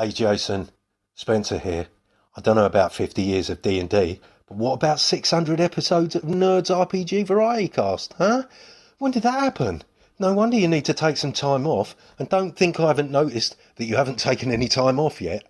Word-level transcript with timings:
Hey 0.00 0.12
Jason, 0.12 0.70
Spencer 1.14 1.58
here. 1.58 1.88
I 2.34 2.40
don't 2.40 2.56
know 2.56 2.64
about 2.64 2.94
50 2.94 3.20
years 3.20 3.50
of 3.50 3.60
D&D, 3.60 4.18
but 4.48 4.56
what 4.56 4.72
about 4.72 4.98
600 4.98 5.60
episodes 5.60 6.16
of 6.16 6.22
Nerds 6.22 6.74
RPG 6.74 7.26
Variety 7.26 7.68
Cast, 7.68 8.14
huh? 8.14 8.44
When 8.96 9.12
did 9.12 9.24
that 9.24 9.38
happen? 9.38 9.82
No 10.18 10.32
wonder 10.32 10.56
you 10.56 10.68
need 10.68 10.86
to 10.86 10.94
take 10.94 11.18
some 11.18 11.34
time 11.34 11.66
off, 11.66 11.94
and 12.18 12.30
don't 12.30 12.56
think 12.56 12.80
I 12.80 12.86
haven't 12.86 13.10
noticed 13.10 13.56
that 13.76 13.84
you 13.84 13.96
haven't 13.96 14.18
taken 14.18 14.50
any 14.50 14.68
time 14.68 14.98
off 14.98 15.20
yet. 15.20 15.44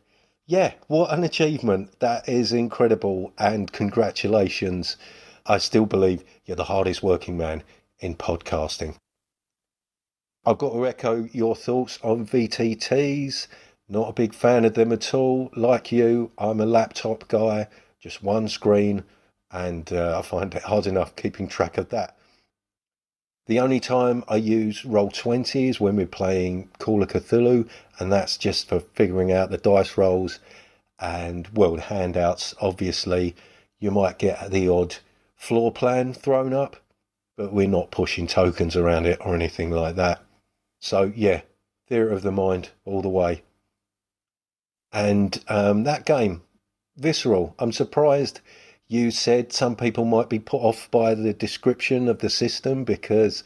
Yeah, 0.46 0.72
what 0.88 1.12
an 1.12 1.22
achievement. 1.22 2.00
That 2.00 2.28
is 2.28 2.52
incredible, 2.52 3.32
and 3.38 3.70
congratulations. 3.70 4.96
I 5.46 5.58
still 5.58 5.86
believe 5.86 6.24
you're 6.44 6.56
the 6.56 6.64
hardest 6.64 7.04
working 7.04 7.36
man 7.36 7.62
in 8.00 8.16
podcasting. 8.16 8.96
I've 10.44 10.58
got 10.58 10.72
to 10.72 10.86
echo 10.88 11.28
your 11.32 11.54
thoughts 11.54 12.00
on 12.02 12.26
VTTs. 12.26 13.46
Not 13.92 14.10
a 14.10 14.12
big 14.12 14.34
fan 14.34 14.64
of 14.64 14.74
them 14.74 14.92
at 14.92 15.12
all. 15.12 15.50
Like 15.56 15.90
you, 15.90 16.30
I'm 16.38 16.60
a 16.60 16.66
laptop 16.66 17.26
guy, 17.26 17.66
just 17.98 18.22
one 18.22 18.46
screen, 18.46 19.02
and 19.50 19.92
uh, 19.92 20.16
I 20.16 20.22
find 20.22 20.54
it 20.54 20.62
hard 20.62 20.86
enough 20.86 21.16
keeping 21.16 21.48
track 21.48 21.76
of 21.76 21.88
that. 21.88 22.16
The 23.46 23.58
only 23.58 23.80
time 23.80 24.22
I 24.28 24.36
use 24.36 24.82
Roll20 24.82 25.70
is 25.70 25.80
when 25.80 25.96
we're 25.96 26.06
playing 26.06 26.68
Call 26.78 27.02
of 27.02 27.08
Cthulhu, 27.08 27.68
and 27.98 28.12
that's 28.12 28.36
just 28.36 28.68
for 28.68 28.78
figuring 28.78 29.32
out 29.32 29.50
the 29.50 29.58
dice 29.58 29.98
rolls 29.98 30.38
and 31.00 31.48
world 31.48 31.80
handouts. 31.80 32.54
Obviously, 32.60 33.34
you 33.80 33.90
might 33.90 34.20
get 34.20 34.52
the 34.52 34.68
odd 34.68 34.98
floor 35.34 35.72
plan 35.72 36.14
thrown 36.14 36.52
up, 36.52 36.76
but 37.36 37.52
we're 37.52 37.66
not 37.66 37.90
pushing 37.90 38.28
tokens 38.28 38.76
around 38.76 39.06
it 39.06 39.18
or 39.20 39.34
anything 39.34 39.72
like 39.72 39.96
that. 39.96 40.22
So, 40.80 41.12
yeah, 41.16 41.40
theatre 41.88 42.10
of 42.10 42.22
the 42.22 42.30
mind 42.30 42.68
all 42.84 43.02
the 43.02 43.08
way. 43.08 43.42
And 44.92 45.42
um, 45.48 45.84
that 45.84 46.04
game, 46.04 46.42
Visceral, 46.96 47.54
I'm 47.58 47.72
surprised 47.72 48.40
you 48.88 49.12
said 49.12 49.52
some 49.52 49.76
people 49.76 50.04
might 50.04 50.28
be 50.28 50.40
put 50.40 50.60
off 50.62 50.90
by 50.90 51.14
the 51.14 51.32
description 51.32 52.08
of 52.08 52.18
the 52.18 52.28
system 52.28 52.82
because 52.82 53.44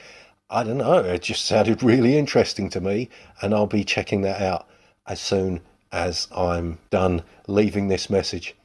I 0.48 0.64
don't 0.64 0.78
know, 0.78 1.00
it 1.00 1.22
just 1.22 1.44
sounded 1.44 1.82
really 1.82 2.16
interesting 2.16 2.70
to 2.70 2.80
me, 2.80 3.10
and 3.42 3.54
I'll 3.54 3.66
be 3.66 3.84
checking 3.84 4.22
that 4.22 4.40
out 4.40 4.66
as 5.06 5.20
soon 5.20 5.60
as 5.92 6.28
I'm 6.34 6.78
done 6.90 7.22
leaving 7.46 7.88
this 7.88 8.08
message. 8.08 8.56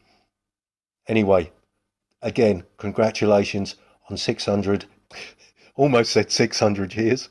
Anyway, 1.07 1.51
again, 2.21 2.63
congratulations 2.77 3.75
on 4.09 4.15
600, 4.15 4.85
almost 5.75 6.11
said 6.13 6.31
600 6.31 6.95
years, 6.95 7.29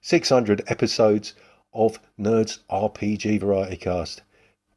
600 0.00 0.62
episodes 0.68 1.34
of 1.74 1.98
Nerds 2.18 2.60
RPG 2.70 3.40
Variety 3.40 3.76
Cast. 3.76 4.22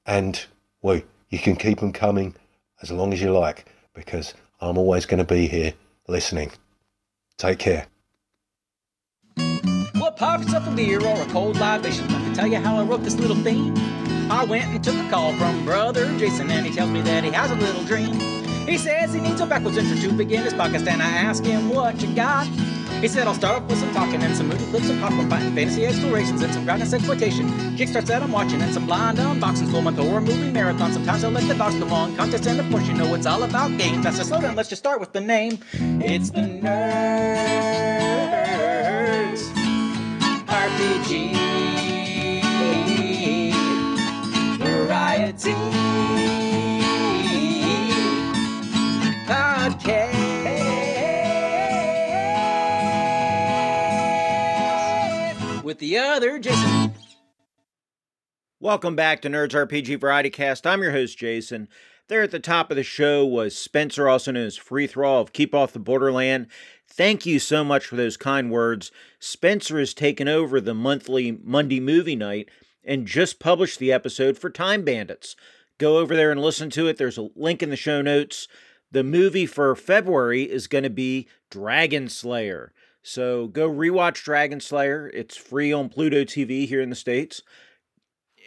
And, 0.06 0.44
well, 0.82 1.02
you 1.30 1.40
can 1.40 1.56
keep 1.56 1.80
them 1.80 1.94
coming 1.94 2.36
as 2.82 2.92
long 2.92 3.14
as 3.14 3.22
you 3.22 3.32
like 3.32 3.66
because 3.94 4.34
I'm 4.60 4.78
always 4.78 5.06
going 5.06 5.20
to 5.20 5.34
be 5.34 5.48
here 5.48 5.74
listening. 6.08 6.52
Take 7.38 7.60
care. 7.60 7.88
What 9.98 10.18
pockets 10.18 10.54
up 10.54 10.68
a 10.68 10.72
beer 10.72 11.00
or 11.06 11.22
a 11.22 11.26
cold 11.28 11.58
libation? 11.58 12.08
Let 12.10 12.28
me 12.28 12.34
tell 12.36 12.48
you 12.48 12.58
how 12.58 12.78
I 12.78 12.84
wrote 12.84 13.04
this 13.04 13.16
little 13.16 13.36
theme. 13.38 13.74
I 14.32 14.44
went 14.46 14.66
and 14.66 14.84
took 14.84 14.96
a 14.96 15.10
call 15.10 15.34
from 15.34 15.66
brother 15.66 16.06
Jason, 16.18 16.50
and 16.50 16.66
he 16.66 16.74
tells 16.74 16.90
me 16.90 17.02
that 17.02 17.24
he 17.24 17.32
has 17.32 17.52
a 17.52 17.56
little 17.56 17.84
dream. 17.84 18.20
He 18.68 18.78
says 18.78 19.14
he 19.14 19.20
needs 19.20 19.42
a 19.42 19.46
backwards 19.46 19.78
intro 19.78 20.10
to 20.10 20.16
begin 20.16 20.44
his 20.44 20.54
podcast, 20.54 20.88
and 20.88 21.02
I 21.02 21.10
ask 21.10 21.44
him 21.44 21.70
what 21.70 22.02
you 22.02 22.14
got. 22.16 22.48
He 23.02 23.08
said, 23.08 23.28
I'll 23.28 23.34
start 23.34 23.64
off 23.64 23.68
with 23.68 23.80
some 23.80 23.92
talking 23.94 24.22
and 24.22 24.38
some 24.38 24.48
movie 24.48 24.64
clips, 24.66 24.86
some 24.86 25.00
popcorn 25.00 25.28
fighting, 25.28 25.56
fantasy 25.56 25.88
explorations, 25.88 26.44
and 26.44 26.54
some 26.54 26.66
groundness 26.66 26.94
exploitation. 26.94 27.50
Kickstarts 27.76 28.06
that 28.06 28.22
I'm 28.22 28.32
watching, 28.32 28.62
and 28.62 28.72
some 28.72 28.86
blind 28.86 29.18
unboxings, 29.18 29.72
full 29.72 29.82
month 29.82 29.98
horror 29.98 30.22
movie 30.22 30.52
marathon. 30.52 30.94
Sometimes 30.94 31.24
I'll 31.24 31.32
let 31.32 31.48
the 31.48 31.56
dogs 31.56 31.74
come 31.80 31.92
on, 31.92 32.16
contest 32.16 32.46
and 32.46 32.60
of 32.60 32.70
course 32.70 32.88
you 32.88 32.94
know 32.94 33.16
it's 33.16 33.26
all 33.26 33.42
about 33.42 33.76
games. 33.80 34.04
That's 34.04 34.20
a 34.20 34.24
slow 34.24 34.40
down, 34.40 34.56
let's 34.56 34.70
just 34.70 34.84
start 34.84 35.00
with 35.00 35.14
the 35.14 35.22
name. 35.22 35.58
It's 35.74 36.30
the 36.30 36.42
Nerds 36.42 36.62
RPG 40.46 41.34
Variety 44.60 45.56
Podcast 49.26 50.31
with 55.72 55.80
the 55.80 55.98
other 55.98 56.38
Jason. 56.38 56.94
Welcome 58.60 58.94
back 58.94 59.22
to 59.22 59.30
Nerds 59.30 59.52
RPG 59.52 60.02
Variety 60.02 60.30
Cast. 60.30 60.68
I'm 60.68 60.82
your 60.82 60.92
host, 60.92 61.18
Jason. 61.18 61.70
There 62.10 62.22
at 62.22 62.32
the 62.32 62.42
top 62.42 62.72
of 62.72 62.76
the 62.76 62.84
show 62.84 63.26
was 63.26 63.58
Spencer, 63.58 64.10
also 64.10 64.34
known 64.34 64.48
as 64.48 64.58
Free 64.58 64.86
Thrall 64.86 65.22
of 65.22 65.32
Keep 65.32 65.56
Off 65.56 65.72
the 65.72 65.80
Borderland. 65.80 66.48
Thank 66.86 67.26
you 67.26 67.40
so 67.40 67.64
much 67.64 67.86
for 67.86 67.96
those 67.96 68.18
kind 68.18 68.52
words. 68.52 68.92
Spencer 69.18 69.80
has 69.80 69.94
taken 69.94 70.28
over 70.28 70.60
the 70.60 70.74
monthly 70.74 71.40
Monday 71.42 71.80
movie 71.80 72.18
night 72.18 72.50
and 72.84 73.08
just 73.08 73.40
published 73.40 73.80
the 73.80 73.94
episode 73.94 74.38
for 74.38 74.50
Time 74.50 74.84
Bandits. 74.84 75.38
Go 75.78 76.00
over 76.00 76.18
there 76.18 76.32
and 76.32 76.42
listen 76.42 76.70
to 76.72 76.90
it. 76.90 76.98
There's 76.98 77.18
a 77.18 77.30
link 77.34 77.64
in 77.64 77.70
the 77.70 77.78
show 77.78 78.02
notes. 78.02 78.50
The 78.92 79.06
movie 79.06 79.46
for 79.46 79.74
February 79.78 80.44
is 80.44 80.68
going 80.68 80.84
to 80.84 80.90
be 80.90 81.30
Dragonslayer. 81.50 82.72
So 83.04 83.48
go 83.48 83.70
rewatch 83.70 84.24
Dragonslayer. 84.24 85.10
It's 85.14 85.38
free 85.38 85.74
on 85.74 85.90
Pluto 85.90 86.24
TV 86.24 86.68
here 86.68 86.82
in 86.82 86.90
the 86.90 86.96
States. 86.96 87.42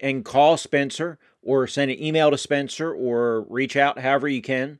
And 0.02 0.24
call 0.24 0.56
Spencer 0.56 1.18
or 1.42 1.66
send 1.66 1.90
an 1.90 2.02
email 2.02 2.30
to 2.30 2.38
Spencer 2.38 2.92
or 2.92 3.42
reach 3.48 3.76
out 3.76 4.00
however 4.00 4.28
you 4.28 4.42
can 4.42 4.78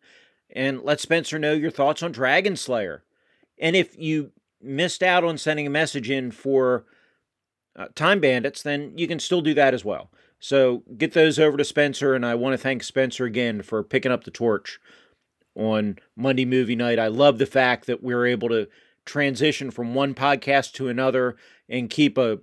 and 0.55 0.83
let 0.83 1.01
Spencer 1.01 1.39
know 1.39 1.53
your 1.53 1.71
thoughts 1.71 2.03
on 2.03 2.13
Dragonslayer. 2.13 3.01
And 3.59 3.77
if 3.77 3.99
you 3.99 4.33
missed 4.61 5.03
out 5.03 5.25
on 5.25 5.39
sending 5.39 5.67
a 5.67 5.71
message 5.71 6.11
in 6.11 6.31
for 6.31 6.84
uh, 7.77 7.87
Time 7.95 8.21
Bandits, 8.21 8.63
then 8.63 8.97
you 8.97 9.07
can 9.07 9.19
still 9.19 9.41
do 9.41 9.55
that 9.55 9.75
as 9.75 9.84
well. 9.84 10.11
So 10.39 10.83
get 10.97 11.13
those 11.13 11.39
over 11.39 11.57
to 11.57 11.65
Spencer, 11.65 12.15
and 12.15 12.25
I 12.25 12.34
want 12.34 12.53
to 12.55 12.59
thank 12.59 12.83
Spencer 12.83 13.25
again 13.25 13.63
for 13.63 13.83
picking 13.83 14.13
up 14.13 14.25
the 14.25 14.31
torch 14.31 14.79
on 15.55 15.99
Monday 16.17 16.45
movie 16.45 16.77
night. 16.77 16.99
I 16.99 17.07
love 17.07 17.39
the 17.39 17.47
fact 17.47 17.87
that 17.87 18.03
we 18.03 18.13
are 18.13 18.27
able 18.27 18.49
to 18.51 18.69
transition 19.04 19.70
from 19.70 19.94
one 19.94 20.15
podcast 20.15 20.72
to 20.72 20.88
another 20.88 21.37
and 21.69 21.91
keep 21.91 22.19
a 22.19 22.38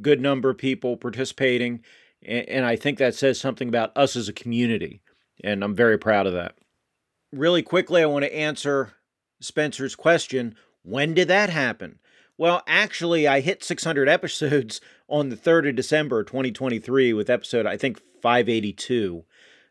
good 0.00 0.20
number 0.20 0.50
of 0.50 0.58
people 0.58 0.96
participating. 0.96 1.82
And 2.24 2.64
I 2.64 2.76
think 2.76 2.98
that 2.98 3.14
says 3.14 3.38
something 3.38 3.68
about 3.68 3.96
us 3.96 4.16
as 4.16 4.28
a 4.28 4.32
community. 4.32 5.02
And 5.44 5.62
I'm 5.62 5.74
very 5.74 5.98
proud 5.98 6.26
of 6.26 6.32
that. 6.32 6.56
Really 7.32 7.62
quickly, 7.62 8.02
I 8.02 8.06
want 8.06 8.24
to 8.24 8.34
answer 8.34 8.94
Spencer's 9.40 9.94
question 9.94 10.56
when 10.82 11.14
did 11.14 11.28
that 11.28 11.50
happen? 11.50 11.98
Well, 12.38 12.62
actually, 12.66 13.26
I 13.26 13.40
hit 13.40 13.64
600 13.64 14.08
episodes 14.08 14.80
on 15.08 15.30
the 15.30 15.36
3rd 15.36 15.70
of 15.70 15.76
December 15.76 16.22
2023 16.22 17.12
with 17.12 17.30
episode, 17.30 17.66
I 17.66 17.76
think, 17.76 18.00
582. 18.22 19.24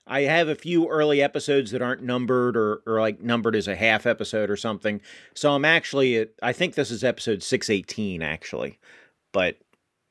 I 0.08 0.22
have 0.22 0.48
a 0.48 0.56
few 0.56 0.88
early 0.88 1.22
episodes 1.22 1.72
that 1.72 1.82
aren't 1.82 2.04
numbered 2.04 2.56
or, 2.56 2.82
or 2.86 3.00
like 3.00 3.22
numbered 3.22 3.56
as 3.56 3.68
a 3.68 3.76
half 3.76 4.06
episode 4.06 4.50
or 4.50 4.58
something. 4.58 5.02
So 5.34 5.52
I'm 5.54 5.66
actually 5.66 6.18
at, 6.18 6.30
I 6.44 6.54
think 6.54 6.76
this 6.76 6.92
is 6.92 7.04
episode 7.04 7.42
618, 7.42 8.22
actually. 8.22 8.80
But, 9.32 9.58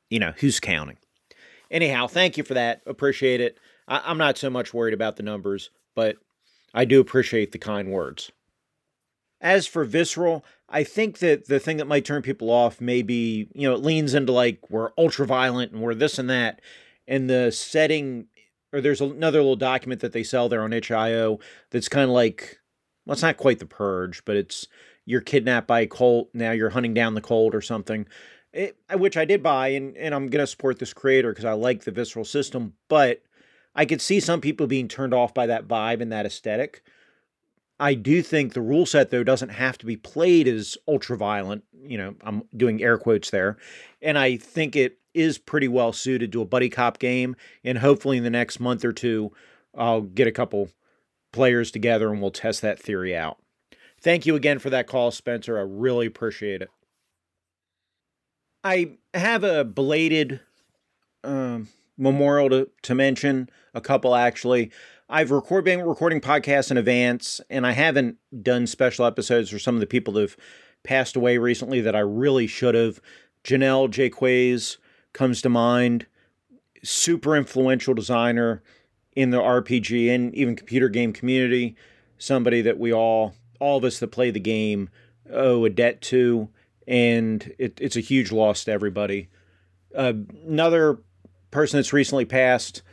you 0.09 0.19
know, 0.19 0.33
who's 0.37 0.59
counting? 0.59 0.97
Anyhow, 1.71 2.07
thank 2.07 2.37
you 2.37 2.43
for 2.43 2.53
that. 2.55 2.81
Appreciate 2.85 3.39
it. 3.39 3.57
I, 3.87 4.01
I'm 4.05 4.17
not 4.17 4.37
so 4.37 4.49
much 4.49 4.73
worried 4.73 4.93
about 4.93 5.15
the 5.15 5.23
numbers, 5.23 5.69
but 5.95 6.17
I 6.73 6.85
do 6.85 6.99
appreciate 6.99 7.53
the 7.53 7.57
kind 7.57 7.89
words. 7.89 8.31
As 9.39 9.67
for 9.67 9.85
visceral, 9.85 10.43
I 10.67 10.83
think 10.83 11.19
that 11.19 11.47
the 11.47 11.59
thing 11.59 11.77
that 11.77 11.87
might 11.87 12.05
turn 12.05 12.21
people 12.21 12.49
off 12.49 12.81
may 12.81 13.01
be, 13.01 13.47
you 13.53 13.67
know, 13.67 13.75
it 13.75 13.81
leans 13.81 14.13
into 14.13 14.31
like 14.31 14.69
we're 14.69 14.91
ultra 14.97 15.25
violent 15.25 15.71
and 15.71 15.81
we're 15.81 15.95
this 15.95 16.19
and 16.19 16.29
that. 16.29 16.61
And 17.07 17.29
the 17.29 17.51
setting, 17.51 18.27
or 18.75 18.81
there's 18.81 18.99
another 18.99 19.39
little 19.39 19.55
document 19.55 20.01
that 20.01 20.11
they 20.11 20.23
sell 20.23 20.49
there 20.49 20.61
on 20.61 20.73
itch.io 20.73 21.39
that's 21.71 21.87
kind 21.87 22.03
of 22.03 22.09
like, 22.09 22.59
well, 23.05 23.13
it's 23.13 23.21
not 23.21 23.37
quite 23.37 23.59
the 23.59 23.65
purge, 23.65 24.23
but 24.25 24.35
it's 24.35 24.67
you're 25.05 25.21
kidnapped 25.21 25.67
by 25.67 25.79
a 25.79 25.87
cult. 25.87 26.29
Now 26.33 26.51
you're 26.51 26.71
hunting 26.71 26.93
down 26.93 27.13
the 27.13 27.21
cult 27.21 27.55
or 27.55 27.61
something, 27.61 28.05
it, 28.51 28.75
which 28.93 29.15
I 29.15 29.23
did 29.23 29.41
buy. 29.41 29.69
And, 29.69 29.95
and 29.95 30.13
I'm 30.13 30.27
going 30.27 30.43
to 30.43 30.47
support 30.47 30.79
this 30.79 30.93
creator 30.93 31.31
because 31.31 31.45
I 31.45 31.53
like 31.53 31.85
the 31.85 31.91
visceral 31.91 32.25
system. 32.25 32.73
But 32.89 33.21
I 33.75 33.85
could 33.85 34.01
see 34.01 34.19
some 34.19 34.41
people 34.41 34.67
being 34.67 34.89
turned 34.89 35.13
off 35.13 35.33
by 35.33 35.45
that 35.47 35.67
vibe 35.67 36.01
and 36.01 36.11
that 36.11 36.25
aesthetic. 36.25 36.83
I 37.79 37.93
do 37.93 38.21
think 38.21 38.53
the 38.53 38.61
rule 38.61 38.85
set 38.85 39.09
though 39.09 39.23
doesn't 39.23 39.49
have 39.49 39.77
to 39.77 39.85
be 39.85 39.95
played 39.95 40.47
as 40.47 40.77
ultra 40.87 41.17
violent. 41.17 41.63
You 41.81 41.97
know, 41.97 42.15
I'm 42.21 42.43
doing 42.55 42.81
air 42.81 42.97
quotes 42.97 43.29
there, 43.29 43.57
and 44.01 44.17
I 44.17 44.37
think 44.37 44.75
it 44.75 44.97
is 45.15 45.37
pretty 45.37 45.67
well 45.67 45.93
suited 45.93 46.31
to 46.33 46.41
a 46.41 46.45
buddy 46.45 46.69
cop 46.69 46.99
game. 46.99 47.35
And 47.63 47.79
hopefully, 47.79 48.17
in 48.17 48.23
the 48.23 48.29
next 48.29 48.59
month 48.59 48.83
or 48.83 48.93
two, 48.93 49.31
I'll 49.73 50.01
get 50.01 50.27
a 50.27 50.31
couple 50.31 50.69
players 51.31 51.71
together 51.71 52.11
and 52.11 52.21
we'll 52.21 52.31
test 52.31 52.61
that 52.61 52.79
theory 52.79 53.15
out. 53.15 53.37
Thank 53.99 54.25
you 54.25 54.35
again 54.35 54.59
for 54.59 54.69
that 54.69 54.87
call, 54.87 55.11
Spencer. 55.11 55.57
I 55.57 55.61
really 55.61 56.05
appreciate 56.05 56.61
it. 56.61 56.69
I 58.63 58.97
have 59.13 59.43
a 59.43 59.63
belated 59.63 60.39
um, 61.23 61.69
memorial 61.97 62.49
to, 62.49 62.69
to 62.83 62.95
mention, 62.95 63.49
a 63.73 63.81
couple 63.81 64.15
actually. 64.15 64.71
I've 65.07 65.31
record, 65.31 65.65
been 65.65 65.83
recording 65.83 66.19
podcasts 66.19 66.71
in 66.71 66.77
advance, 66.77 67.39
and 67.49 67.67
I 67.67 67.73
haven't 67.73 68.17
done 68.41 68.65
special 68.65 69.05
episodes 69.05 69.51
for 69.51 69.59
some 69.59 69.75
of 69.75 69.81
the 69.81 69.87
people 69.87 70.13
that 70.15 70.21
have 70.21 70.37
passed 70.83 71.15
away 71.15 71.37
recently 71.37 71.79
that 71.81 71.95
I 71.95 71.99
really 71.99 72.47
should 72.47 72.75
have. 72.75 72.99
Janelle 73.43 73.89
Jaquays 73.89 74.77
comes 75.15 75.41
to 75.41 75.49
mind, 75.49 76.05
super 76.83 77.35
influential 77.35 77.95
designer 77.95 78.61
in 79.15 79.31
the 79.31 79.39
RPG 79.39 80.13
and 80.13 80.35
even 80.35 80.55
computer 80.55 80.89
game 80.89 81.13
community, 81.13 81.75
somebody 82.17 82.61
that 82.61 82.77
we 82.77 82.93
all, 82.93 83.33
all 83.59 83.77
of 83.77 83.83
us 83.83 83.97
that 83.99 84.09
play 84.09 84.29
the 84.29 84.39
game, 84.39 84.89
owe 85.31 85.65
a 85.65 85.69
debt 85.69 86.01
to, 86.01 86.49
and 86.87 87.53
it, 87.57 87.79
it's 87.81 87.95
a 87.95 88.01
huge 88.01 88.31
loss 88.31 88.65
to 88.65 88.71
everybody. 88.71 89.29
Uh, 89.95 90.13
another 90.45 90.99
person 91.49 91.77
that's 91.77 91.93
recently 91.93 92.25
passed 92.25 92.83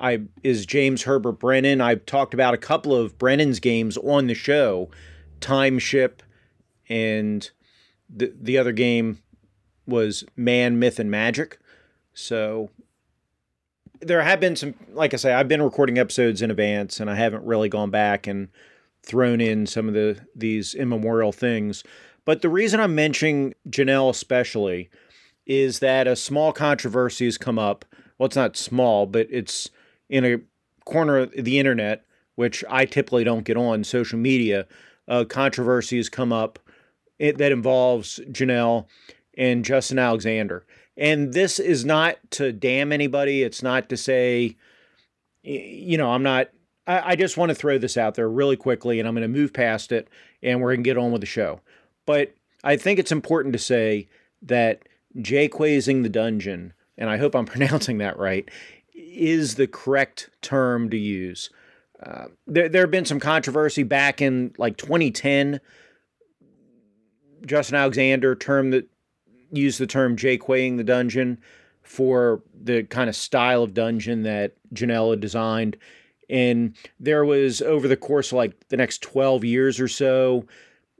I 0.00 0.22
is 0.42 0.66
James 0.66 1.02
Herbert 1.02 1.40
Brennan. 1.40 1.80
I've 1.80 2.06
talked 2.06 2.34
about 2.34 2.54
a 2.54 2.58
couple 2.58 2.94
of 2.94 3.18
Brennan's 3.18 3.60
games 3.60 3.96
on 3.98 4.26
the 4.26 4.34
show, 4.34 4.90
Timeship, 5.40 6.20
and 6.88 7.50
the 8.08 8.32
the 8.40 8.58
other 8.58 8.72
game 8.72 9.18
was 9.86 10.24
Man, 10.36 10.78
Myth, 10.78 10.98
and 10.98 11.10
Magic. 11.10 11.58
So 12.18 12.70
there 14.00 14.20
have 14.20 14.40
been 14.40 14.56
some, 14.56 14.74
like 14.92 15.14
I 15.14 15.16
say, 15.16 15.32
I've 15.32 15.46
been 15.46 15.62
recording 15.62 15.98
episodes 15.98 16.42
in 16.42 16.50
advance, 16.50 16.98
and 16.98 17.08
I 17.08 17.14
haven't 17.14 17.44
really 17.44 17.68
gone 17.68 17.90
back 17.90 18.26
and 18.26 18.48
thrown 19.04 19.40
in 19.40 19.66
some 19.66 19.86
of 19.86 19.94
the 19.94 20.18
these 20.34 20.74
immemorial 20.74 21.30
things. 21.30 21.84
But 22.24 22.42
the 22.42 22.48
reason 22.48 22.80
I'm 22.80 22.96
mentioning 22.96 23.54
Janelle 23.70 24.10
especially 24.10 24.90
is 25.46 25.78
that 25.78 26.08
a 26.08 26.16
small 26.16 26.52
controversy 26.52 27.24
has 27.24 27.38
come 27.38 27.58
up. 27.58 27.84
Well, 28.18 28.26
it's 28.26 28.36
not 28.36 28.56
small, 28.56 29.06
but 29.06 29.28
it's 29.30 29.70
in 30.08 30.24
a 30.24 30.40
corner 30.84 31.18
of 31.18 31.30
the 31.30 31.60
internet, 31.60 32.04
which 32.34 32.64
I 32.68 32.84
typically 32.84 33.22
don't 33.22 33.44
get 33.44 33.56
on 33.56 33.84
social 33.84 34.18
media. 34.18 34.66
Uh, 35.06 35.24
controversy 35.24 35.98
has 35.98 36.08
come 36.08 36.32
up 36.32 36.58
that 37.20 37.52
involves 37.52 38.18
Janelle 38.32 38.86
and 39.36 39.64
Justin 39.64 40.00
Alexander. 40.00 40.66
And 40.98 41.32
this 41.32 41.60
is 41.60 41.84
not 41.84 42.16
to 42.32 42.52
damn 42.52 42.90
anybody. 42.90 43.44
It's 43.44 43.62
not 43.62 43.88
to 43.88 43.96
say, 43.96 44.56
you 45.42 45.96
know, 45.96 46.10
I'm 46.10 46.24
not, 46.24 46.48
I, 46.88 47.12
I 47.12 47.16
just 47.16 47.36
want 47.36 47.50
to 47.50 47.54
throw 47.54 47.78
this 47.78 47.96
out 47.96 48.16
there 48.16 48.28
really 48.28 48.56
quickly 48.56 48.98
and 48.98 49.08
I'm 49.08 49.14
going 49.14 49.22
to 49.22 49.28
move 49.28 49.52
past 49.52 49.92
it 49.92 50.08
and 50.42 50.60
we're 50.60 50.70
going 50.72 50.82
to 50.82 50.90
get 50.90 50.98
on 50.98 51.12
with 51.12 51.20
the 51.20 51.26
show. 51.26 51.60
But 52.04 52.34
I 52.64 52.76
think 52.76 52.98
it's 52.98 53.12
important 53.12 53.52
to 53.52 53.60
say 53.60 54.08
that 54.42 54.88
Jaquaysing 55.16 56.02
the 56.02 56.08
Dungeon, 56.08 56.72
and 56.96 57.08
I 57.08 57.16
hope 57.16 57.36
I'm 57.36 57.46
pronouncing 57.46 57.98
that 57.98 58.18
right, 58.18 58.50
is 58.92 59.54
the 59.54 59.68
correct 59.68 60.30
term 60.42 60.90
to 60.90 60.98
use. 60.98 61.50
Uh, 62.02 62.26
there, 62.48 62.68
there 62.68 62.82
have 62.82 62.90
been 62.90 63.04
some 63.04 63.20
controversy 63.20 63.84
back 63.84 64.20
in 64.20 64.52
like 64.58 64.76
2010. 64.76 65.60
Justin 67.46 67.76
Alexander 67.76 68.34
term 68.34 68.70
that 68.70 68.88
used 69.50 69.80
the 69.80 69.86
term 69.86 70.16
Jaquaying 70.16 70.76
the 70.76 70.84
dungeon 70.84 71.38
for 71.82 72.42
the 72.54 72.82
kind 72.84 73.08
of 73.08 73.16
style 73.16 73.62
of 73.62 73.74
dungeon 73.74 74.22
that 74.22 74.52
Janelle 74.74 75.18
designed. 75.18 75.76
And 76.28 76.76
there 77.00 77.24
was 77.24 77.62
over 77.62 77.88
the 77.88 77.96
course 77.96 78.32
like 78.32 78.68
the 78.68 78.76
next 78.76 79.00
12 79.02 79.44
years 79.44 79.80
or 79.80 79.88
so, 79.88 80.46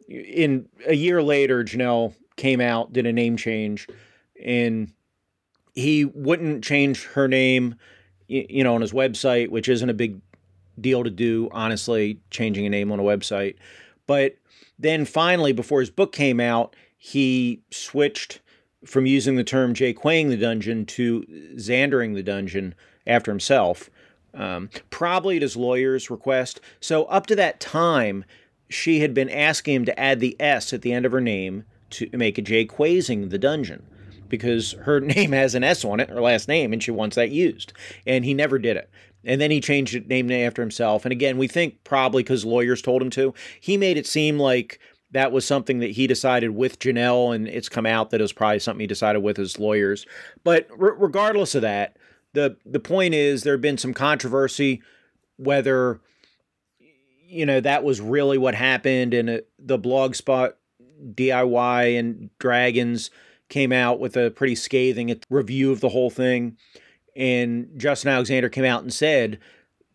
in 0.08 0.66
a 0.86 0.94
year 0.94 1.22
later, 1.22 1.62
Janelle 1.62 2.14
came 2.36 2.60
out, 2.60 2.94
did 2.94 3.04
a 3.04 3.12
name 3.12 3.36
change, 3.36 3.86
and 4.42 4.90
he 5.74 6.06
wouldn't 6.06 6.64
change 6.64 7.04
her 7.08 7.28
name, 7.28 7.74
you 8.26 8.64
know, 8.64 8.74
on 8.74 8.80
his 8.80 8.92
website, 8.92 9.50
which 9.50 9.68
isn't 9.68 9.90
a 9.90 9.94
big 9.94 10.20
deal 10.80 11.04
to 11.04 11.10
do, 11.10 11.50
honestly, 11.52 12.20
changing 12.30 12.64
a 12.64 12.70
name 12.70 12.90
on 12.90 12.98
a 12.98 13.02
website. 13.02 13.56
But 14.06 14.36
then 14.78 15.04
finally, 15.04 15.52
before 15.52 15.80
his 15.80 15.90
book 15.90 16.12
came 16.12 16.40
out, 16.40 16.74
he 16.98 17.62
switched 17.70 18.40
from 18.84 19.06
using 19.06 19.36
the 19.36 19.44
term 19.44 19.72
Jaquaying 19.72 20.28
the 20.28 20.36
dungeon 20.36 20.84
to 20.86 21.22
Xandering 21.54 22.14
the 22.14 22.22
dungeon 22.22 22.74
after 23.06 23.30
himself, 23.30 23.88
um, 24.34 24.68
probably 24.90 25.36
at 25.36 25.42
his 25.42 25.56
lawyer's 25.56 26.10
request. 26.10 26.60
So 26.80 27.04
up 27.04 27.26
to 27.26 27.36
that 27.36 27.60
time, 27.60 28.24
she 28.68 29.00
had 29.00 29.14
been 29.14 29.30
asking 29.30 29.74
him 29.74 29.84
to 29.86 29.98
add 29.98 30.20
the 30.20 30.36
S 30.38 30.72
at 30.72 30.82
the 30.82 30.92
end 30.92 31.06
of 31.06 31.12
her 31.12 31.20
name 31.20 31.64
to 31.90 32.08
make 32.12 32.38
it 32.38 32.44
Jaquaysing 32.44 33.30
the 33.30 33.38
dungeon 33.38 33.86
because 34.28 34.72
her 34.72 35.00
name 35.00 35.32
has 35.32 35.54
an 35.54 35.64
S 35.64 35.84
on 35.84 36.00
it, 36.00 36.10
her 36.10 36.20
last 36.20 36.48
name, 36.48 36.72
and 36.72 36.82
she 36.82 36.90
wants 36.90 37.16
that 37.16 37.30
used. 37.30 37.72
And 38.06 38.24
he 38.24 38.34
never 38.34 38.58
did 38.58 38.76
it. 38.76 38.90
And 39.24 39.40
then 39.40 39.50
he 39.50 39.60
changed 39.60 39.94
it, 39.94 40.06
named 40.06 40.30
it 40.30 40.44
after 40.44 40.62
himself. 40.62 41.04
And 41.04 41.12
again, 41.12 41.38
we 41.38 41.48
think 41.48 41.82
probably 41.84 42.22
because 42.22 42.44
lawyers 42.44 42.82
told 42.82 43.02
him 43.02 43.10
to. 43.10 43.34
He 43.60 43.76
made 43.76 43.96
it 43.96 44.06
seem 44.06 44.38
like 44.38 44.78
that 45.12 45.32
was 45.32 45.46
something 45.46 45.78
that 45.78 45.92
he 45.92 46.06
decided 46.06 46.50
with 46.50 46.78
Janelle, 46.78 47.34
and 47.34 47.48
it's 47.48 47.68
come 47.68 47.86
out 47.86 48.10
that 48.10 48.20
it 48.20 48.24
was 48.24 48.32
probably 48.32 48.58
something 48.58 48.80
he 48.80 48.86
decided 48.86 49.20
with 49.20 49.36
his 49.36 49.58
lawyers. 49.58 50.06
But 50.44 50.68
regardless 50.76 51.54
of 51.54 51.62
that, 51.62 51.96
the 52.34 52.56
the 52.66 52.80
point 52.80 53.14
is 53.14 53.42
there 53.42 53.54
had 53.54 53.62
been 53.62 53.78
some 53.78 53.94
controversy 53.94 54.82
whether 55.38 56.00
you 57.26 57.46
know 57.46 57.60
that 57.60 57.84
was 57.84 58.00
really 58.00 58.38
what 58.38 58.54
happened, 58.54 59.14
and 59.14 59.30
it, 59.30 59.48
the 59.58 59.78
blog 59.78 60.14
spot 60.14 60.56
DIY 61.14 61.98
and 61.98 62.30
Dragons 62.38 63.10
came 63.48 63.72
out 63.72 63.98
with 63.98 64.16
a 64.16 64.30
pretty 64.30 64.54
scathing 64.54 65.18
review 65.30 65.72
of 65.72 65.80
the 65.80 65.88
whole 65.88 66.10
thing. 66.10 66.56
And 67.16 67.70
Justin 67.76 68.12
Alexander 68.12 68.48
came 68.48 68.64
out 68.64 68.82
and 68.82 68.92
said 68.92 69.38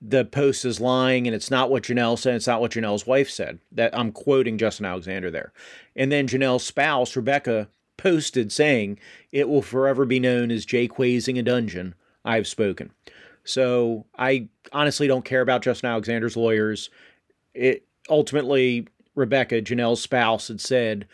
the 0.06 0.26
post 0.26 0.66
is 0.66 0.82
lying 0.82 1.28
and 1.28 1.36
it's 1.36 1.50
not 1.50 1.72
what 1.72 1.84
Janelle 1.84 2.20
said. 2.20 2.36
It's 2.36 2.48
not 2.48 2.60
what 2.60 2.72
Janelle's 2.72 3.08
wife 3.08 3.30
said. 3.30 3.60
That 3.72 3.98
I'm 3.98 4.12
quoting 4.12 4.58
Justin 4.58 4.86
Alexander 4.86 5.32
there. 5.32 5.54
And 5.96 6.12
then 6.12 6.28
Janelle's 6.28 6.66
spouse, 6.66 7.16
Rebecca, 7.16 7.70
posted 7.96 8.52
saying, 8.52 9.00
It 9.32 9.48
will 9.48 9.62
forever 9.62 10.06
be 10.06 10.20
known 10.20 10.52
as 10.52 10.66
Jaquaysing 10.66 11.40
a 11.40 11.44
dungeon. 11.44 11.96
I've 12.26 12.48
spoken. 12.48 12.92
So 13.46 14.06
I 14.18 14.50
honestly 14.74 15.08
don't 15.08 15.26
care 15.26 15.42
about 15.42 15.64
Justin 15.64 15.90
Alexander's 15.90 16.38
lawyers. 16.38 16.90
It 17.54 17.86
ultimately 18.10 18.88
Rebecca, 19.16 19.62
Janelle's 19.62 20.02
spouse, 20.02 20.50
had 20.50 20.60
said 20.60 21.08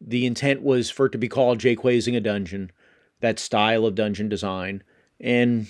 the 0.00 0.26
intent 0.26 0.62
was 0.62 0.90
for 0.90 1.06
it 1.06 1.12
to 1.12 1.18
be 1.18 1.28
called 1.28 1.58
Jaquaysing 1.58 2.16
a 2.16 2.20
dungeon, 2.20 2.70
that 3.20 3.38
style 3.38 3.86
of 3.86 3.94
dungeon 3.94 4.28
design, 4.28 4.82
and 5.20 5.68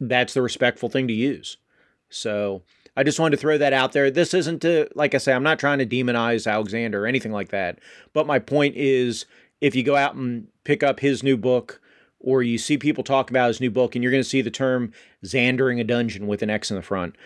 that's 0.00 0.34
the 0.34 0.42
respectful 0.42 0.88
thing 0.88 1.06
to 1.08 1.14
use. 1.14 1.58
So 2.12 2.62
I 2.96 3.02
just 3.02 3.18
wanted 3.18 3.36
to 3.36 3.40
throw 3.40 3.58
that 3.58 3.72
out 3.72 3.92
there. 3.92 4.10
This 4.10 4.34
isn't 4.34 4.60
to, 4.62 4.88
like 4.94 5.14
I 5.14 5.18
say, 5.18 5.32
I'm 5.32 5.42
not 5.42 5.58
trying 5.58 5.78
to 5.78 5.86
demonize 5.86 6.50
Alexander 6.50 7.04
or 7.04 7.06
anything 7.06 7.32
like 7.32 7.48
that. 7.48 7.78
But 8.12 8.26
my 8.26 8.38
point 8.38 8.76
is 8.76 9.24
if 9.60 9.74
you 9.74 9.82
go 9.82 9.96
out 9.96 10.14
and 10.14 10.48
pick 10.64 10.82
up 10.82 11.00
his 11.00 11.22
new 11.22 11.36
book, 11.36 11.80
or 12.20 12.42
you 12.42 12.56
see 12.56 12.78
people 12.78 13.02
talk 13.02 13.30
about 13.30 13.48
his 13.48 13.60
new 13.60 13.70
book, 13.70 13.94
and 13.94 14.02
you're 14.02 14.12
going 14.12 14.22
to 14.22 14.28
see 14.28 14.42
the 14.42 14.50
term 14.50 14.92
Xandering 15.24 15.80
a 15.80 15.84
dungeon 15.84 16.26
with 16.26 16.42
an 16.42 16.50
X 16.50 16.70
in 16.70 16.76
the 16.76 16.82
front. 16.82 17.16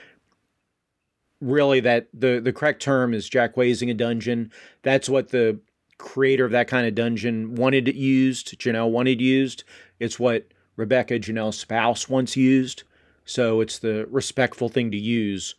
Really, 1.41 1.81
that 1.81 2.09
the 2.15 2.41
the 2.41 2.53
correct 2.53 2.81
term 2.81 3.13
is 3.13 3.29
Jaquaysing 3.29 3.91
a 3.91 3.95
dungeon. 3.95 4.51
That's 4.83 5.09
what 5.09 5.29
the 5.29 5.61
creator 5.99 6.47
of 6.47 6.53
that 6.53 6.69
kind 6.69 6.87
of 6.87 6.95
dungeon 6.95 7.55
wanted 7.57 7.89
it 7.89 7.95
used, 7.95 8.59
Janelle 8.59 8.91
wanted 8.91 9.21
used. 9.21 9.65
It's 10.01 10.19
what 10.19 10.47
Rebecca, 10.77 11.19
Janelle's 11.19 11.59
spouse, 11.59 12.09
once 12.09 12.37
used. 12.37 12.85
So 13.27 13.61
it's 13.61 13.79
the 13.79 14.07
respectful 14.11 14.69
thing 14.69 14.91
to 14.93 14.97
use. 14.97 15.57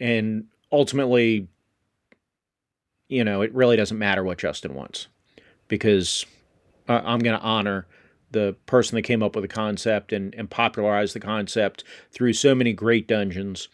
And 0.00 0.46
ultimately, 0.72 1.46
you 3.08 3.22
know, 3.22 3.42
it 3.42 3.54
really 3.54 3.76
doesn't 3.76 3.98
matter 3.98 4.24
what 4.24 4.38
Justin 4.38 4.74
wants 4.74 5.06
because 5.68 6.26
I'm 6.88 7.20
going 7.20 7.38
to 7.38 7.44
honor 7.44 7.86
the 8.30 8.56
person 8.66 8.96
that 8.96 9.02
came 9.02 9.22
up 9.22 9.36
with 9.36 9.44
the 9.44 9.48
concept 9.48 10.12
and, 10.12 10.34
and 10.34 10.50
popularized 10.50 11.14
the 11.14 11.20
concept 11.20 11.84
through 12.10 12.32
so 12.32 12.54
many 12.54 12.72
great 12.72 13.06
dungeons. 13.06 13.68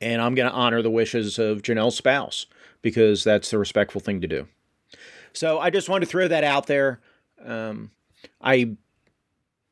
And 0.00 0.22
I'm 0.22 0.34
going 0.34 0.48
to 0.48 0.54
honor 0.54 0.82
the 0.82 0.90
wishes 0.90 1.38
of 1.38 1.62
Janelle's 1.62 1.96
spouse 1.96 2.46
because 2.82 3.24
that's 3.24 3.50
the 3.50 3.58
respectful 3.58 4.00
thing 4.00 4.20
to 4.20 4.28
do. 4.28 4.46
So 5.32 5.58
I 5.58 5.70
just 5.70 5.88
wanted 5.88 6.06
to 6.06 6.10
throw 6.10 6.28
that 6.28 6.44
out 6.44 6.66
there. 6.66 7.00
Um, 7.44 7.90
I, 8.40 8.76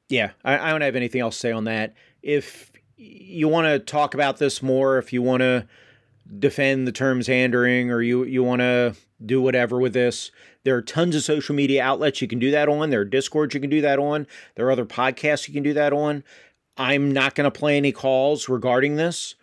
yeah, 0.09 0.33
I, 0.45 0.59
I, 0.59 0.71
don't 0.71 0.81
have 0.81 0.97
anything 0.97 1.21
else 1.21 1.37
to 1.37 1.41
say 1.41 1.53
on 1.53 1.65
that. 1.65 1.95
If 2.23 2.73
you 2.97 3.49
want 3.49 3.67
to 3.67 3.79
talk 3.79 4.15
about 4.15 4.39
this 4.39 4.63
more, 4.63 4.99
if 4.99 5.13
you 5.13 5.23
want 5.23 5.41
to 5.41 5.67
defend 6.39 6.87
the 6.87 6.93
terms 6.93 7.29
Xandering 7.29 7.91
or 7.91 8.01
you, 8.03 8.25
you 8.25 8.43
want 8.43 8.61
to 8.61 8.95
do 9.25 9.41
whatever 9.41 9.79
with 9.79 9.93
this, 9.93 10.31
there 10.65 10.77
are 10.77 10.83
tons 10.83 11.17
of 11.17 11.23
social 11.23 11.55
media 11.55 11.83
outlets 11.83 12.23
you 12.23 12.29
can 12.29 12.39
do 12.39 12.51
that 12.51 12.69
on. 12.69 12.91
There 12.91 13.01
are 13.01 13.05
Discords 13.05 13.55
you 13.55 13.61
can 13.61 13.71
do 13.71 13.81
that 13.81 13.99
on. 13.99 14.27
There 14.55 14.67
are 14.67 14.73
other 14.73 14.87
podcasts 14.87 15.49
you 15.49 15.55
can 15.55 15.63
do 15.63 15.75
that 15.75 15.93
on. 15.93 16.23
I'm 16.77 17.11
not 17.11 17.35
going 17.35 17.45
to 17.45 17.59
play 17.59 17.77
any 17.77 17.93
calls 17.93 18.49
regarding 18.49 18.97
this. 18.97 19.35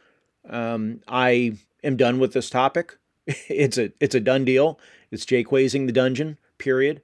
Um, 0.50 1.02
I 1.08 1.58
am 1.84 1.98
done 1.98 2.20
with 2.20 2.34
this 2.34 2.50
topic. 2.50 2.98
it's 3.28 3.78
a 3.78 3.92
it's 4.00 4.16
a 4.16 4.20
done 4.20 4.46
deal. 4.46 4.80
It's 5.12 5.26
Jaquaysing 5.26 5.86
the 5.86 5.92
dungeon, 5.92 6.38
period. 6.58 7.02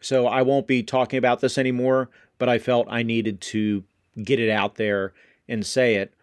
So 0.00 0.26
I 0.26 0.42
won't 0.42 0.66
be 0.66 0.82
talking 0.82 1.18
about 1.18 1.40
this 1.40 1.58
anymore, 1.58 2.08
but 2.38 2.48
I 2.48 2.58
felt 2.58 2.86
I 2.88 3.02
needed 3.02 3.40
to 3.42 3.84
get 4.22 4.40
it 4.40 4.50
out 4.50 4.76
there 4.76 5.12
and 5.48 5.64
say 5.64 5.96
it. 5.96 6.14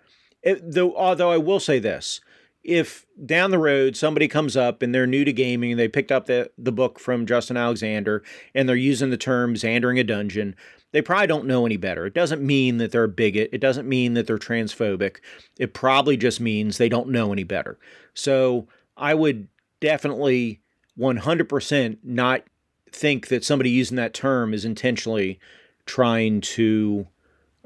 it 0.44 0.72
though, 0.74 0.96
although 0.96 1.32
I 1.32 1.38
will 1.38 1.60
say 1.60 1.80
this 1.80 2.22
if 2.66 3.06
down 3.24 3.52
the 3.52 3.60
road 3.60 3.96
somebody 3.96 4.28
comes 4.28 4.58
up 4.58 4.82
and 4.82 4.94
they're 4.94 5.06
new 5.06 5.24
to 5.24 5.32
gaming 5.32 5.72
and 5.72 5.80
they 5.80 5.88
picked 5.88 6.12
up 6.12 6.26
the, 6.26 6.50
the 6.58 6.72
book 6.72 7.00
from 7.00 7.28
Justin 7.28 7.58
Alexander 7.58 8.24
and 8.56 8.68
they're 8.68 8.76
using 8.76 9.12
the 9.12 9.18
term 9.18 9.54
Xandering 9.54 10.00
a 10.00 10.04
dungeon, 10.04 10.56
they 10.92 11.02
probably 11.02 11.28
don't 11.28 11.46
know 11.46 11.66
any 11.66 11.78
better. 11.78 12.08
It 12.08 12.16
doesn't 12.16 12.42
mean 12.42 12.78
that 12.78 12.92
they're 12.92 13.04
a 13.04 13.10
bigot. 13.10 13.52
It 13.54 13.60
doesn't 13.62 13.88
mean 13.88 14.16
that 14.16 14.26
they're 14.26 14.40
transphobic. 14.40 15.18
It 15.60 15.76
probably 15.76 16.18
just 16.18 16.40
means 16.40 16.78
they 16.78 16.90
don't 16.90 17.10
know 17.10 17.32
any 17.32 17.44
better. 17.44 17.78
So 18.16 18.68
I 18.98 19.14
would 19.14 19.48
definitely 19.80 20.62
100% 20.98 21.98
not 22.04 22.44
think 22.92 23.28
that 23.28 23.46
somebody 23.46 23.70
using 23.70 23.98
that 23.98 24.14
term 24.14 24.54
is 24.54 24.66
intentionally 24.66 25.40
trying 25.86 26.42
to, 26.42 27.08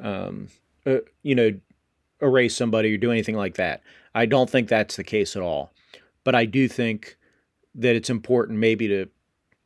um, 0.01 0.47
uh, 0.85 0.97
you 1.23 1.35
know, 1.35 1.51
erase 2.21 2.55
somebody 2.55 2.93
or 2.93 2.97
do 2.97 3.11
anything 3.11 3.35
like 3.35 3.55
that. 3.55 3.81
I 4.13 4.25
don't 4.25 4.49
think 4.49 4.67
that's 4.67 4.95
the 4.95 5.03
case 5.03 5.35
at 5.35 5.41
all. 5.41 5.71
But 6.23 6.35
I 6.35 6.45
do 6.45 6.67
think 6.67 7.17
that 7.75 7.95
it's 7.95 8.09
important 8.09 8.59
maybe 8.59 8.87
to. 8.87 9.07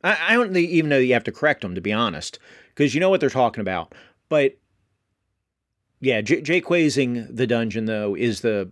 I, 0.02 0.18
I 0.28 0.34
don't 0.34 0.56
even 0.56 0.88
know 0.88 0.98
that 0.98 1.06
you 1.06 1.14
have 1.14 1.24
to 1.24 1.32
correct 1.32 1.62
them, 1.62 1.74
to 1.74 1.80
be 1.80 1.92
honest, 1.92 2.38
because 2.68 2.94
you 2.94 3.00
know 3.00 3.10
what 3.10 3.20
they're 3.20 3.30
talking 3.30 3.60
about. 3.60 3.94
But 4.28 4.58
yeah, 6.00 6.20
J- 6.20 6.42
Jaquaysing 6.42 7.34
the 7.34 7.46
dungeon, 7.46 7.86
though, 7.86 8.14
is 8.14 8.40
the 8.40 8.70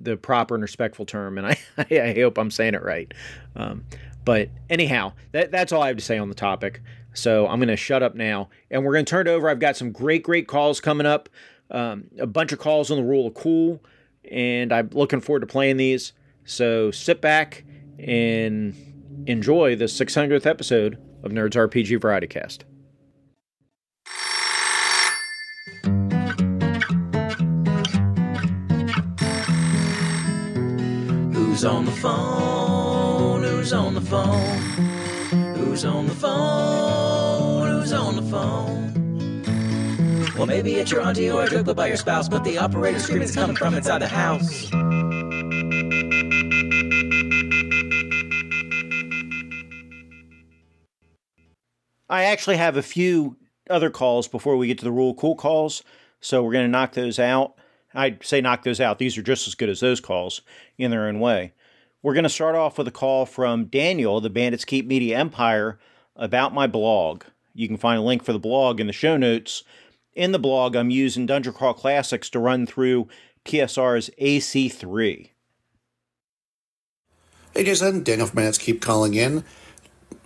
the 0.00 0.16
proper 0.16 0.54
and 0.54 0.62
respectful 0.62 1.04
term, 1.04 1.38
and 1.38 1.46
I, 1.78 1.84
I 1.90 2.14
hope 2.14 2.38
I'm 2.38 2.50
saying 2.50 2.74
it 2.74 2.82
right. 2.82 3.12
Um, 3.56 3.84
but 4.24 4.50
anyhow, 4.68 5.12
that, 5.32 5.50
that's 5.50 5.72
all 5.72 5.82
I 5.82 5.88
have 5.88 5.96
to 5.96 6.04
say 6.04 6.18
on 6.18 6.28
the 6.28 6.34
topic. 6.34 6.82
So 7.18 7.46
I'm 7.46 7.58
going 7.58 7.68
to 7.68 7.76
shut 7.76 8.02
up 8.02 8.14
now, 8.14 8.48
and 8.70 8.84
we're 8.84 8.92
going 8.92 9.04
to 9.04 9.10
turn 9.10 9.26
it 9.26 9.30
over. 9.30 9.48
I've 9.48 9.58
got 9.58 9.76
some 9.76 9.92
great, 9.92 10.22
great 10.22 10.46
calls 10.48 10.80
coming 10.80 11.06
up. 11.06 11.28
Um, 11.70 12.04
a 12.18 12.26
bunch 12.26 12.52
of 12.52 12.58
calls 12.58 12.90
on 12.90 12.96
the 12.96 13.04
rule 13.04 13.26
of 13.26 13.34
cool 13.34 13.82
and 14.30 14.72
I'm 14.72 14.90
looking 14.92 15.20
forward 15.20 15.40
to 15.40 15.46
playing 15.46 15.76
these. 15.76 16.12
So 16.44 16.90
sit 16.90 17.20
back 17.20 17.64
and 17.98 18.74
enjoy 19.26 19.76
the 19.76 19.86
600th 19.86 20.46
episode 20.46 20.98
of 21.22 21.32
Nerds 21.32 21.54
RPG 21.54 22.00
Variety 22.00 22.26
Cast. 22.26 22.64
Who's 31.34 31.64
on 31.64 31.84
the 31.84 31.92
phone? 31.92 33.42
Who's 33.42 33.72
on 33.72 33.94
the 33.94 34.00
phone? 34.00 34.87
Who's 35.78 35.84
on 35.84 36.06
the 36.08 36.14
phone? 36.16 37.68
Who's 37.70 37.92
on 37.92 38.16
the 38.16 38.22
phone? 38.22 39.44
Well, 40.36 40.48
maybe 40.48 40.74
it's 40.74 40.90
your 40.90 41.02
auntie 41.02 41.30
or 41.30 41.44
a 41.44 41.48
joke 41.48 41.72
by 41.76 41.86
your 41.86 41.96
spouse, 41.96 42.28
but 42.28 42.42
the 42.42 42.58
operator 42.58 42.98
screaming 42.98 43.22
is 43.22 43.32
coming 43.36 43.54
from 43.54 43.74
inside 43.74 44.00
the 44.00 44.08
house. 44.08 44.72
I 52.08 52.24
actually 52.24 52.56
have 52.56 52.76
a 52.76 52.82
few 52.82 53.36
other 53.70 53.90
calls 53.90 54.26
before 54.26 54.56
we 54.56 54.66
get 54.66 54.78
to 54.78 54.84
the 54.84 54.90
rule 54.90 55.14
cool 55.14 55.36
calls, 55.36 55.84
so 56.20 56.42
we're 56.42 56.54
going 56.54 56.66
to 56.66 56.72
knock 56.72 56.94
those 56.94 57.20
out. 57.20 57.54
I'd 57.94 58.26
say 58.26 58.40
knock 58.40 58.64
those 58.64 58.80
out. 58.80 58.98
These 58.98 59.16
are 59.16 59.22
just 59.22 59.46
as 59.46 59.54
good 59.54 59.68
as 59.68 59.78
those 59.78 60.00
calls 60.00 60.42
in 60.76 60.90
their 60.90 61.06
own 61.06 61.20
way. 61.20 61.52
We're 62.02 62.14
going 62.14 62.24
to 62.24 62.30
start 62.30 62.54
off 62.54 62.78
with 62.78 62.88
a 62.88 62.92
call 62.92 63.26
from 63.26 63.66
Daniel, 63.66 64.20
the 64.20 64.30
Bandits 64.30 64.64
Keep 64.64 64.86
Media 64.86 65.18
Empire, 65.18 65.78
about 66.14 66.54
my 66.54 66.66
blog. 66.66 67.24
You 67.54 67.66
can 67.66 67.76
find 67.76 67.98
a 67.98 68.02
link 68.02 68.22
for 68.22 68.32
the 68.32 68.38
blog 68.38 68.80
in 68.80 68.86
the 68.86 68.92
show 68.92 69.16
notes 69.16 69.64
in 70.18 70.32
the 70.32 70.38
blog, 70.38 70.74
I'm 70.74 70.90
using 70.90 71.26
Dungeon 71.26 71.52
Crawl 71.52 71.74
Classics 71.74 72.28
to 72.30 72.40
run 72.40 72.66
through 72.66 73.06
TSR's 73.44 74.10
AC3. 74.20 75.30
Hey 77.54 77.64
Jason, 77.64 78.02
Daniel 78.02 78.26
from 78.26 78.34
Bandits 78.34 78.58
keep 78.58 78.82
calling 78.82 79.14
in 79.14 79.44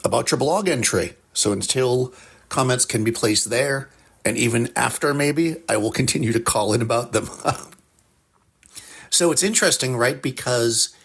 about 0.02 0.31
your 0.31 0.38
blog 0.38 0.67
entry. 0.67 1.17
So 1.35 1.52
until 1.52 2.14
comments 2.49 2.87
can 2.87 3.05
be 3.05 3.12
placed 3.12 3.50
there, 3.50 3.91
and 4.25 4.38
even 4.38 4.71
after 4.75 5.12
maybe, 5.12 5.57
I 5.69 5.76
will 5.76 5.93
continue 5.93 6.33
to 6.33 6.41
call 6.41 6.73
in 6.73 6.81
about 6.81 7.12
them. 7.12 7.29
so 9.11 9.31
it's 9.31 9.43
interesting, 9.43 9.95
right? 9.95 10.23
Because 10.23 10.97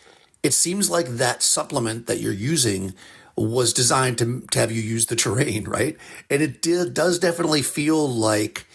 it 0.44 0.54
seems 0.54 0.90
like 0.90 1.08
that 1.08 1.44
supplement 1.44 2.08
that 2.08 2.20
you're 2.20 2.34
using 2.34 2.94
was 3.36 3.74
designed 3.74 4.18
to, 4.18 4.42
to 4.52 4.60
have 4.60 4.72
you 4.72 4.82
use 4.82 5.06
the 5.06 5.16
terrain, 5.16 5.66
right? 5.66 5.98
And 6.30 6.42
it 6.42 6.62
does 6.62 7.20
definitely 7.20 7.62
feel 7.62 8.10
like 8.10 8.66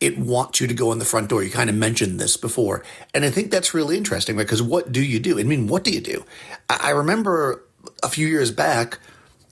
it 0.00 0.18
wants 0.18 0.60
you 0.60 0.66
to 0.66 0.74
go 0.74 0.90
in 0.92 0.98
the 0.98 1.04
front 1.04 1.28
door. 1.28 1.42
You 1.42 1.50
kind 1.50 1.70
of 1.70 1.76
mentioned 1.76 2.18
this 2.18 2.36
before. 2.36 2.82
And 3.14 3.24
I 3.24 3.30
think 3.30 3.50
that's 3.50 3.72
really 3.72 3.96
interesting 3.96 4.36
because 4.36 4.60
what 4.60 4.90
do 4.90 5.00
you 5.00 5.20
do? 5.20 5.38
I 5.38 5.44
mean, 5.44 5.68
what 5.68 5.84
do 5.84 5.92
you 5.92 6.00
do? 6.00 6.24
I 6.68 6.90
remember 6.90 7.64
a 8.02 8.08
few 8.08 8.26
years 8.26 8.50
back, 8.50 8.98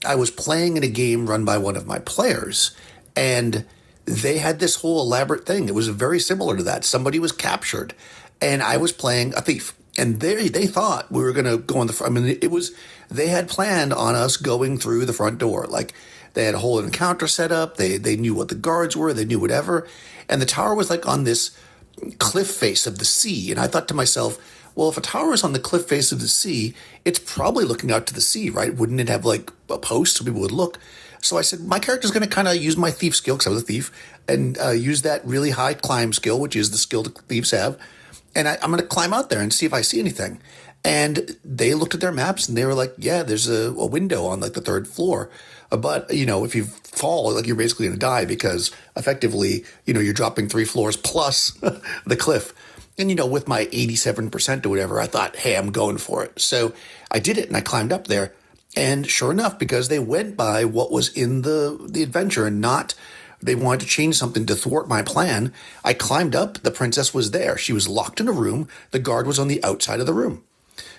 I 0.05 0.15
was 0.15 0.29
playing 0.29 0.77
in 0.77 0.83
a 0.83 0.89
game 0.89 1.27
run 1.27 1.45
by 1.45 1.57
one 1.57 1.75
of 1.75 1.87
my 1.87 1.99
players, 1.99 2.75
and 3.15 3.65
they 4.05 4.39
had 4.39 4.59
this 4.59 4.77
whole 4.77 5.01
elaborate 5.01 5.45
thing. 5.45 5.67
It 5.67 5.75
was 5.75 5.87
very 5.87 6.19
similar 6.19 6.57
to 6.57 6.63
that. 6.63 6.83
Somebody 6.83 7.19
was 7.19 7.31
captured, 7.31 7.93
and 8.41 8.61
I 8.61 8.77
was 8.77 8.91
playing 8.91 9.33
a 9.35 9.41
thief. 9.41 9.73
And 9.97 10.19
they 10.21 10.47
they 10.47 10.67
thought 10.67 11.11
we 11.11 11.21
were 11.21 11.33
going 11.33 11.45
to 11.45 11.57
go 11.57 11.81
in 11.81 11.87
the 11.87 11.93
front. 11.93 12.17
I 12.17 12.19
mean, 12.19 12.37
it 12.41 12.49
was 12.49 12.71
they 13.09 13.27
had 13.27 13.49
planned 13.49 13.93
on 13.93 14.15
us 14.15 14.37
going 14.37 14.77
through 14.77 15.05
the 15.05 15.13
front 15.13 15.37
door. 15.37 15.65
Like 15.67 15.93
they 16.33 16.45
had 16.45 16.55
a 16.55 16.59
whole 16.59 16.79
encounter 16.79 17.27
set 17.27 17.51
up. 17.51 17.77
They 17.77 17.97
they 17.97 18.15
knew 18.15 18.33
what 18.33 18.49
the 18.49 18.55
guards 18.55 18.95
were. 18.95 19.13
They 19.13 19.25
knew 19.25 19.39
whatever. 19.39 19.87
And 20.29 20.41
the 20.41 20.45
tower 20.45 20.75
was 20.75 20.89
like 20.89 21.05
on 21.07 21.25
this 21.25 21.51
cliff 22.19 22.49
face 22.49 22.87
of 22.87 22.99
the 22.99 23.05
sea. 23.05 23.51
And 23.51 23.59
I 23.59 23.67
thought 23.67 23.87
to 23.89 23.93
myself, 23.93 24.39
well, 24.75 24.89
if 24.89 24.97
a 24.97 25.01
tower 25.01 25.33
is 25.33 25.43
on 25.43 25.53
the 25.53 25.59
cliff 25.59 25.85
face 25.85 26.11
of 26.11 26.21
the 26.21 26.27
sea, 26.27 26.73
it's 27.03 27.19
probably 27.19 27.65
looking 27.65 27.91
out 27.91 28.07
to 28.07 28.13
the 28.13 28.21
sea, 28.21 28.49
right? 28.49 28.73
Wouldn't 28.73 29.01
it 29.01 29.09
have 29.09 29.25
like 29.25 29.51
a 29.69 29.77
post 29.77 30.17
so 30.17 30.23
people 30.23 30.41
would 30.41 30.51
look? 30.51 30.79
So 31.21 31.37
I 31.37 31.41
said, 31.41 31.61
my 31.61 31.79
character's 31.79 32.11
going 32.11 32.27
to 32.27 32.29
kind 32.29 32.47
of 32.47 32.55
use 32.55 32.77
my 32.77 32.89
thief 32.89 33.15
skill 33.15 33.35
because 33.35 33.47
I 33.47 33.51
was 33.51 33.63
a 33.63 33.65
thief 33.65 33.91
and 34.27 34.57
uh, 34.57 34.71
use 34.71 35.03
that 35.03 35.25
really 35.25 35.51
high 35.51 35.75
climb 35.75 36.13
skill, 36.13 36.39
which 36.39 36.55
is 36.55 36.71
the 36.71 36.77
skill 36.77 37.03
that 37.03 37.17
thieves 37.27 37.51
have. 37.51 37.77
And 38.35 38.47
I, 38.47 38.57
I'm 38.61 38.71
going 38.71 38.81
to 38.81 38.87
climb 38.87 39.13
out 39.13 39.29
there 39.29 39.41
and 39.41 39.53
see 39.53 39.65
if 39.65 39.73
I 39.73 39.81
see 39.81 39.99
anything. 39.99 40.41
And 40.83 41.37
they 41.45 41.73
looked 41.73 41.93
at 41.93 42.01
their 42.01 42.11
maps 42.11 42.47
and 42.47 42.57
they 42.57 42.65
were 42.65 42.73
like, 42.73 42.93
yeah, 42.97 43.23
there's 43.23 43.47
a, 43.47 43.71
a 43.71 43.85
window 43.85 44.25
on 44.25 44.39
like 44.39 44.53
the 44.53 44.61
third 44.61 44.87
floor. 44.87 45.29
Uh, 45.71 45.77
but, 45.77 46.11
you 46.13 46.25
know, 46.25 46.43
if 46.43 46.55
you 46.55 46.63
fall, 46.63 47.33
like 47.33 47.45
you're 47.45 47.55
basically 47.55 47.87
going 47.87 47.97
to 47.97 47.99
die 47.99 48.25
because 48.25 48.71
effectively, 48.95 49.63
you 49.85 49.93
know, 49.93 49.99
you're 49.99 50.13
dropping 50.13 50.49
three 50.49 50.65
floors 50.65 50.97
plus 50.97 51.51
the 52.05 52.17
cliff. 52.17 52.53
And, 52.97 53.09
you 53.09 53.15
know, 53.15 53.27
with 53.27 53.47
my 53.47 53.65
87% 53.67 54.65
or 54.65 54.69
whatever, 54.69 54.99
I 54.99 55.07
thought, 55.07 55.35
hey, 55.35 55.55
I'm 55.55 55.71
going 55.71 55.97
for 55.97 56.23
it. 56.23 56.39
So 56.39 56.73
I 57.11 57.19
did 57.19 57.37
it 57.37 57.47
and 57.47 57.55
I 57.55 57.61
climbed 57.61 57.93
up 57.93 58.07
there. 58.07 58.33
And 58.75 59.07
sure 59.07 59.31
enough, 59.31 59.59
because 59.59 59.87
they 59.87 59.99
went 59.99 60.37
by 60.37 60.65
what 60.65 60.91
was 60.91 61.09
in 61.09 61.41
the, 61.41 61.77
the 61.89 62.03
adventure 62.03 62.45
and 62.45 62.61
not 62.61 62.95
they 63.41 63.55
wanted 63.55 63.81
to 63.81 63.87
change 63.87 64.15
something 64.15 64.45
to 64.45 64.55
thwart 64.55 64.87
my 64.87 65.01
plan. 65.01 65.53
I 65.83 65.93
climbed 65.93 66.35
up. 66.35 66.59
The 66.59 66.71
princess 66.71 67.13
was 67.13 67.31
there. 67.31 67.57
She 67.57 67.73
was 67.73 67.87
locked 67.87 68.19
in 68.19 68.27
a 68.27 68.33
room. 68.33 68.67
The 68.91 68.99
guard 68.99 69.27
was 69.27 69.39
on 69.39 69.47
the 69.47 69.63
outside 69.63 69.99
of 69.99 70.05
the 70.05 70.13
room. 70.13 70.43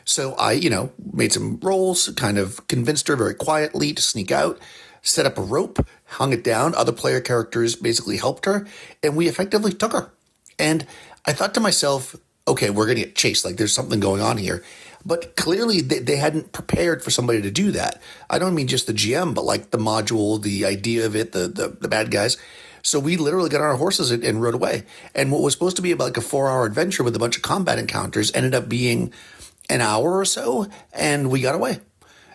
So 0.05 0.35
I, 0.35 0.53
you 0.53 0.71
know, 0.71 0.93
made 1.13 1.33
some 1.33 1.59
rolls, 1.63 2.09
kind 2.17 2.39
of 2.39 2.67
convinced 2.69 3.09
her 3.09 3.17
very 3.17 3.35
quietly 3.35 3.93
to 3.93 4.03
sneak 4.03 4.31
out, 4.33 4.59
set 5.03 5.27
up 5.27 5.39
a 5.39 5.43
rope, 5.43 5.87
hung 6.07 6.33
it 6.33 6.43
down. 6.43 6.75
Other 6.75 6.93
player 6.93 7.21
characters 7.21 7.77
basically 7.77 8.17
helped 8.17 8.45
her, 8.45 8.67
and 9.03 9.17
we 9.17 9.29
effectively 9.29 9.73
took 9.73 9.93
her. 9.93 10.11
And 10.59 10.87
I 11.25 11.33
thought 11.33 11.55
to 11.55 11.61
myself, 11.61 12.17
okay, 12.49 12.71
we're 12.71 12.87
going 12.87 12.99
to 12.99 13.05
get 13.05 13.15
chased. 13.15 13.45
Like 13.45 13.57
there's 13.57 13.73
something 13.73 14.01
going 14.01 14.21
on 14.21 14.39
here. 14.39 14.65
But 15.05 15.37
clearly 15.37 15.81
they, 15.81 15.99
they 15.99 16.17
hadn't 16.17 16.53
prepared 16.53 17.03
for 17.03 17.11
somebody 17.11 17.43
to 17.43 17.51
do 17.51 17.73
that. 17.73 18.01
I 18.31 18.39
don't 18.39 18.55
mean 18.55 18.69
just 18.69 18.87
the 18.87 18.93
GM, 18.93 19.35
but 19.35 19.45
like 19.45 19.71
the 19.71 19.79
module, 19.79 20.41
the 20.41 20.65
idea 20.65 21.07
of 21.07 21.17
it, 21.17 21.33
the, 21.33 21.49
the, 21.49 21.77
the 21.81 21.89
bad 21.89 22.11
guys. 22.11 22.37
So 22.83 22.99
we 22.99 23.17
literally 23.17 23.49
got 23.49 23.61
on 23.61 23.69
our 23.69 23.77
horses 23.77 24.11
and, 24.11 24.25
and 24.25 24.43
rode 24.43 24.55
away. 24.55 24.85
And 25.15 25.31
what 25.31 25.41
was 25.41 25.53
supposed 25.53 25.77
to 25.77 25.83
be 25.83 25.93
about 25.93 26.05
like 26.05 26.17
a 26.17 26.21
four 26.21 26.51
hour 26.51 26.67
adventure 26.67 27.05
with 27.05 27.17
a 27.17 27.19
bunch 27.19 27.37
of 27.37 27.43
combat 27.43 27.79
encounters 27.79 28.33
ended 28.35 28.55
up 28.55 28.69
being 28.69 29.13
an 29.71 29.81
hour 29.81 30.19
or 30.19 30.25
so, 30.25 30.67
and 30.93 31.31
we 31.31 31.41
got 31.41 31.55
away. 31.55 31.81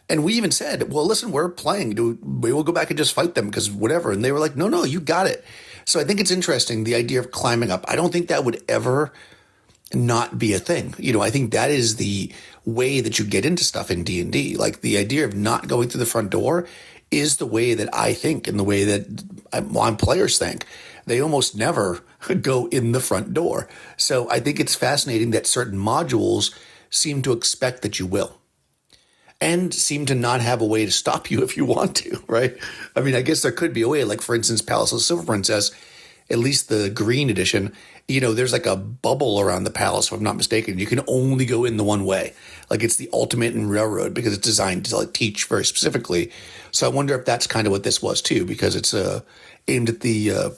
And 0.10 0.24
we 0.24 0.34
even 0.34 0.52
said, 0.52 0.92
well, 0.92 1.06
listen, 1.06 1.32
we're 1.32 1.50
playing. 1.50 1.96
We 2.42 2.54
will 2.54 2.64
go 2.64 2.72
back 2.72 2.90
and 2.90 2.98
just 2.98 3.14
fight 3.14 3.36
them 3.36 3.48
because 3.48 3.70
whatever. 3.70 4.12
And 4.12 4.24
they 4.24 4.32
were 4.32 4.40
like, 4.40 4.56
no, 4.56 4.70
no, 4.70 4.86
you 4.86 5.02
got 5.02 5.28
it. 5.28 5.44
So 5.84 6.00
I 6.00 6.06
think 6.06 6.22
it's 6.22 6.32
interesting, 6.32 6.86
the 6.86 6.96
idea 6.96 7.20
of 7.20 7.32
climbing 7.32 7.72
up. 7.72 7.84
I 7.88 7.96
don't 7.96 8.12
think 8.12 8.30
that 8.30 8.46
would 8.46 8.64
ever 8.70 9.12
not 9.94 10.38
be 10.38 10.54
a 10.54 10.60
thing. 10.60 10.94
You 10.98 11.14
know, 11.14 11.22
I 11.22 11.30
think 11.30 11.52
that 11.52 11.72
is 11.72 11.96
the 11.96 12.32
way 12.66 13.00
that 13.00 13.20
you 13.20 13.26
get 13.26 13.46
into 13.46 13.64
stuff 13.64 13.90
in 13.90 14.04
D&D. 14.04 14.58
Like 14.58 14.82
the 14.82 14.98
idea 14.98 15.26
of 15.26 15.36
not 15.36 15.68
going 15.68 15.90
through 15.90 16.00
the 16.00 16.06
front 16.06 16.30
door 16.30 16.68
is 17.10 17.38
the 17.38 17.46
way 17.46 17.74
that 17.74 17.90
I 17.94 18.14
think 18.14 18.48
and 18.48 18.60
the 18.60 18.66
way 18.66 18.84
that 18.84 19.24
uh, 19.54 19.62
I'm, 19.80 19.96
players 19.96 20.38
think. 20.38 20.66
They 21.06 21.22
almost 21.22 21.56
never 21.56 22.02
go 22.42 22.68
in 22.68 22.92
the 22.92 23.00
front 23.00 23.34
door. 23.34 23.70
So 23.96 24.30
I 24.30 24.42
think 24.42 24.60
it's 24.60 24.76
fascinating 24.76 25.32
that 25.32 25.48
certain 25.48 25.78
modules– 25.78 26.54
seem 26.90 27.22
to 27.24 27.32
expect 27.32 27.82
that 27.82 28.00
you 28.00 28.06
will 28.06 28.38
and 29.40 29.74
seem 29.74 30.06
to 30.06 30.16
not 30.16 30.42
have 30.42 30.62
a 30.62 30.66
way 30.66 30.86
to 30.86 30.92
stop 30.92 31.30
you 31.30 31.42
if 31.44 31.58
you 31.58 31.66
want 31.66 31.96
to, 31.98 32.24
right? 32.28 32.58
I 32.96 33.02
mean, 33.02 33.16
I 33.16 33.22
guess 33.22 33.42
there 33.42 33.52
could 33.52 33.74
be 33.74 33.82
a 33.82 33.88
way, 33.88 34.04
like 34.04 34.22
for 34.22 34.36
instance, 34.36 34.62
Palace 34.62 34.92
of 34.92 35.02
Silver 35.02 35.24
Princess, 35.24 35.72
at 36.30 36.40
least 36.40 36.70
the 36.70 36.90
green 36.90 37.30
edition, 37.30 37.74
you 38.08 38.22
know, 38.22 38.34
there's 38.34 38.54
like 38.54 38.66
a 38.66 38.76
bubble 38.78 39.40
around 39.40 39.66
the 39.66 39.70
palace, 39.70 40.08
if 40.08 40.14
I'm 40.14 40.24
not 40.24 40.38
mistaken. 40.38 40.80
You 40.80 40.86
can 40.86 41.02
only 41.08 41.46
go 41.46 41.66
in 41.66 41.76
the 41.76 41.84
one 41.84 42.06
way. 42.06 42.34
Like 42.70 42.82
it's 42.82 42.96
the 42.96 43.10
ultimate 43.12 43.54
in 43.54 43.68
railroad 43.68 44.14
because 44.14 44.34
it's 44.34 44.46
designed 44.46 44.86
to 44.86 44.98
like 44.98 45.14
teach 45.14 45.46
very 45.46 45.66
specifically. 45.66 46.32
So 46.72 46.90
I 46.90 46.94
wonder 46.94 47.18
if 47.20 47.26
that's 47.26 47.48
kind 47.48 47.68
of 47.68 47.72
what 47.72 47.84
this 47.84 48.02
was 48.02 48.22
too, 48.22 48.46
because 48.46 48.76
it's 48.78 48.94
uh, 48.94 49.22
aimed 49.68 49.90
at 49.90 50.00
the 50.00 50.32
uh, 50.32 50.50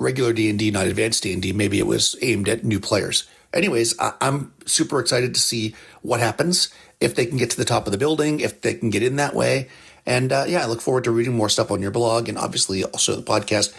regular 0.00 0.32
D 0.32 0.50
and 0.50 0.58
D, 0.58 0.72
not 0.72 0.88
advanced 0.88 1.22
D 1.22 1.32
and 1.32 1.40
D. 1.40 1.52
Maybe 1.52 1.78
it 1.78 1.86
was 1.86 2.16
aimed 2.20 2.48
at 2.48 2.64
new 2.64 2.80
players. 2.80 3.28
Anyways, 3.54 3.98
I- 4.00 4.14
I'm 4.20 4.52
super 4.66 4.98
excited 4.98 5.34
to 5.34 5.40
see 5.40 5.74
what 6.02 6.18
happens 6.18 6.68
if 7.00 7.14
they 7.14 7.26
can 7.26 7.36
get 7.36 7.50
to 7.50 7.56
the 7.56 7.64
top 7.64 7.86
of 7.86 7.92
the 7.92 7.98
building, 7.98 8.40
if 8.40 8.60
they 8.60 8.74
can 8.74 8.90
get 8.90 9.04
in 9.04 9.16
that 9.16 9.34
way. 9.34 9.68
And 10.04 10.32
uh, 10.32 10.46
yeah, 10.48 10.62
I 10.62 10.66
look 10.66 10.80
forward 10.80 11.04
to 11.04 11.10
reading 11.10 11.36
more 11.36 11.48
stuff 11.48 11.70
on 11.70 11.82
your 11.82 11.90
blog 11.90 12.28
and 12.28 12.38
obviously 12.38 12.84
also 12.84 13.16
the 13.16 13.22
podcast. 13.22 13.74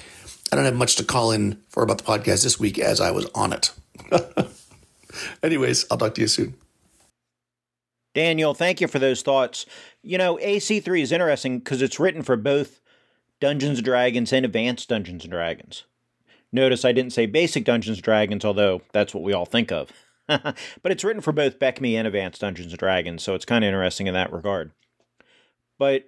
I 0.51 0.55
don't 0.55 0.65
have 0.65 0.75
much 0.75 0.95
to 0.97 1.03
call 1.03 1.31
in 1.31 1.61
for 1.67 1.83
about 1.83 1.97
the 1.97 2.03
podcast 2.03 2.43
this 2.43 2.59
week 2.59 2.79
as 2.79 3.01
I 3.01 3.11
was 3.11 3.25
on 3.35 3.53
it. 3.53 3.71
Anyways, 5.43 5.85
I'll 5.91 5.97
talk 5.97 6.15
to 6.15 6.21
you 6.21 6.27
soon. 6.27 6.55
Daniel, 8.15 8.53
thank 8.53 8.81
you 8.81 8.87
for 8.87 8.99
those 8.99 9.21
thoughts. 9.21 9.65
You 10.01 10.17
know, 10.17 10.37
AC3 10.37 11.01
is 11.01 11.11
interesting 11.11 11.59
because 11.59 11.81
it's 11.81 11.99
written 11.99 12.23
for 12.23 12.35
both 12.35 12.81
Dungeons 13.39 13.79
and 13.79 13.85
Dragons 13.85 14.33
and 14.33 14.45
Advanced 14.45 14.89
Dungeons 14.89 15.23
and 15.23 15.31
Dragons. 15.31 15.83
Notice 16.51 16.85
I 16.85 16.93
didn't 16.93 17.13
say 17.13 17.25
basic 17.25 17.65
Dungeons 17.65 17.97
and 17.97 18.03
Dragons, 18.03 18.45
although 18.45 18.81
that's 18.93 19.13
what 19.13 19.23
we 19.23 19.33
all 19.33 19.45
think 19.45 19.71
of. 19.71 19.91
but 20.27 20.55
it's 20.85 21.03
written 21.03 21.21
for 21.21 21.31
both 21.31 21.59
BECMI 21.59 21.93
and 21.93 22.07
Advanced 22.07 22.41
Dungeons 22.41 22.71
and 22.71 22.79
Dragons, 22.79 23.21
so 23.21 23.35
it's 23.35 23.45
kind 23.45 23.63
of 23.63 23.67
interesting 23.67 24.07
in 24.07 24.13
that 24.13 24.33
regard. 24.33 24.71
But 25.77 26.05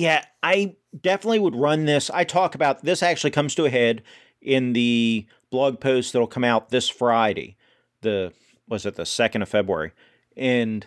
yeah, 0.00 0.24
I 0.42 0.76
definitely 0.98 1.40
would 1.40 1.54
run 1.54 1.84
this. 1.84 2.08
I 2.08 2.24
talk 2.24 2.54
about 2.54 2.82
this 2.82 3.02
actually 3.02 3.32
comes 3.32 3.54
to 3.56 3.66
a 3.66 3.70
head 3.70 4.02
in 4.40 4.72
the 4.72 5.26
blog 5.50 5.78
post 5.78 6.14
that'll 6.14 6.26
come 6.26 6.42
out 6.42 6.70
this 6.70 6.88
Friday. 6.88 7.58
The 8.00 8.32
was 8.66 8.86
it 8.86 8.94
the 8.94 9.02
2nd 9.02 9.42
of 9.42 9.50
February. 9.50 9.92
And 10.38 10.86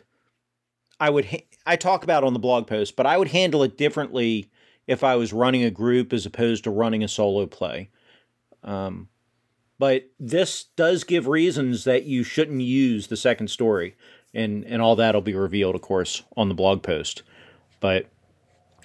I 0.99 1.11
would 1.11 1.43
I 1.63 1.75
talk 1.75 2.03
about 2.03 2.23
on 2.23 2.33
the 2.33 2.39
blog 2.39 2.65
post, 2.65 2.95
but 2.95 3.05
I 3.05 3.19
would 3.19 3.27
handle 3.27 3.61
it 3.61 3.77
differently 3.77 4.49
if 4.87 5.03
I 5.03 5.15
was 5.15 5.31
running 5.31 5.63
a 5.63 5.69
group 5.69 6.11
as 6.11 6.25
opposed 6.25 6.63
to 6.63 6.71
running 6.71 7.03
a 7.03 7.07
solo 7.07 7.45
play. 7.45 7.91
Um, 8.63 9.09
but 9.77 10.09
this 10.19 10.63
does 10.75 11.03
give 11.03 11.27
reasons 11.27 11.83
that 11.83 12.05
you 12.05 12.23
shouldn't 12.23 12.61
use 12.61 13.07
the 13.07 13.17
second 13.17 13.49
story, 13.49 13.95
and 14.33 14.65
and 14.65 14.81
all 14.81 14.95
that'll 14.95 15.21
be 15.21 15.35
revealed, 15.35 15.75
of 15.75 15.81
course, 15.81 16.23
on 16.35 16.49
the 16.49 16.55
blog 16.55 16.81
post. 16.81 17.21
But 17.79 18.07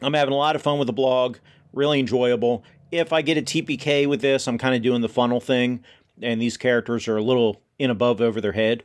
I'm 0.03 0.15
having 0.15 0.35
a 0.35 0.37
lot 0.37 0.57
of 0.57 0.63
fun 0.63 0.79
with 0.79 0.87
the 0.87 0.93
blog, 0.93 1.39
really 1.73 2.01
enjoyable. 2.01 2.65
If 2.91 3.13
I 3.13 3.23
get 3.23 3.37
a 3.37 3.43
TPK 3.43 4.09
with 4.09 4.21
this, 4.21 4.47
I'm 4.49 4.59
kind 4.59 4.75
of 4.75 4.83
doing 4.83 5.03
the 5.03 5.09
funnel 5.09 5.41
thing, 5.41 5.85
and 6.23 6.41
these 6.41 6.57
characters 6.57 7.09
are 7.09 7.17
a 7.17 7.23
little 7.23 7.61
in 7.79 7.91
above 7.91 8.21
over 8.21 8.41
their 8.41 8.53
head. 8.53 8.85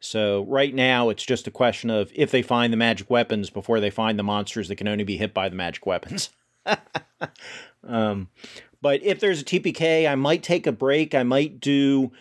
So 0.00 0.44
right 0.44 0.74
now, 0.74 1.08
it's 1.08 1.24
just 1.24 1.46
a 1.46 1.50
question 1.50 1.88
of 1.88 2.12
if 2.14 2.30
they 2.30 2.42
find 2.42 2.72
the 2.72 2.76
magic 2.76 3.08
weapons 3.08 3.48
before 3.48 3.80
they 3.80 3.90
find 3.90 4.18
the 4.18 4.22
monsters 4.22 4.68
that 4.68 4.76
can 4.76 4.88
only 4.88 5.04
be 5.04 5.16
hit 5.16 5.32
by 5.32 5.48
the 5.48 5.56
magic 5.56 5.86
weapons. 5.86 6.30
um, 7.86 8.28
but 8.82 9.02
if 9.02 9.18
there's 9.18 9.40
a 9.40 9.44
TPK, 9.44 10.06
I 10.06 10.14
might 10.14 10.42
take 10.42 10.66
a 10.66 10.72
break. 10.72 11.14
I 11.14 11.22
might 11.22 11.58
do 11.58 12.12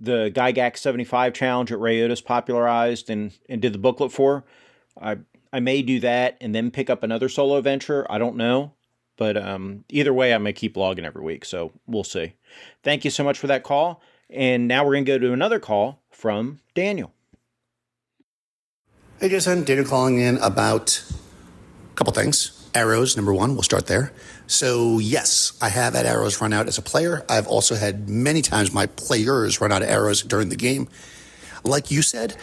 the 0.00 0.32
Gygax 0.34 0.78
75 0.78 1.32
challenge 1.32 1.70
that 1.70 1.78
Ray 1.78 2.00
Otus 2.00 2.20
popularized 2.20 3.08
and, 3.08 3.32
and 3.48 3.62
did 3.62 3.72
the 3.72 3.78
booklet 3.78 4.10
for. 4.10 4.44
I 5.00 5.18
I 5.52 5.60
may 5.60 5.82
do 5.82 6.00
that 6.00 6.36
and 6.40 6.54
then 6.54 6.70
pick 6.70 6.90
up 6.90 7.02
another 7.02 7.28
solo 7.28 7.60
venture. 7.60 8.06
I 8.10 8.18
don't 8.18 8.36
know. 8.36 8.72
But 9.16 9.36
um, 9.36 9.84
either 9.88 10.14
way, 10.14 10.30
going 10.30 10.44
to 10.44 10.52
keep 10.52 10.76
logging 10.76 11.04
every 11.04 11.22
week. 11.22 11.44
So 11.44 11.72
we'll 11.86 12.04
see. 12.04 12.34
Thank 12.82 13.04
you 13.04 13.10
so 13.10 13.24
much 13.24 13.38
for 13.38 13.48
that 13.48 13.64
call. 13.64 14.00
And 14.30 14.68
now 14.68 14.84
we're 14.84 14.92
going 14.92 15.04
to 15.04 15.12
go 15.12 15.18
to 15.18 15.32
another 15.32 15.58
call 15.58 16.02
from 16.10 16.60
Daniel. 16.74 17.12
Hey, 19.20 19.28
Jason. 19.28 19.64
Daniel 19.64 19.84
calling 19.84 20.18
in 20.18 20.38
about 20.38 21.02
a 21.92 21.96
couple 21.96 22.12
things. 22.12 22.54
Arrows, 22.74 23.16
number 23.16 23.34
one, 23.34 23.54
we'll 23.54 23.62
start 23.62 23.86
there. 23.86 24.12
So, 24.46 24.98
yes, 24.98 25.58
I 25.60 25.68
have 25.70 25.94
had 25.94 26.06
arrows 26.06 26.40
run 26.40 26.52
out 26.52 26.68
as 26.68 26.78
a 26.78 26.82
player. 26.82 27.24
I've 27.28 27.48
also 27.48 27.74
had 27.74 28.08
many 28.08 28.40
times 28.42 28.72
my 28.72 28.86
players 28.86 29.60
run 29.60 29.72
out 29.72 29.82
of 29.82 29.88
arrows 29.88 30.22
during 30.22 30.50
the 30.50 30.56
game. 30.56 30.88
Like 31.64 31.90
you 31.90 32.02
said, 32.02 32.36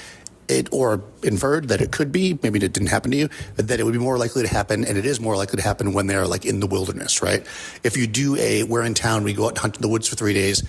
it 0.48 0.70
or 0.72 1.04
inferred 1.24 1.70
that 1.70 1.82
it 1.82 1.92
could 1.92 2.12
be, 2.12 2.38
maybe 2.44 2.64
it 2.64 2.74
didn't 2.74 2.90
happen 2.90 3.12
to 3.12 3.18
you, 3.18 3.30
but 3.56 3.68
that 3.68 3.80
it 3.80 3.84
would 3.84 3.94
be 3.94 4.00
more 4.00 4.18
likely 4.18 4.44
to 4.44 4.50
happen, 4.50 4.86
and 4.86 4.98
it 4.98 5.06
is 5.06 5.20
more 5.20 5.36
likely 5.36 5.58
to 5.58 5.64
happen 5.64 5.94
when 5.94 6.08
they're 6.08 6.28
like 6.28 6.46
in 6.46 6.60
the 6.60 6.68
wilderness, 6.68 7.22
right? 7.22 7.46
If 7.84 7.98
you 7.98 8.08
do 8.08 8.36
a, 8.38 8.64
we're 8.64 8.84
in 8.84 8.94
town, 8.94 9.24
we 9.24 9.34
go 9.34 9.46
out 9.46 9.50
and 9.50 9.58
hunt 9.58 9.76
in 9.76 9.82
the 9.82 9.90
woods 9.90 10.08
for 10.08 10.16
three 10.16 10.34
days, 10.34 10.64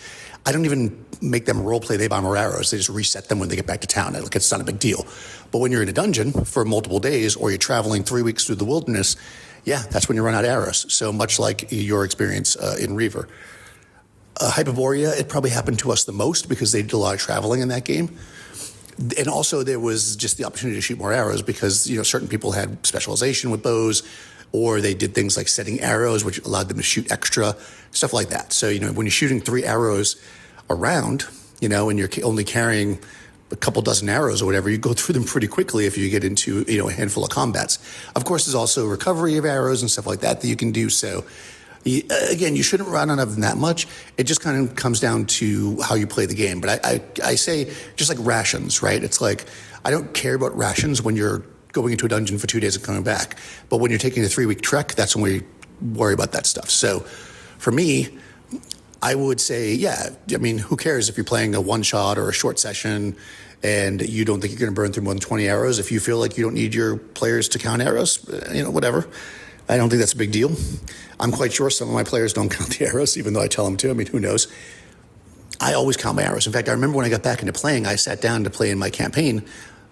I 0.46 0.52
don't 0.52 0.64
even 0.64 1.04
make 1.20 1.46
them 1.46 1.60
role 1.62 1.80
play 1.80 1.96
they 1.96 2.06
bomb 2.06 2.24
or 2.24 2.36
arrows. 2.36 2.70
They 2.70 2.76
just 2.76 2.88
reset 2.88 3.28
them 3.28 3.40
when 3.40 3.48
they 3.48 3.56
get 3.56 3.66
back 3.66 3.80
to 3.80 3.86
town. 3.86 4.12
Like 4.12 4.36
it's 4.36 4.50
not 4.52 4.60
a 4.60 4.64
big 4.64 4.78
deal. 4.78 5.04
But 5.50 5.58
when 5.58 5.72
you're 5.72 5.82
in 5.82 5.88
a 5.88 5.92
dungeon 5.92 6.32
for 6.32 6.64
multiple 6.64 7.00
days 7.00 7.34
or 7.34 7.50
you're 7.50 7.58
traveling 7.58 8.04
three 8.04 8.22
weeks 8.22 8.46
through 8.46 8.56
the 8.56 8.64
wilderness, 8.64 9.16
yeah, 9.64 9.82
that's 9.90 10.08
when 10.08 10.16
you 10.16 10.22
run 10.22 10.34
out 10.34 10.44
of 10.44 10.50
arrows. 10.50 10.86
So 10.92 11.12
much 11.12 11.40
like 11.40 11.66
your 11.72 12.04
experience 12.04 12.56
uh, 12.56 12.76
in 12.78 12.94
Reaver. 12.94 13.28
Uh, 14.40 14.52
Hyperborea, 14.52 15.18
it 15.18 15.28
probably 15.28 15.50
happened 15.50 15.80
to 15.80 15.90
us 15.90 16.04
the 16.04 16.12
most 16.12 16.48
because 16.48 16.70
they 16.70 16.82
did 16.82 16.92
a 16.92 16.98
lot 16.98 17.14
of 17.14 17.20
traveling 17.20 17.60
in 17.60 17.68
that 17.68 17.84
game. 17.84 18.16
And 18.98 19.28
also 19.28 19.62
there 19.62 19.80
was 19.80 20.16
just 20.16 20.38
the 20.38 20.44
opportunity 20.44 20.78
to 20.78 20.80
shoot 20.80 20.98
more 20.98 21.12
arrows 21.12 21.42
because, 21.42 21.88
you 21.88 21.96
know, 21.96 22.02
certain 22.02 22.28
people 22.28 22.52
had 22.52 22.84
specialization 22.86 23.50
with 23.50 23.62
bows 23.62 24.02
or 24.52 24.80
they 24.80 24.94
did 24.94 25.14
things 25.14 25.36
like 25.36 25.48
setting 25.48 25.80
arrows, 25.80 26.24
which 26.24 26.38
allowed 26.44 26.68
them 26.68 26.78
to 26.78 26.82
shoot 26.82 27.10
extra, 27.12 27.54
stuff 27.90 28.12
like 28.12 28.28
that. 28.28 28.52
So, 28.52 28.68
you 28.68 28.80
know, 28.80 28.92
when 28.92 29.06
you're 29.06 29.10
shooting 29.10 29.40
three 29.40 29.64
arrows 29.64 30.16
around, 30.70 31.24
you 31.60 31.68
know, 31.68 31.90
and 31.90 31.98
you're 31.98 32.08
only 32.22 32.44
carrying 32.44 32.98
a 33.50 33.56
couple 33.56 33.82
dozen 33.82 34.08
arrows 34.08 34.42
or 34.42 34.46
whatever, 34.46 34.70
you 34.70 34.78
go 34.78 34.92
through 34.94 35.14
them 35.14 35.24
pretty 35.24 35.46
quickly 35.46 35.86
if 35.86 35.98
you 35.98 36.08
get 36.08 36.24
into, 36.24 36.64
you 36.66 36.78
know, 36.78 36.88
a 36.88 36.92
handful 36.92 37.24
of 37.24 37.30
combats. 37.30 37.78
Of 38.14 38.24
course, 38.24 38.46
there's 38.46 38.54
also 38.54 38.86
recovery 38.86 39.36
of 39.36 39.44
arrows 39.44 39.82
and 39.82 39.90
stuff 39.90 40.06
like 40.06 40.20
that 40.20 40.40
that 40.40 40.48
you 40.48 40.56
can 40.56 40.72
do. 40.72 40.88
So, 40.88 41.24
Uh, 41.86 42.14
again, 42.30 42.56
you 42.56 42.62
shouldn't 42.62 42.88
run 42.88 43.10
on 43.10 43.18
them 43.18 43.40
that 43.40 43.56
much. 43.56 43.86
It 44.16 44.24
just 44.24 44.40
kind 44.40 44.68
of 44.68 44.74
comes 44.74 44.98
down 44.98 45.26
to 45.26 45.80
how 45.82 45.94
you 45.94 46.06
play 46.06 46.26
the 46.26 46.34
game. 46.34 46.60
But 46.60 46.84
I, 46.84 46.94
I, 46.94 47.00
I 47.24 47.34
say, 47.36 47.72
just 47.94 48.10
like 48.10 48.18
rations, 48.26 48.82
right? 48.82 49.02
It's 49.02 49.20
like, 49.20 49.46
I 49.84 49.90
don't 49.90 50.12
care 50.12 50.34
about 50.34 50.56
rations 50.56 51.00
when 51.00 51.14
you're 51.14 51.44
going 51.72 51.92
into 51.92 52.06
a 52.06 52.08
dungeon 52.08 52.38
for 52.38 52.46
two 52.46 52.58
days 52.58 52.74
and 52.74 52.84
coming 52.84 53.02
back. 53.02 53.38
But 53.68 53.78
when 53.78 53.90
you're 53.90 54.00
taking 54.00 54.24
a 54.24 54.28
three 54.28 54.46
week 54.46 54.62
trek, 54.62 54.94
that's 54.94 55.14
when 55.14 55.22
we 55.22 55.42
worry 55.94 56.14
about 56.14 56.32
that 56.32 56.46
stuff. 56.46 56.70
So 56.70 57.00
for 57.58 57.70
me, 57.70 58.08
I 59.02 59.14
would 59.14 59.40
say, 59.40 59.74
yeah, 59.74 60.08
I 60.32 60.38
mean, 60.38 60.58
who 60.58 60.76
cares 60.76 61.08
if 61.08 61.16
you're 61.16 61.24
playing 61.24 61.54
a 61.54 61.60
one 61.60 61.82
shot 61.82 62.18
or 62.18 62.28
a 62.28 62.32
short 62.32 62.58
session 62.58 63.16
and 63.62 64.00
you 64.00 64.24
don't 64.24 64.40
think 64.40 64.52
you're 64.52 64.60
going 64.60 64.74
to 64.74 64.74
burn 64.74 64.92
through 64.92 65.04
more 65.04 65.14
than 65.14 65.20
20 65.20 65.46
arrows? 65.46 65.78
If 65.78 65.92
you 65.92 66.00
feel 66.00 66.18
like 66.18 66.36
you 66.36 66.44
don't 66.44 66.54
need 66.54 66.74
your 66.74 66.96
players 66.96 67.48
to 67.50 67.58
count 67.58 67.82
arrows, 67.82 68.28
uh, 68.28 68.50
you 68.52 68.62
know, 68.62 68.70
whatever. 68.70 69.06
I 69.68 69.76
don't 69.76 69.90
think 69.90 70.00
that's 70.00 70.12
a 70.12 70.16
big 70.16 70.32
deal. 70.32 70.52
I'm 71.18 71.32
quite 71.32 71.52
sure 71.52 71.70
some 71.70 71.88
of 71.88 71.94
my 71.94 72.04
players 72.04 72.32
don't 72.32 72.48
count 72.50 72.78
the 72.78 72.86
arrows, 72.86 73.16
even 73.16 73.32
though 73.32 73.42
I 73.42 73.48
tell 73.48 73.64
them 73.64 73.76
to. 73.78 73.90
I 73.90 73.92
mean, 73.92 74.06
who 74.06 74.20
knows? 74.20 74.48
I 75.60 75.72
always 75.72 75.96
count 75.96 76.16
my 76.16 76.22
arrows. 76.22 76.46
In 76.46 76.52
fact, 76.52 76.68
I 76.68 76.72
remember 76.72 76.96
when 76.96 77.06
I 77.06 77.08
got 77.08 77.22
back 77.22 77.40
into 77.40 77.52
playing, 77.52 77.86
I 77.86 77.96
sat 77.96 78.20
down 78.20 78.44
to 78.44 78.50
play 78.50 78.70
in 78.70 78.78
my 78.78 78.90
campaign. 78.90 79.44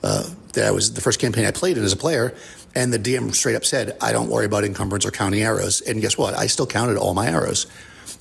Uh, 0.03 0.29
that 0.53 0.67
I 0.67 0.71
was 0.71 0.93
the 0.93 1.01
first 1.01 1.19
campaign 1.19 1.47
I 1.47 1.51
played 1.51 1.79
in 1.79 1.83
as 1.83 1.95
a 1.95 1.97
player, 1.97 2.35
and 2.75 2.93
the 2.93 2.99
DM 2.99 3.35
straight 3.35 3.57
up 3.57 3.65
said, 3.65 3.97
"I 4.03 4.13
don't 4.13 4.29
worry 4.29 4.45
about 4.45 4.63
encumbrance 4.63 5.07
or 5.07 5.11
counting 5.11 5.43
arrows." 5.43 5.81
And 5.81 6.03
guess 6.03 6.19
what? 6.19 6.35
I 6.35 6.47
still 6.47 6.67
counted 6.67 6.99
all 6.99 7.15
my 7.15 7.29
arrows. 7.29 7.67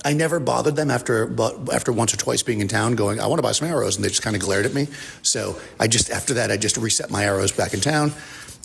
I 0.02 0.14
never 0.14 0.40
bothered 0.40 0.76
them 0.76 0.90
after, 0.90 1.26
but 1.26 1.72
after 1.72 1.92
once 1.92 2.14
or 2.14 2.16
twice 2.16 2.42
being 2.42 2.62
in 2.62 2.68
town, 2.68 2.94
going, 2.94 3.20
"I 3.20 3.26
want 3.26 3.38
to 3.38 3.42
buy 3.42 3.52
some 3.52 3.68
arrows," 3.68 3.96
and 3.96 4.04
they 4.04 4.08
just 4.08 4.22
kind 4.22 4.34
of 4.34 4.40
glared 4.40 4.64
at 4.64 4.72
me. 4.72 4.88
So 5.20 5.56
I 5.78 5.86
just 5.86 6.10
after 6.10 6.32
that, 6.34 6.50
I 6.50 6.56
just 6.56 6.78
reset 6.78 7.10
my 7.10 7.24
arrows 7.24 7.52
back 7.52 7.74
in 7.74 7.80
town. 7.80 8.14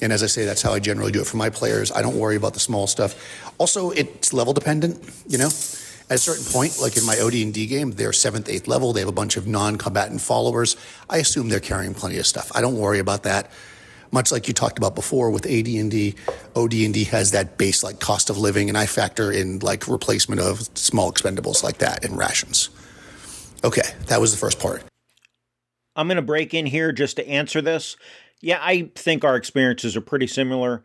And 0.02 0.14
as 0.14 0.24
I 0.24 0.28
say, 0.28 0.46
that's 0.46 0.62
how 0.62 0.74
I 0.74 0.80
generally 0.80 1.12
do 1.12 1.22
it 1.22 1.28
for 1.28 1.38
my 1.38 1.50
players. 1.50 1.92
I 1.92 2.02
don't 2.02 2.18
worry 2.18 2.36
about 2.36 2.54
the 2.54 2.60
small 2.60 2.88
stuff. 2.88 3.16
Also, 3.58 3.92
it's 3.92 4.34
level 4.34 4.54
dependent. 4.54 5.04
You 5.28 5.38
know, 5.38 5.48
at 6.10 6.16
a 6.16 6.18
certain 6.18 6.46
point, 6.46 6.80
like 6.82 6.98
in 6.98 7.06
my 7.06 7.20
OD&D 7.20 7.68
game, 7.68 7.92
they're 7.92 8.14
seventh, 8.14 8.50
eighth 8.50 8.68
level. 8.68 8.94
They 8.94 9.02
have 9.02 9.10
a 9.10 9.14
bunch 9.14 9.38
of 9.38 9.48
non-combatant 9.48 10.22
followers. 10.22 10.78
I 11.10 11.18
assume 11.18 11.50
they're 11.50 11.60
carrying 11.60 11.94
plenty 11.94 12.18
of 12.18 12.26
stuff. 12.26 12.52
I 12.56 12.62
don't 12.62 12.78
worry 12.78 13.00
about 13.00 13.24
that. 13.24 13.52
Much 14.12 14.32
like 14.32 14.48
you 14.48 14.56
talked 14.56 14.80
about 14.80 14.96
before 14.96 15.30
with 15.30 15.46
AD&D, 15.46 16.16
OD&D 16.56 17.04
has 17.06 17.30
that 17.32 17.60
base 17.60 17.84
like 17.84 18.00
cost 18.00 18.32
of 18.32 18.40
living, 18.40 18.68
and 18.68 18.78
I 18.78 18.88
factor 18.88 19.32
in 19.32 19.60
like 19.60 19.88
replacement 19.88 20.42
of 20.42 20.62
small 20.76 21.12
expendables 21.12 21.64
like 21.64 21.78
that 21.78 22.04
and 22.04 22.18
rations. 22.18 22.70
Okay, 23.64 23.84
that 24.08 24.20
was 24.20 24.32
the 24.32 24.38
first 24.38 24.60
part. 24.60 24.84
I'm 25.96 26.08
going 26.08 26.16
to 26.16 26.22
break 26.22 26.54
in 26.54 26.66
here 26.66 26.92
just 26.92 27.18
to 27.18 27.28
answer 27.28 27.62
this. 27.62 27.98
Yeah, 28.42 28.60
I 28.62 28.90
think 28.96 29.24
our 29.24 29.36
experiences 29.36 29.98
are 29.98 30.02
pretty 30.02 30.28
similar. 30.28 30.84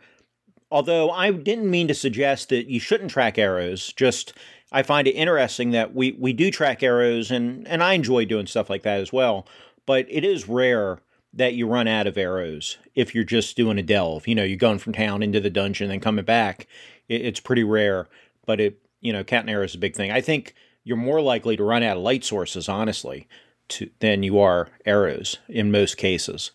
Although 0.70 1.10
I 1.10 1.30
didn't 1.30 1.70
mean 1.70 1.88
to 1.88 1.94
suggest 1.94 2.48
that 2.48 2.66
you 2.66 2.80
shouldn't 2.80 3.10
track 3.10 3.38
arrows, 3.38 3.92
just 3.92 4.32
I 4.72 4.82
find 4.82 5.06
it 5.06 5.12
interesting 5.12 5.70
that 5.70 5.94
we, 5.94 6.12
we 6.12 6.32
do 6.32 6.50
track 6.50 6.82
arrows 6.82 7.30
and, 7.30 7.66
and 7.68 7.82
I 7.82 7.92
enjoy 7.92 8.24
doing 8.24 8.46
stuff 8.46 8.68
like 8.68 8.82
that 8.82 9.00
as 9.00 9.12
well. 9.12 9.46
But 9.86 10.06
it 10.08 10.24
is 10.24 10.48
rare 10.48 10.98
that 11.32 11.54
you 11.54 11.66
run 11.66 11.86
out 11.86 12.06
of 12.06 12.16
arrows 12.16 12.78
if 12.94 13.14
you're 13.14 13.24
just 13.24 13.56
doing 13.56 13.78
a 13.78 13.82
delve. 13.82 14.26
You 14.26 14.34
know, 14.34 14.44
you're 14.44 14.56
going 14.56 14.78
from 14.78 14.92
town 14.92 15.22
into 15.22 15.40
the 15.40 15.50
dungeon 15.50 15.90
and 15.90 16.02
coming 16.02 16.24
back. 16.24 16.66
It, 17.08 17.22
it's 17.22 17.40
pretty 17.40 17.64
rare, 17.64 18.08
but 18.46 18.60
it, 18.60 18.80
you 19.00 19.12
know, 19.12 19.22
cat 19.22 19.42
and 19.42 19.50
arrow 19.50 19.64
is 19.64 19.74
a 19.74 19.78
big 19.78 19.94
thing. 19.94 20.10
I 20.10 20.20
think 20.20 20.54
you're 20.82 20.96
more 20.96 21.20
likely 21.20 21.56
to 21.56 21.64
run 21.64 21.82
out 21.82 21.96
of 21.96 22.02
light 22.02 22.24
sources, 22.24 22.68
honestly, 22.68 23.28
to, 23.68 23.90
than 24.00 24.22
you 24.22 24.38
are 24.40 24.70
arrows 24.86 25.38
in 25.48 25.70
most 25.70 25.96
cases. 25.96 26.50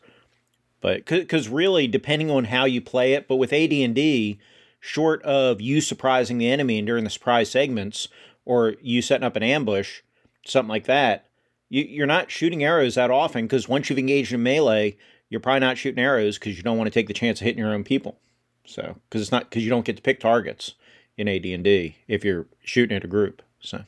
But 0.81 1.05
because 1.05 1.49
really, 1.49 1.87
depending 1.87 2.31
on 2.31 2.45
how 2.45 2.65
you 2.65 2.81
play 2.81 3.13
it, 3.13 3.27
but 3.27 3.35
with 3.35 3.51
AD&D, 3.51 4.39
short 4.79 5.21
of 5.23 5.59
you 5.59 5.81
surprising 5.81 6.37
the 6.37 6.49
enemy 6.49 6.77
and 6.77 6.87
during 6.87 7.03
the 7.03 7.09
surprise 7.09 7.51
segments 7.51 8.07
or 8.45 8.75
you 8.81 9.01
setting 9.01 9.25
up 9.25 9.35
an 9.35 9.43
ambush, 9.43 10.01
something 10.45 10.69
like 10.69 10.85
that, 10.85 11.25
you, 11.69 12.03
are 12.03 12.07
not 12.07 12.31
shooting 12.31 12.63
arrows 12.63 12.95
that 12.95 13.11
often 13.11 13.45
because 13.45 13.67
once 13.67 13.89
you've 13.89 13.99
engaged 13.99 14.33
in 14.33 14.41
melee, 14.41 14.97
you're 15.29 15.39
probably 15.39 15.59
not 15.59 15.77
shooting 15.77 16.03
arrows 16.03 16.39
because 16.39 16.57
you 16.57 16.63
don't 16.63 16.77
want 16.77 16.87
to 16.87 16.91
take 16.91 17.07
the 17.07 17.13
chance 17.13 17.39
of 17.39 17.45
hitting 17.45 17.59
your 17.59 17.73
own 17.73 17.83
people. 17.83 18.17
So, 18.65 18.95
because 19.09 19.21
it's 19.21 19.31
not 19.31 19.49
because 19.49 19.63
you 19.63 19.69
don't 19.69 19.85
get 19.85 19.95
to 19.95 20.01
pick 20.01 20.19
targets 20.19 20.75
in 21.17 21.27
AD&D 21.27 21.97
if 22.07 22.23
you're 22.23 22.47
shooting 22.63 22.95
at 22.95 23.03
a 23.03 23.07
group. 23.07 23.41
So, 23.59 23.83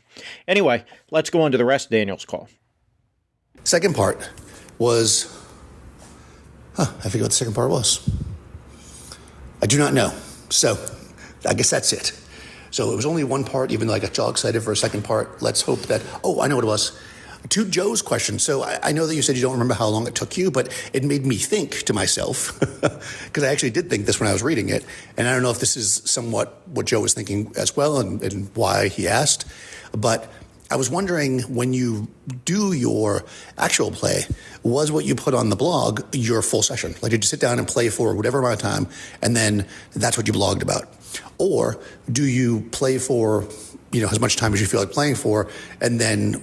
anyway, 0.48 0.84
let's 1.10 1.30
go 1.30 1.42
on 1.42 1.52
to 1.52 1.58
the 1.58 1.66
rest 1.66 1.88
of 1.88 1.92
Daniel's 1.92 2.26
call. 2.26 2.50
Second 3.64 3.96
part 3.96 4.30
was, 4.78 5.41
huh, 6.76 6.92
I 7.00 7.10
forget 7.10 7.22
what 7.22 7.32
the 7.32 7.36
second 7.36 7.54
part 7.54 7.70
was. 7.70 8.10
I 9.62 9.66
do 9.68 9.78
not 9.78 9.94
know. 9.94 10.14
So, 10.50 10.78
I 11.46 11.54
guess 11.54 11.70
that's 11.70 11.94
it. 11.94 12.18
So 12.72 12.92
it 12.92 12.96
was 12.96 13.06
only 13.06 13.24
one 13.24 13.44
part, 13.44 13.72
even 13.72 13.88
though 13.88 13.94
I 13.94 14.00
got 14.00 14.18
all 14.18 14.30
excited 14.30 14.62
for 14.64 14.72
a 14.72 14.78
second 14.78 15.04
part. 15.04 15.42
Let's 15.42 15.62
hope 15.62 15.82
that, 15.84 16.02
oh, 16.24 16.42
I 16.42 16.48
know 16.48 16.56
what 16.56 16.64
it 16.64 16.68
was 16.68 16.98
to 17.50 17.66
Joe's 17.66 18.02
question, 18.02 18.40
so 18.40 18.64
I, 18.64 18.80
I, 18.84 18.92
know 18.92 19.08
that 19.08 19.16
you 19.16 19.22
said 19.22 19.36
you 19.36 19.42
don't 19.42 19.54
remember 19.54 19.74
how 19.74 19.88
long 19.88 20.08
it 20.08 20.16
took 20.16 20.38
you, 20.38 20.52
but 20.52 20.72
it 20.94 21.04
made 21.04 21.26
me 21.26 21.38
think 21.38 21.84
to 21.84 21.94
myself, 21.94 22.60
because 22.82 23.44
I 23.44 23.48
actually 23.48 23.72
did 23.72 23.90
think 23.90 24.06
this 24.06 24.20
when 24.20 24.30
I 24.30 24.34
was 24.34 24.44
reading 24.44 24.70
it. 24.70 24.86
And 25.18 25.28
I 25.28 25.34
don't 25.34 25.42
know 25.42 25.50
if 25.50 25.60
this 25.60 25.76
is 25.76 26.02
somewhat 26.06 26.62
what 26.68 26.86
Joe 26.86 27.02
was 27.02 27.14
thinking 27.14 27.52
as 27.58 27.76
well 27.76 28.00
and, 28.00 28.22
and 28.22 28.50
why 28.56 28.90
he 28.90 29.08
asked. 29.08 29.46
But 29.92 30.32
I 30.72 30.78
was 30.78 30.90
wondering 30.90 31.42
when 31.42 31.74
you 31.74 32.08
do 32.46 32.72
your 32.72 33.26
actual 33.58 33.92
play, 33.92 34.24
was 34.64 34.92
what 34.92 35.04
you 35.04 35.16
put 35.16 35.34
on 35.34 35.50
the 35.50 35.56
blog 35.58 36.02
your 36.16 36.42
full 36.42 36.64
session? 36.64 36.96
Like, 37.02 37.12
did 37.12 37.24
you 37.24 37.28
sit 37.28 37.42
down 37.42 37.60
and 37.60 37.68
play 37.68 37.90
for 37.90 38.16
whatever 38.16 38.40
amount 38.40 38.54
of 38.54 38.62
time, 38.62 38.88
and 39.22 39.36
then 39.36 39.68
that's 39.94 40.18
what 40.18 40.28
you 40.28 40.34
blogged 40.34 40.62
about? 40.62 40.88
Or 41.38 41.78
do 42.10 42.24
you 42.24 42.62
play 42.72 42.98
for 42.98 43.46
you 43.92 44.02
know 44.02 44.08
as 44.08 44.22
much 44.22 44.38
time 44.38 44.54
as 44.54 44.62
you 44.62 44.68
feel 44.68 44.80
like 44.80 44.92
playing 44.92 45.16
for, 45.16 45.50
and 45.82 46.00
then 46.00 46.42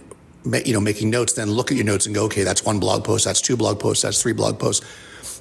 you 0.64 0.72
know, 0.72 0.80
making 0.80 1.10
notes, 1.10 1.32
then 1.34 1.50
look 1.50 1.70
at 1.70 1.76
your 1.76 1.84
notes 1.84 2.06
and 2.06 2.14
go, 2.14 2.24
okay, 2.24 2.42
that's 2.42 2.64
one 2.64 2.78
blog 2.78 3.04
post, 3.04 3.24
that's 3.24 3.40
two 3.40 3.56
blog 3.56 3.80
posts, 3.80 4.02
that's 4.02 4.22
three 4.22 4.32
blog 4.32 4.58
posts. 4.58 4.86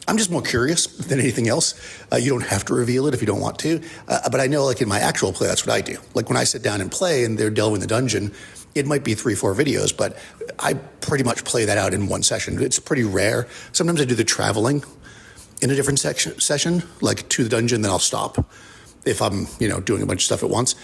I'm 0.08 0.17
just 0.17 0.32
more 0.32 0.41
curious 0.41 0.88
than 0.88 1.19
anything 1.19 1.50
else. 1.50 1.73
Uh, 2.12 2.15
you 2.15 2.30
don't 2.30 2.45
have 2.47 2.63
to 2.65 2.73
reveal 2.73 3.08
it 3.08 3.13
if 3.13 3.21
you 3.21 3.28
don't 3.28 3.41
want 3.41 3.60
to. 3.60 3.82
Uh, 4.08 4.30
but 4.30 4.39
I 4.39 4.47
know, 4.47 4.63
like 4.63 4.82
in 4.82 4.88
my 4.88 5.00
actual 5.00 5.34
play, 5.34 5.47
that's 5.47 5.67
what 5.67 5.76
I 5.76 5.82
do. 5.82 5.97
Like 6.13 6.30
when 6.30 6.38
I 6.38 6.45
sit 6.45 6.63
down 6.63 6.80
and 6.80 6.89
play 6.89 7.26
and 7.26 7.38
they're 7.38 7.50
delving 7.50 7.82
the 7.82 7.88
dungeon, 7.88 8.34
it 8.78 8.86
might 8.86 9.04
be 9.04 9.13
three, 9.13 9.36
four 9.36 9.54
videos, 9.54 9.96
but 9.96 10.18
I 10.60 10.76
pretty 10.76 11.24
much 11.24 11.44
play 11.44 11.66
that 11.66 11.78
out 11.78 11.94
in 11.94 12.08
one 12.08 12.24
session. 12.24 12.62
It's 12.62 12.80
pretty 12.80 13.04
rare. 13.04 13.48
Sometimes 13.72 14.02
I 14.02 14.06
do 14.06 14.16
the 14.16 14.24
traveling 14.24 14.84
in 15.62 15.70
a 15.70 15.76
different 15.76 16.00
section, 16.00 16.40
session, 16.40 16.84
like 17.02 17.28
to 17.30 17.44
the 17.44 17.50
dungeon, 17.50 17.82
then 17.82 17.92
I'll 17.92 18.00
stop 18.00 18.50
if 19.06 19.22
I'm, 19.22 19.48
you 19.60 19.68
know, 19.70 19.80
doing 19.80 20.02
a 20.02 20.06
bunch 20.06 20.22
of 20.22 20.26
stuff 20.26 20.44
at 20.44 20.50
once. 20.50 20.76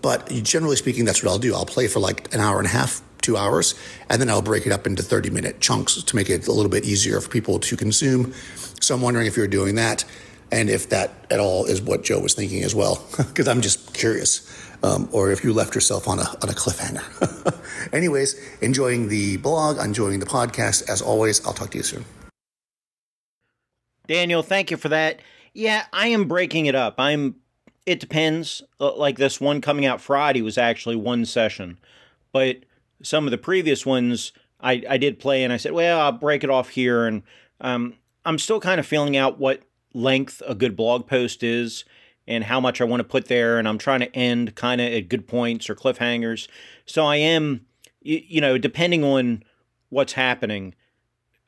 But 0.00 0.28
generally 0.42 0.76
speaking, 0.76 1.04
that's 1.04 1.22
what 1.22 1.30
I'll 1.30 1.38
do. 1.38 1.54
I'll 1.54 1.66
play 1.66 1.86
for 1.86 2.00
like 2.00 2.32
an 2.34 2.40
hour 2.40 2.58
and 2.58 2.66
a 2.66 2.70
half, 2.70 3.02
two 3.22 3.36
hours, 3.36 3.74
and 4.08 4.20
then 4.20 4.28
I'll 4.30 4.42
break 4.42 4.66
it 4.66 4.72
up 4.72 4.86
into 4.86 5.02
30 5.02 5.30
minute 5.30 5.60
chunks 5.60 6.02
to 6.02 6.16
make 6.16 6.30
it 6.30 6.46
a 6.48 6.52
little 6.52 6.70
bit 6.70 6.84
easier 6.84 7.20
for 7.20 7.28
people 7.28 7.58
to 7.60 7.76
consume. 7.76 8.32
So 8.80 8.94
I'm 8.94 9.00
wondering 9.00 9.26
if 9.26 9.36
you're 9.36 9.48
doing 9.48 9.76
that 9.76 10.04
and 10.52 10.70
if 10.70 10.88
that 10.90 11.12
at 11.30 11.40
all 11.40 11.64
is 11.64 11.82
what 11.82 12.04
Joe 12.04 12.20
was 12.20 12.34
thinking 12.34 12.62
as 12.62 12.74
well, 12.74 13.04
because 13.16 13.48
I'm 13.48 13.60
just 13.60 13.94
curious. 13.94 14.48
Um, 14.82 15.08
or 15.12 15.30
if 15.30 15.42
you 15.44 15.52
left 15.52 15.74
yourself 15.74 16.08
on 16.08 16.18
a, 16.18 16.22
on 16.42 16.48
a 16.48 16.52
cliffhanger. 16.52 17.92
Anyways, 17.92 18.34
enjoying 18.60 19.08
the 19.08 19.36
blog, 19.38 19.78
enjoying 19.78 20.20
the 20.20 20.26
podcast. 20.26 20.88
As 20.88 21.02
always, 21.02 21.44
I'll 21.46 21.52
talk 21.54 21.70
to 21.70 21.78
you 21.78 21.84
soon. 21.84 22.04
Daniel, 24.06 24.42
thank 24.42 24.70
you 24.70 24.76
for 24.76 24.88
that. 24.88 25.20
Yeah, 25.52 25.86
I 25.92 26.08
am 26.08 26.28
breaking 26.28 26.66
it 26.66 26.74
up. 26.74 26.94
I'm. 26.98 27.36
It 27.86 28.00
depends. 28.00 28.62
Uh, 28.80 28.94
like 28.96 29.16
this 29.16 29.40
one 29.40 29.60
coming 29.60 29.86
out 29.86 30.00
Friday 30.00 30.42
was 30.42 30.58
actually 30.58 30.96
one 30.96 31.24
session, 31.24 31.78
but 32.32 32.64
some 33.02 33.26
of 33.26 33.30
the 33.30 33.38
previous 33.38 33.86
ones 33.86 34.32
I, 34.60 34.82
I 34.88 34.96
did 34.96 35.18
play 35.18 35.44
and 35.44 35.52
I 35.52 35.56
said, 35.56 35.72
well, 35.72 36.00
I'll 36.00 36.12
break 36.12 36.44
it 36.44 36.50
off 36.50 36.70
here. 36.70 37.06
And 37.06 37.22
um, 37.60 37.94
I'm 38.24 38.38
still 38.38 38.60
kind 38.60 38.80
of 38.80 38.86
feeling 38.86 39.16
out 39.16 39.38
what 39.38 39.62
length 39.94 40.42
a 40.46 40.54
good 40.54 40.76
blog 40.76 41.06
post 41.06 41.42
is 41.42 41.84
and 42.28 42.44
how 42.44 42.60
much 42.60 42.80
I 42.80 42.84
want 42.84 43.00
to 43.00 43.04
put 43.04 43.26
there. 43.26 43.58
And 43.58 43.68
I'm 43.68 43.78
trying 43.78 44.00
to 44.00 44.14
end 44.14 44.54
kind 44.54 44.80
of 44.80 44.92
at 44.92 45.08
good 45.08 45.26
points 45.26 45.70
or 45.70 45.74
cliffhangers. 45.74 46.48
So 46.84 47.04
I 47.04 47.16
am, 47.16 47.66
you, 48.00 48.40
know, 48.40 48.58
depending 48.58 49.04
on 49.04 49.42
what's 49.88 50.14
happening. 50.14 50.74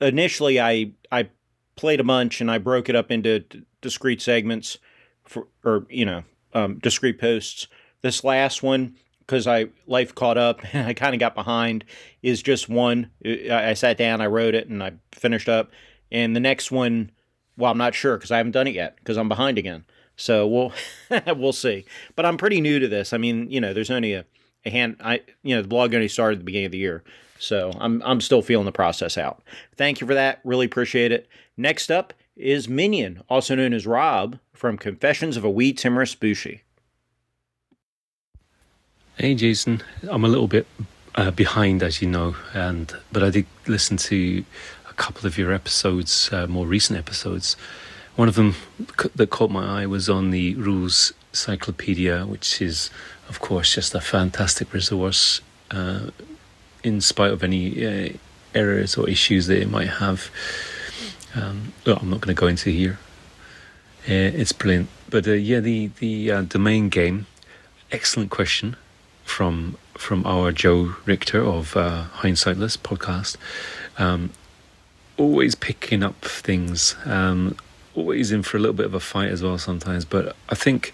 Initially, 0.00 0.60
I 0.60 0.92
I 1.10 1.30
played 1.76 2.00
a 2.00 2.04
bunch 2.04 2.40
and 2.40 2.50
I 2.50 2.58
broke 2.58 2.88
it 2.88 2.96
up 2.96 3.10
into 3.10 3.40
d- 3.40 3.62
discrete 3.80 4.22
segments 4.22 4.78
for, 5.24 5.48
or 5.64 5.86
you 5.90 6.04
know, 6.04 6.22
um, 6.54 6.78
discrete 6.78 7.20
posts. 7.20 7.66
This 8.00 8.22
last 8.22 8.62
one, 8.62 8.94
because 9.20 9.48
I 9.48 9.66
life 9.86 10.14
caught 10.14 10.38
up 10.38 10.60
and 10.72 10.86
I 10.88 10.94
kind 10.94 11.14
of 11.14 11.20
got 11.20 11.34
behind 11.34 11.84
is 12.22 12.42
just 12.42 12.68
one. 12.68 13.10
I 13.24 13.74
sat 13.74 13.98
down, 13.98 14.20
I 14.20 14.26
wrote 14.26 14.54
it, 14.54 14.68
and 14.68 14.82
I 14.82 14.92
finished 15.12 15.48
up. 15.48 15.70
And 16.10 16.34
the 16.34 16.40
next 16.40 16.70
one, 16.70 17.10
well, 17.56 17.70
I'm 17.70 17.78
not 17.78 17.94
sure 17.94 18.16
because 18.16 18.30
I 18.30 18.38
haven't 18.38 18.52
done 18.52 18.66
it 18.66 18.74
yet 18.74 18.96
because 18.96 19.18
I'm 19.18 19.28
behind 19.28 19.58
again. 19.58 19.84
So 20.18 20.46
we'll 20.46 20.72
we'll 21.36 21.54
see. 21.54 21.86
But 22.16 22.26
I'm 22.26 22.36
pretty 22.36 22.60
new 22.60 22.78
to 22.80 22.88
this. 22.88 23.14
I 23.14 23.18
mean, 23.18 23.50
you 23.50 23.60
know, 23.60 23.72
there's 23.72 23.90
only 23.90 24.12
a, 24.12 24.26
a 24.66 24.70
hand. 24.70 24.96
I 25.00 25.22
you 25.42 25.56
know 25.56 25.62
the 25.62 25.68
blog 25.68 25.94
only 25.94 26.08
started 26.08 26.34
at 26.34 26.38
the 26.40 26.44
beginning 26.44 26.66
of 26.66 26.72
the 26.72 26.78
year, 26.78 27.02
so 27.38 27.72
I'm 27.78 28.02
I'm 28.04 28.20
still 28.20 28.42
feeling 28.42 28.66
the 28.66 28.72
process 28.72 29.16
out. 29.16 29.40
Thank 29.76 30.00
you 30.00 30.06
for 30.06 30.14
that. 30.14 30.40
Really 30.44 30.66
appreciate 30.66 31.12
it. 31.12 31.28
Next 31.56 31.90
up 31.90 32.12
is 32.36 32.66
Menion, 32.66 33.22
also 33.28 33.54
known 33.54 33.72
as 33.72 33.86
Rob 33.86 34.38
from 34.52 34.76
Confessions 34.76 35.36
of 35.36 35.44
a 35.44 35.50
Wee 35.50 35.72
Timorous 35.72 36.14
Bushi. 36.14 36.62
Hey, 39.16 39.34
Jason. 39.34 39.82
I'm 40.08 40.24
a 40.24 40.28
little 40.28 40.46
bit 40.46 40.66
uh, 41.14 41.30
behind, 41.30 41.82
as 41.82 42.02
you 42.02 42.08
know, 42.08 42.34
and 42.54 42.92
but 43.12 43.22
I 43.22 43.30
did 43.30 43.46
listen 43.68 43.96
to 43.96 44.44
a 44.88 44.92
couple 44.94 45.26
of 45.26 45.38
your 45.38 45.52
episodes, 45.52 46.28
uh, 46.32 46.48
more 46.48 46.66
recent 46.66 46.98
episodes. 46.98 47.56
One 48.18 48.26
of 48.26 48.34
them 48.34 48.56
that 49.14 49.30
caught 49.30 49.48
my 49.48 49.82
eye 49.82 49.86
was 49.86 50.10
on 50.10 50.32
the 50.32 50.56
Rules 50.56 51.12
Cyclopedia, 51.32 52.26
which 52.26 52.60
is, 52.60 52.90
of 53.28 53.38
course, 53.38 53.72
just 53.72 53.94
a 53.94 54.00
fantastic 54.00 54.72
resource. 54.72 55.40
Uh, 55.70 56.10
in 56.82 57.00
spite 57.00 57.30
of 57.30 57.44
any 57.44 57.86
uh, 57.86 58.12
errors 58.56 58.96
or 58.96 59.08
issues 59.08 59.46
that 59.46 59.62
it 59.62 59.70
might 59.70 59.86
have, 59.88 60.32
um, 61.36 61.72
well, 61.86 62.00
I'm 62.02 62.10
not 62.10 62.20
going 62.20 62.34
to 62.34 62.40
go 62.40 62.48
into 62.48 62.70
here. 62.70 62.98
Uh, 64.08 64.34
it's 64.34 64.50
brilliant, 64.50 64.88
but 65.08 65.28
uh, 65.28 65.32
yeah, 65.34 65.60
the 65.60 65.92
the 66.00 66.44
domain 66.48 66.88
game. 66.88 67.26
Excellent 67.92 68.30
question 68.30 68.74
from 69.22 69.76
from 69.94 70.26
our 70.26 70.50
Joe 70.50 70.96
Richter 71.06 71.44
of 71.44 71.76
uh, 71.76 72.06
Hindsightless 72.14 72.78
podcast. 72.78 73.36
Um, 73.96 74.30
always 75.16 75.54
picking 75.54 76.02
up 76.02 76.20
things, 76.24 76.96
um, 77.04 77.56
always 77.98 78.32
in 78.32 78.42
for 78.42 78.56
a 78.56 78.60
little 78.60 78.74
bit 78.74 78.86
of 78.86 78.94
a 78.94 79.00
fight 79.00 79.30
as 79.30 79.42
well 79.42 79.58
sometimes. 79.58 80.04
But 80.04 80.36
I 80.48 80.54
think 80.54 80.92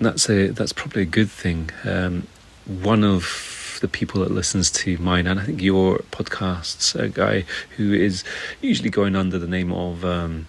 that's 0.00 0.28
a 0.28 0.48
that's 0.48 0.72
probably 0.72 1.02
a 1.02 1.06
good 1.06 1.30
thing. 1.30 1.70
Um, 1.84 2.26
one 2.66 3.04
of 3.04 3.78
the 3.80 3.88
people 3.88 4.20
that 4.22 4.30
listens 4.30 4.70
to 4.70 4.96
mine 4.98 5.26
and 5.26 5.38
I 5.38 5.44
think 5.44 5.60
your 5.60 5.98
podcasts, 6.10 6.98
a 6.98 7.08
guy 7.08 7.44
who 7.76 7.92
is 7.92 8.24
usually 8.60 8.90
going 8.90 9.14
under 9.16 9.38
the 9.38 9.46
name 9.46 9.72
of 9.72 10.04
um, 10.04 10.46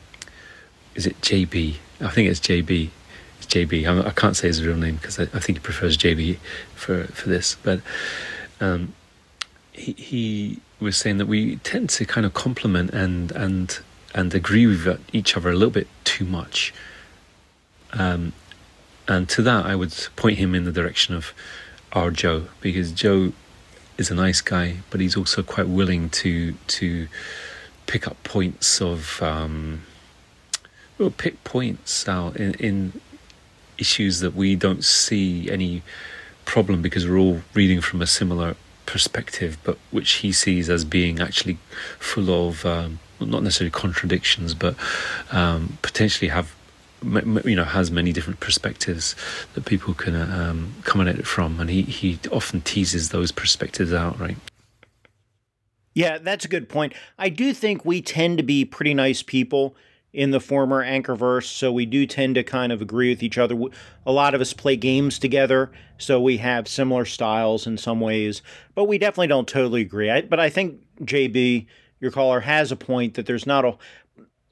is 0.96 1.06
it 1.06 1.20
JB? 1.22 1.76
I 2.02 2.10
think 2.10 2.30
it's 2.30 2.40
JB. 2.40 2.90
It's 3.38 3.48
JB. 3.48 3.86
I, 3.86 4.08
I 4.08 4.12
can't 4.12 4.36
say 4.36 4.48
his 4.48 4.66
real 4.66 4.78
name 4.78 4.96
because 4.96 5.20
I, 5.20 5.24
I, 5.24 5.40
think 5.40 5.58
he 5.58 5.60
prefers 5.60 5.98
JB 5.98 6.38
for 6.76 7.06
for 7.06 7.30
this. 7.30 7.56
But 7.62 7.82
um, 8.60 8.94
he 9.74 9.94
he 9.94 10.60
was 10.80 10.98
saying 10.98 11.18
that 11.18 11.26
we 11.26 11.58
tend 11.58 11.90
to 11.92 12.06
kind 12.06 12.26
of 12.26 12.34
compliment 12.34 12.92
and 12.92 13.32
and 13.32 13.80
and 14.16 14.34
agree 14.34 14.66
with 14.66 14.88
each 15.14 15.36
other 15.36 15.50
a 15.50 15.54
little 15.54 15.70
bit 15.70 15.88
too 16.06 16.26
much. 16.26 16.74
Um, 17.92 18.32
and 19.08 19.28
to 19.30 19.42
that, 19.44 19.66
I 19.66 19.76
would 19.76 19.94
point 20.16 20.40
him 20.40 20.56
in 20.56 20.64
the 20.64 20.72
direction 20.72 21.14
of 21.14 21.34
our 21.92 22.10
Joe 22.10 22.46
because 22.62 22.92
Joe 22.92 23.34
is 23.98 24.10
a 24.10 24.16
nice 24.16 24.42
guy, 24.42 24.78
but 24.90 25.02
he's 25.02 25.18
also 25.18 25.44
quite 25.44 25.68
willing 25.68 26.10
to 26.22 26.54
to 26.54 27.08
pick 27.88 28.08
up 28.08 28.22
points 28.24 28.82
of 28.82 29.22
um, 29.22 29.84
well, 30.98 31.12
pick 31.12 31.44
points 31.44 32.08
out 32.08 32.38
in, 32.38 32.54
in 32.54 33.02
issues 33.78 34.22
that 34.22 34.34
we 34.34 34.56
don't 34.56 34.84
see 34.84 35.52
any 35.52 35.84
problem 36.46 36.82
because 36.82 37.08
we're 37.08 37.18
all 37.18 37.42
reading 37.54 37.82
from 37.82 38.02
a 38.02 38.08
similar 38.08 38.56
perspective, 38.86 39.58
but 39.64 39.78
which 39.92 40.12
he 40.14 40.32
sees 40.32 40.70
as 40.70 40.86
being 40.86 41.20
actually 41.20 41.58
full 42.00 42.48
of 42.48 42.66
um, 42.66 43.00
not 43.20 43.44
necessarily 43.44 43.72
contradictions, 43.72 44.54
but 44.54 44.76
um, 45.32 45.78
potentially 45.82 46.30
have 46.30 46.56
you 47.04 47.56
know 47.56 47.66
has 47.66 47.92
many 47.92 48.12
different 48.12 48.40
perspectives 48.40 49.16
that 49.54 49.66
people 49.66 49.94
can 49.94 50.16
um, 50.16 50.74
come 50.84 51.02
at 51.02 51.08
it 51.08 51.28
from, 51.28 51.60
and 51.60 51.70
he 51.70 51.84
he 51.84 52.20
often 52.32 52.62
teases 52.62 53.10
those 53.10 53.32
perspectives 53.32 53.94
out, 53.94 54.20
right? 54.20 54.38
Yeah, 55.94 56.18
that's 56.18 56.44
a 56.44 56.50
good 56.50 56.68
point. 56.68 56.94
I 57.18 57.30
do 57.30 57.54
think 57.54 57.86
we 57.86 58.02
tend 58.02 58.38
to 58.38 58.44
be 58.44 58.66
pretty 58.66 58.94
nice 58.94 59.24
people 59.24 59.76
in 60.12 60.32
the 60.32 60.40
former 60.40 60.84
Anchorverse, 60.84 61.46
so 61.46 61.72
we 61.72 61.86
do 61.86 62.06
tend 62.06 62.36
to 62.36 62.44
kind 62.44 62.72
of 62.72 62.82
agree 62.82 63.10
with 63.10 63.22
each 63.22 63.38
other. 63.38 63.56
A 64.06 64.12
lot 64.12 64.34
of 64.34 64.42
us 64.42 64.54
play 64.54 64.76
games 64.78 65.20
together, 65.20 65.72
so 65.98 66.22
we 66.22 66.38
have 66.38 66.68
similar 66.68 67.06
styles 67.06 67.68
in 67.68 67.78
some 67.78 68.00
ways, 68.00 68.42
but 68.76 68.86
we 68.86 68.98
definitely 68.98 69.28
don't 69.28 69.48
totally 69.48 69.82
agree. 69.82 70.10
I, 70.10 70.22
but 70.22 70.40
I 70.40 70.50
think 70.50 70.82
JB, 71.02 71.66
your 72.00 72.12
caller, 72.12 72.42
has 72.42 72.72
a 72.72 72.76
point 72.76 73.16
that 73.16 73.26
there's 73.26 73.46
not 73.46 73.66
a 73.66 73.78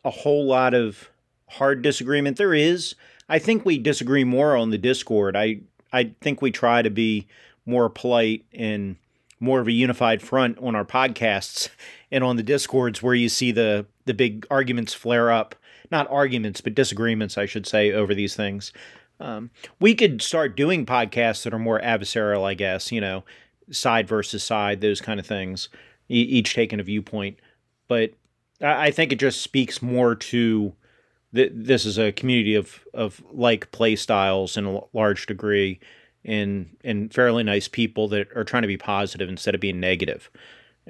a 0.06 0.10
whole 0.10 0.46
lot 0.46 0.74
of 0.74 1.10
hard 1.50 1.82
disagreement. 1.82 2.38
There 2.38 2.54
is. 2.54 2.96
I 3.30 3.40
think 3.40 3.66
we 3.66 3.78
disagree 3.78 4.24
more 4.24 4.56
on 4.56 4.70
the 4.70 4.78
Discord. 4.78 5.36
I 5.36 5.62
I 5.92 6.14
think 6.22 6.42
we 6.42 6.52
try 6.52 6.82
to 6.82 6.90
be 6.90 7.28
more 7.66 7.90
polite 7.90 8.46
and 8.54 8.98
more 9.40 9.60
of 9.60 9.68
a 9.68 9.72
unified 9.72 10.22
front 10.22 10.58
on 10.60 10.76
our 10.76 10.86
podcasts 10.86 11.70
and 12.12 12.24
on 12.24 12.38
the 12.38 12.44
discords 12.44 13.04
where 13.04 13.16
you 13.16 13.30
see 13.30 13.52
the 13.52 13.86
the 14.06 14.14
big 14.14 14.46
arguments 14.50 14.94
flare 14.94 15.32
up 15.32 15.56
not 15.92 16.10
arguments 16.10 16.62
but 16.62 16.76
disagreements 16.76 17.38
i 17.38 17.46
should 17.46 17.66
say 17.66 17.92
over 17.92 18.14
these 18.14 18.36
things 18.36 18.72
um, 19.20 19.52
we 19.80 19.94
could 19.94 20.22
start 20.22 20.58
doing 20.58 20.86
podcasts 20.86 21.44
that 21.44 21.54
are 21.54 21.60
more 21.60 21.80
adversarial 21.82 22.44
i 22.44 22.54
guess 22.54 22.92
you 22.92 23.00
know 23.00 23.24
side 23.72 24.08
versus 24.08 24.44
side 24.44 24.82
those 24.82 25.02
kind 25.02 25.20
of 25.20 25.26
things 25.26 25.70
each 26.14 26.54
taking 26.54 26.80
a 26.80 26.84
viewpoint 26.84 27.40
but 27.88 28.14
I, 28.64 28.92
think 28.92 29.12
it 29.12 29.20
just 29.20 29.42
speaks 29.42 29.82
more 29.82 30.16
to 30.16 30.74
th- 31.34 31.52
this 31.54 31.86
is 31.86 31.98
a 31.98 32.12
community 32.12 32.56
of 32.56 32.86
of 32.94 33.22
like 33.32 33.72
play 33.72 33.96
styles 33.96 34.58
in 34.58 34.66
a 34.66 34.80
large 34.94 35.26
degree 35.26 35.80
and 36.24 36.76
and 36.84 37.14
fairly 37.14 37.44
nice 37.44 37.68
people 37.68 38.08
that 38.10 38.28
are 38.36 38.44
trying 38.44 38.62
to 38.62 38.68
be 38.68 38.78
positive 38.78 39.30
instead 39.30 39.56
of 39.56 39.62
being 39.62 39.80
negative. 39.80 40.30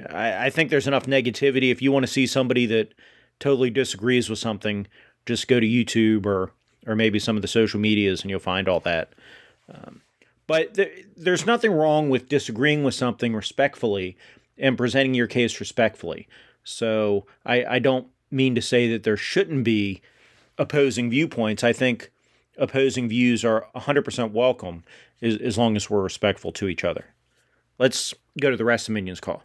I, 0.10 0.46
I 0.46 0.50
think 0.50 0.70
there's 0.70 0.88
enough 0.88 1.06
negativity. 1.06 1.72
If 1.72 1.82
you 1.82 1.92
want 1.92 2.04
to 2.04 2.12
see 2.12 2.28
somebody 2.28 2.66
that 2.68 2.94
totally 3.40 3.70
disagrees 3.70 4.30
with 4.30 4.40
something, 4.40 4.88
just 5.26 5.48
go 5.48 5.60
to 5.60 5.68
YouTube 5.68 6.26
or 6.26 6.52
or 6.86 6.96
maybe 6.96 7.18
some 7.18 7.36
of 7.36 7.42
the 7.42 7.48
social 7.48 7.80
medias 7.80 8.22
and 8.22 8.30
you'll 8.30 8.40
find 8.40 8.68
all 8.68 8.82
that. 8.82 9.14
Um, 9.74 10.02
but 10.46 10.74
th- 10.74 11.06
there's 11.16 11.46
nothing 11.46 11.72
wrong 11.72 12.10
with 12.10 12.28
disagreeing 12.28 12.84
with 12.84 12.94
something 12.94 13.34
respectfully 13.34 14.18
and 14.58 14.78
presenting 14.78 15.14
your 15.14 15.28
case 15.28 15.60
respectfully. 15.60 16.28
So 16.64 17.26
I, 17.46 17.66
I 17.66 17.80
don't 17.80 18.08
mean 18.32 18.56
to 18.56 18.62
say 18.62 18.90
that 18.92 19.04
there 19.04 19.18
shouldn't 19.18 19.64
be 19.64 20.02
opposing 20.58 21.10
viewpoints. 21.10 21.64
I 21.64 21.74
think 21.74 22.12
opposing 22.58 23.10
views 23.10 23.44
are 23.44 23.68
100% 23.76 24.32
welcome 24.32 24.84
as, 25.22 25.38
as 25.38 25.58
long 25.58 25.76
as 25.76 25.90
we're 25.90 26.02
respectful 26.02 26.52
to 26.54 26.68
each 26.68 26.84
other. 26.84 27.06
Let's 27.80 28.14
go 28.40 28.52
to 28.52 28.58
the 28.58 28.66
rest 28.66 28.88
of 28.88 28.94
Menion's 28.94 29.20
call. 29.20 29.44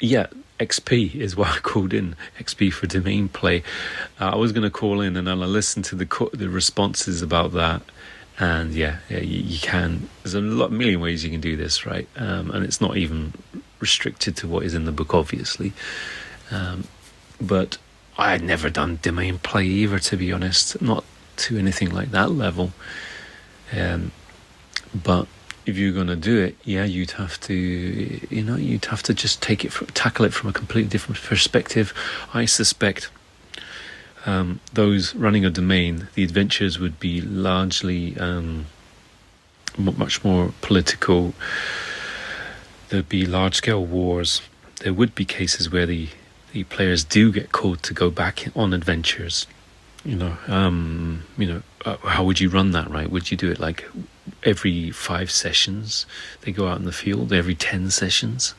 Yeah, 0.00 0.28
XP 0.58 1.14
is 1.14 1.36
what 1.36 1.48
I 1.48 1.58
called 1.58 1.92
in 1.92 2.16
XP 2.38 2.72
for 2.72 2.86
domain 2.86 3.28
play. 3.28 3.62
Uh, 4.18 4.30
I 4.30 4.36
was 4.36 4.52
going 4.52 4.62
to 4.62 4.70
call 4.70 5.00
in 5.00 5.16
and 5.16 5.26
then 5.26 5.42
I 5.42 5.46
listened 5.46 5.84
to 5.86 5.96
the 5.96 6.06
co- 6.06 6.30
the 6.32 6.48
responses 6.48 7.20
about 7.20 7.52
that, 7.52 7.82
and 8.40 8.72
yeah, 8.72 8.96
yeah 9.08 9.18
you, 9.18 9.42
you, 9.42 9.58
can. 9.60 10.08
There's 10.22 10.34
a 10.34 10.40
lot, 10.40 10.72
million 10.72 11.00
ways 11.00 11.22
you 11.22 11.30
can 11.30 11.42
do 11.42 11.56
this, 11.56 11.84
right? 11.84 12.08
Um, 12.16 12.50
and 12.50 12.64
it's 12.64 12.80
not 12.80 12.96
even 12.96 13.34
restricted 13.78 14.36
to 14.38 14.48
what 14.48 14.64
is 14.64 14.74
in 14.74 14.86
the 14.86 14.92
book, 14.92 15.14
obviously. 15.14 15.74
Um, 16.50 16.84
but 17.40 17.76
I 18.16 18.32
had 18.32 18.42
never 18.42 18.70
done 18.70 18.98
domain 19.02 19.38
play 19.38 19.66
either, 19.66 19.98
to 19.98 20.16
be 20.16 20.32
honest, 20.32 20.80
not 20.80 21.04
to 21.36 21.58
anything 21.58 21.90
like 21.90 22.10
that 22.12 22.32
level. 22.32 22.72
Um, 23.76 24.10
but 24.94 25.28
if 25.66 25.76
you're 25.76 25.92
going 25.92 26.06
to 26.06 26.16
do 26.16 26.42
it, 26.42 26.56
yeah, 26.64 26.84
you'd 26.84 27.12
have 27.12 27.38
to, 27.40 27.54
you 27.54 28.42
know, 28.42 28.56
you'd 28.56 28.86
have 28.86 29.02
to 29.04 29.14
just 29.14 29.42
take 29.42 29.64
it, 29.66 29.72
from, 29.72 29.88
tackle 29.88 30.24
it 30.24 30.32
from 30.32 30.48
a 30.48 30.52
completely 30.52 30.88
different 30.88 31.20
perspective. 31.20 31.92
I 32.32 32.46
suspect 32.46 33.10
um, 34.26 34.60
those 34.72 35.14
running 35.14 35.44
a 35.44 35.50
domain, 35.50 36.08
the 36.14 36.24
adventures 36.24 36.78
would 36.78 37.00
be 37.00 37.20
largely 37.20 38.18
um, 38.18 38.66
much 39.78 40.24
more 40.24 40.52
political. 40.60 41.34
There'd 42.88 43.08
be 43.08 43.24
large 43.26 43.56
scale 43.56 43.84
wars. 43.84 44.42
There 44.80 44.92
would 44.92 45.14
be 45.14 45.24
cases 45.24 45.70
where 45.70 45.86
the, 45.86 46.08
the 46.52 46.64
players 46.64 47.04
do 47.04 47.32
get 47.32 47.52
called 47.52 47.82
to 47.84 47.94
go 47.94 48.10
back 48.10 48.48
on 48.54 48.72
adventures 48.72 49.46
you 50.04 50.16
know 50.16 50.36
um, 50.48 51.22
you 51.36 51.46
know 51.46 51.62
uh, 51.84 51.96
how 51.98 52.24
would 52.24 52.40
you 52.40 52.48
run 52.48 52.72
that 52.72 52.90
right 52.90 53.10
would 53.10 53.30
you 53.30 53.36
do 53.36 53.50
it 53.50 53.58
like 53.58 53.88
every 54.44 54.90
five 54.90 55.30
sessions 55.30 56.06
they 56.42 56.52
go 56.52 56.68
out 56.68 56.78
in 56.78 56.84
the 56.84 56.92
field 56.92 57.32
every 57.32 57.54
10 57.54 57.90
sessions 57.90 58.54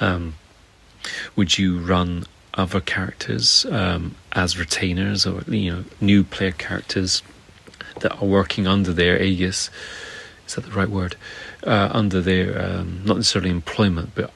um, 0.00 0.34
would 1.34 1.58
you 1.58 1.78
run 1.78 2.24
other 2.60 2.80
characters 2.80 3.64
um, 3.66 4.14
as 4.32 4.58
retainers 4.58 5.26
or 5.26 5.42
you 5.48 5.72
know 5.72 5.84
new 6.00 6.22
player 6.22 6.52
characters 6.52 7.22
that 8.00 8.12
are 8.20 8.26
working 8.26 8.66
under 8.66 8.92
their 8.92 9.20
aegis 9.20 9.70
is 10.46 10.54
that 10.54 10.64
the 10.64 10.70
right 10.70 10.90
word 10.90 11.16
uh, 11.66 11.90
under 11.92 12.20
their 12.20 12.60
um, 12.62 13.02
not 13.04 13.16
necessarily 13.16 13.50
employment 13.50 14.10
but 14.14 14.30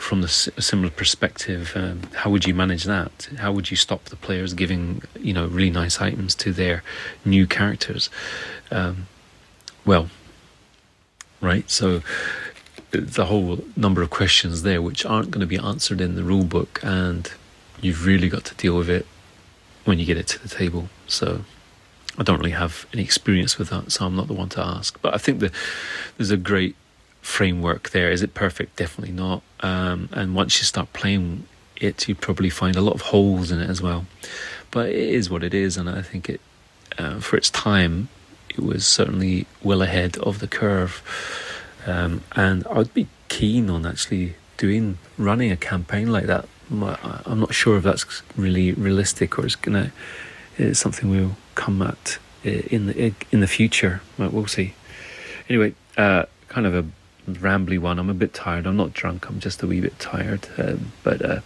from 0.00 0.22
the 0.22 0.28
similar 0.28 0.88
perspective, 0.88 1.72
um, 1.74 2.00
how 2.14 2.30
would 2.30 2.46
you 2.46 2.54
manage 2.54 2.84
that? 2.84 3.28
How 3.36 3.52
would 3.52 3.70
you 3.70 3.76
stop 3.76 4.06
the 4.06 4.16
players 4.16 4.54
giving 4.54 5.02
you 5.18 5.34
know 5.34 5.46
really 5.46 5.70
nice 5.70 6.00
items 6.00 6.34
to 6.36 6.52
their 6.52 6.82
new 7.24 7.46
characters? 7.46 8.08
Um, 8.70 9.08
well, 9.84 10.08
right. 11.42 11.70
So 11.70 12.00
a 12.94 13.24
whole 13.26 13.62
number 13.76 14.02
of 14.02 14.10
questions 14.10 14.62
there 14.62 14.82
which 14.82 15.04
aren't 15.04 15.30
going 15.30 15.42
to 15.42 15.46
be 15.46 15.58
answered 15.58 16.00
in 16.00 16.16
the 16.16 16.24
rule 16.24 16.44
book, 16.44 16.80
and 16.82 17.30
you've 17.82 18.06
really 18.06 18.28
got 18.28 18.44
to 18.46 18.54
deal 18.54 18.76
with 18.76 18.90
it 18.90 19.06
when 19.84 19.98
you 19.98 20.06
get 20.06 20.16
it 20.16 20.26
to 20.28 20.38
the 20.42 20.48
table. 20.48 20.88
So 21.06 21.44
I 22.18 22.22
don't 22.22 22.38
really 22.38 22.50
have 22.50 22.86
any 22.92 23.02
experience 23.02 23.58
with 23.58 23.70
that, 23.70 23.92
so 23.92 24.06
I'm 24.06 24.16
not 24.16 24.26
the 24.26 24.34
one 24.34 24.48
to 24.50 24.60
ask. 24.60 25.00
But 25.00 25.14
I 25.14 25.18
think 25.18 25.42
there's 26.16 26.30
a 26.30 26.36
great 26.36 26.76
framework 27.22 27.90
there. 27.90 28.10
Is 28.10 28.22
it 28.22 28.34
perfect? 28.34 28.76
Definitely 28.76 29.14
not. 29.14 29.42
Um, 29.60 30.08
and 30.12 30.34
once 30.34 30.58
you 30.58 30.64
start 30.64 30.92
playing 30.92 31.46
it, 31.76 32.08
you 32.08 32.14
probably 32.14 32.50
find 32.50 32.76
a 32.76 32.80
lot 32.80 32.94
of 32.94 33.02
holes 33.02 33.50
in 33.50 33.60
it 33.60 33.70
as 33.70 33.80
well. 33.80 34.06
But 34.70 34.90
it 34.90 34.96
is 34.96 35.30
what 35.30 35.42
it 35.42 35.54
is, 35.54 35.76
and 35.76 35.88
I 35.88 36.02
think 36.02 36.28
it, 36.28 36.40
uh, 36.98 37.20
for 37.20 37.36
its 37.36 37.50
time, 37.50 38.08
it 38.50 38.60
was 38.60 38.86
certainly 38.86 39.46
well 39.62 39.82
ahead 39.82 40.18
of 40.18 40.38
the 40.40 40.48
curve. 40.48 41.02
Um, 41.86 42.22
and 42.36 42.66
I'd 42.70 42.92
be 42.92 43.06
keen 43.28 43.70
on 43.70 43.86
actually 43.86 44.34
doing 44.56 44.98
running 45.16 45.50
a 45.50 45.56
campaign 45.56 46.12
like 46.12 46.26
that. 46.26 46.46
I'm 46.70 47.40
not 47.40 47.52
sure 47.52 47.76
if 47.76 47.84
that's 47.84 48.22
really 48.36 48.72
realistic 48.72 49.38
or 49.38 49.46
it's 49.46 49.56
gonna. 49.56 49.92
It's 50.56 50.78
something 50.78 51.10
we'll 51.10 51.36
come 51.54 51.82
at 51.82 52.18
uh, 52.44 52.48
in 52.48 52.86
the 52.86 53.14
in 53.32 53.40
the 53.40 53.46
future. 53.46 54.02
We'll 54.18 54.46
see. 54.46 54.74
Anyway, 55.48 55.74
uh, 55.96 56.24
kind 56.48 56.66
of 56.66 56.74
a 56.74 56.84
rambly 57.32 57.78
one. 57.78 57.98
I'm 57.98 58.10
a 58.10 58.14
bit 58.14 58.34
tired. 58.34 58.66
I'm 58.66 58.76
not 58.76 58.92
drunk. 58.92 59.28
I'm 59.28 59.40
just 59.40 59.62
a 59.62 59.66
wee 59.66 59.80
bit 59.80 59.98
tired. 59.98 60.48
Um, 60.58 60.92
but 61.02 61.22
uh, 61.24 61.40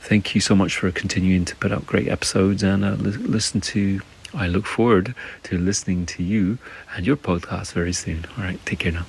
thank 0.00 0.34
you 0.34 0.40
so 0.40 0.54
much 0.54 0.76
for 0.76 0.90
continuing 0.90 1.44
to 1.44 1.56
put 1.56 1.72
out 1.72 1.86
great 1.86 2.08
episodes 2.08 2.62
and 2.62 2.84
uh, 2.84 2.92
li- 2.92 3.16
listen 3.16 3.60
to. 3.62 4.00
I 4.34 4.48
look 4.48 4.66
forward 4.66 5.14
to 5.44 5.56
listening 5.56 6.04
to 6.06 6.22
you 6.22 6.58
and 6.94 7.06
your 7.06 7.16
podcast 7.16 7.72
very 7.72 7.92
soon. 7.92 8.26
All 8.36 8.44
right, 8.44 8.64
take 8.66 8.80
care 8.80 8.92
now. 8.92 9.06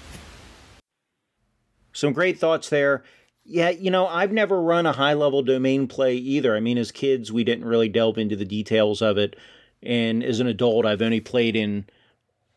Some 1.92 2.14
great 2.14 2.40
thoughts 2.40 2.70
there. 2.70 3.04
Yeah, 3.50 3.70
you 3.70 3.90
know, 3.90 4.08
I've 4.08 4.34
never 4.34 4.62
run 4.62 4.86
a 4.86 4.92
high 4.92 5.14
level 5.14 5.42
domain 5.42 5.88
play 5.88 6.16
either. 6.16 6.56
I 6.56 6.60
mean, 6.60 6.78
as 6.78 6.92
kids, 6.92 7.32
we 7.32 7.46
didn't 7.46 7.64
really 7.64 7.88
delve 7.88 8.18
into 8.18 8.36
the 8.36 8.44
details 8.44 9.02
of 9.02 9.18
it. 9.18 9.38
And 9.82 10.22
as 10.22 10.42
an 10.42 10.48
adult, 10.48 10.86
I've 10.86 11.02
only 11.02 11.22
played 11.22 11.56
in 11.56 11.86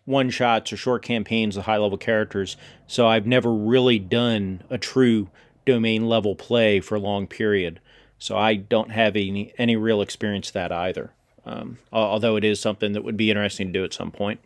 one 0.05 0.31
shots 0.31 0.73
or 0.73 0.77
short 0.77 1.05
campaigns 1.05 1.57
with 1.57 1.67
high 1.67 1.77
level 1.77 1.97
characters. 1.97 2.57
So 2.89 3.07
I've 3.07 3.27
never 3.27 3.55
really 3.55 4.01
done 4.01 4.65
a 4.69 4.79
true 4.79 5.31
domain 5.65 6.09
level 6.09 6.35
play 6.35 6.81
for 6.81 6.97
a 6.97 7.01
long 7.01 7.29
period. 7.29 7.81
So 8.19 8.37
I 8.37 8.57
don't 8.57 8.91
have 8.91 9.15
any 9.15 9.55
any 9.57 9.77
real 9.77 10.03
experience 10.03 10.51
that 10.51 10.73
either. 10.73 11.13
Um, 11.47 11.79
although 11.93 12.37
it 12.37 12.45
is 12.45 12.61
something 12.61 12.93
that 12.93 13.05
would 13.05 13.17
be 13.17 13.31
interesting 13.31 13.69
to 13.69 13.73
do 13.73 13.85
at 13.85 13.95
some 13.95 14.11
point. 14.11 14.41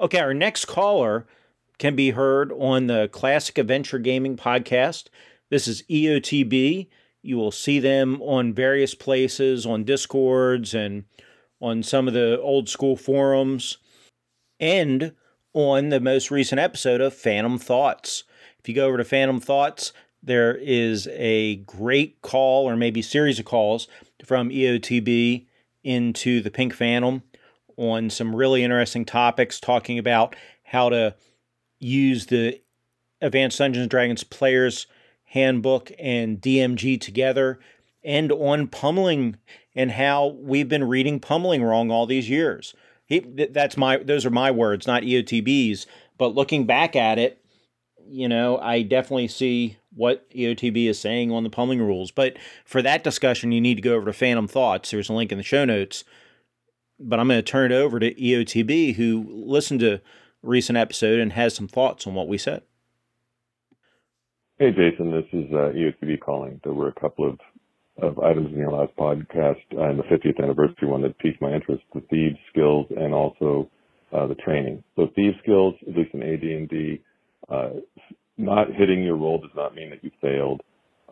Okay, 0.00 0.18
our 0.18 0.34
next 0.34 0.64
caller 0.64 1.26
can 1.78 1.94
be 1.94 2.10
heard 2.10 2.52
on 2.52 2.86
the 2.86 3.08
Classic 3.12 3.56
Adventure 3.58 3.98
Gaming 3.98 4.36
podcast. 4.36 5.08
This 5.50 5.66
is 5.66 5.82
EOTB. 5.90 6.88
You 7.22 7.36
will 7.36 7.50
see 7.50 7.80
them 7.80 8.22
on 8.22 8.54
various 8.54 8.94
places, 8.94 9.66
on 9.66 9.84
Discords 9.84 10.72
and 10.72 11.04
on 11.60 11.82
some 11.82 12.08
of 12.08 12.14
the 12.14 12.40
old 12.40 12.68
school 12.68 12.96
forums 12.96 13.76
and 14.58 15.12
on 15.52 15.88
the 15.88 16.00
most 16.00 16.30
recent 16.30 16.60
episode 16.60 17.00
of 17.00 17.12
Phantom 17.12 17.58
Thoughts. 17.58 18.24
If 18.60 18.68
you 18.68 18.74
go 18.74 18.86
over 18.86 18.96
to 18.96 19.04
Phantom 19.04 19.40
Thoughts, 19.40 19.92
there 20.22 20.54
is 20.54 21.08
a 21.12 21.56
great 21.56 22.22
call 22.22 22.68
or 22.68 22.76
maybe 22.76 23.02
series 23.02 23.38
of 23.38 23.44
calls 23.44 23.88
from 24.24 24.50
EOTB 24.50 25.46
into 25.82 26.40
the 26.40 26.50
Pink 26.50 26.74
Phantom 26.74 27.22
on 27.76 28.10
some 28.10 28.36
really 28.36 28.62
interesting 28.62 29.04
topics, 29.04 29.58
talking 29.58 29.98
about 29.98 30.36
how 30.62 30.90
to 30.90 31.14
use 31.78 32.26
the 32.26 32.60
Advanced 33.20 33.58
Dungeons 33.58 33.82
and 33.82 33.90
Dragons 33.90 34.22
Players 34.22 34.86
Handbook 35.30 35.92
and 35.98 36.40
DMG 36.40 37.00
together, 37.00 37.60
and 38.02 38.32
on 38.32 38.66
pummeling 38.66 39.36
and 39.74 39.92
how 39.92 40.26
we've 40.26 40.68
been 40.68 40.88
reading 40.88 41.20
pummeling 41.20 41.62
wrong 41.62 41.90
all 41.90 42.06
these 42.06 42.28
years. 42.28 42.74
He, 43.06 43.20
that's 43.20 43.76
my 43.76 43.98
those 43.98 44.26
are 44.26 44.30
my 44.30 44.50
words, 44.50 44.86
not 44.86 45.02
EOTB's. 45.02 45.86
But 46.18 46.34
looking 46.34 46.66
back 46.66 46.96
at 46.96 47.18
it, 47.18 47.42
you 48.06 48.28
know, 48.28 48.58
I 48.58 48.82
definitely 48.82 49.28
see 49.28 49.78
what 49.94 50.28
EOTB 50.30 50.86
is 50.86 50.98
saying 50.98 51.30
on 51.30 51.44
the 51.44 51.50
pummeling 51.50 51.80
rules. 51.80 52.10
But 52.10 52.36
for 52.64 52.82
that 52.82 53.04
discussion, 53.04 53.52
you 53.52 53.60
need 53.60 53.76
to 53.76 53.82
go 53.82 53.94
over 53.94 54.06
to 54.06 54.12
Phantom 54.12 54.48
Thoughts. 54.48 54.90
There's 54.90 55.08
a 55.08 55.12
link 55.12 55.32
in 55.32 55.38
the 55.38 55.44
show 55.44 55.64
notes. 55.64 56.04
But 56.98 57.18
I'm 57.18 57.28
going 57.28 57.38
to 57.38 57.42
turn 57.42 57.72
it 57.72 57.74
over 57.74 57.98
to 57.98 58.14
EOTB, 58.14 58.96
who 58.96 59.26
listened 59.28 59.80
to 59.80 60.00
recent 60.42 60.76
episode 60.76 61.18
and 61.20 61.32
has 61.32 61.54
some 61.54 61.68
thoughts 61.68 62.06
on 62.06 62.14
what 62.14 62.28
we 62.28 62.36
said. 62.36 62.62
Hey, 64.60 64.72
Jason, 64.72 65.10
this 65.10 65.24
is 65.32 65.46
uh, 65.54 65.72
EOTB 65.72 66.20
calling. 66.20 66.60
There 66.62 66.74
were 66.74 66.88
a 66.88 67.00
couple 67.00 67.26
of, 67.26 67.38
of 67.96 68.18
items 68.18 68.52
in 68.52 68.58
your 68.58 68.70
last 68.70 68.94
podcast 68.94 69.56
uh, 69.72 69.96
the 69.96 70.02
50th 70.12 70.38
anniversary 70.38 70.86
one 70.86 71.00
that 71.00 71.18
piqued 71.18 71.40
my 71.40 71.54
interest, 71.54 71.82
the 71.94 72.02
thieves 72.10 72.36
skills 72.52 72.84
and 72.94 73.14
also 73.14 73.70
uh, 74.12 74.26
the 74.26 74.34
training. 74.34 74.84
So 74.96 75.06
thieves 75.16 75.36
skills, 75.42 75.76
at 75.88 75.96
least 75.96 76.12
in 76.12 76.22
AD&D, 76.22 77.02
uh, 77.50 77.70
not 78.36 78.66
hitting 78.76 79.02
your 79.02 79.16
roll 79.16 79.40
does 79.40 79.50
not 79.56 79.74
mean 79.74 79.88
that 79.88 80.04
you 80.04 80.10
failed. 80.20 80.60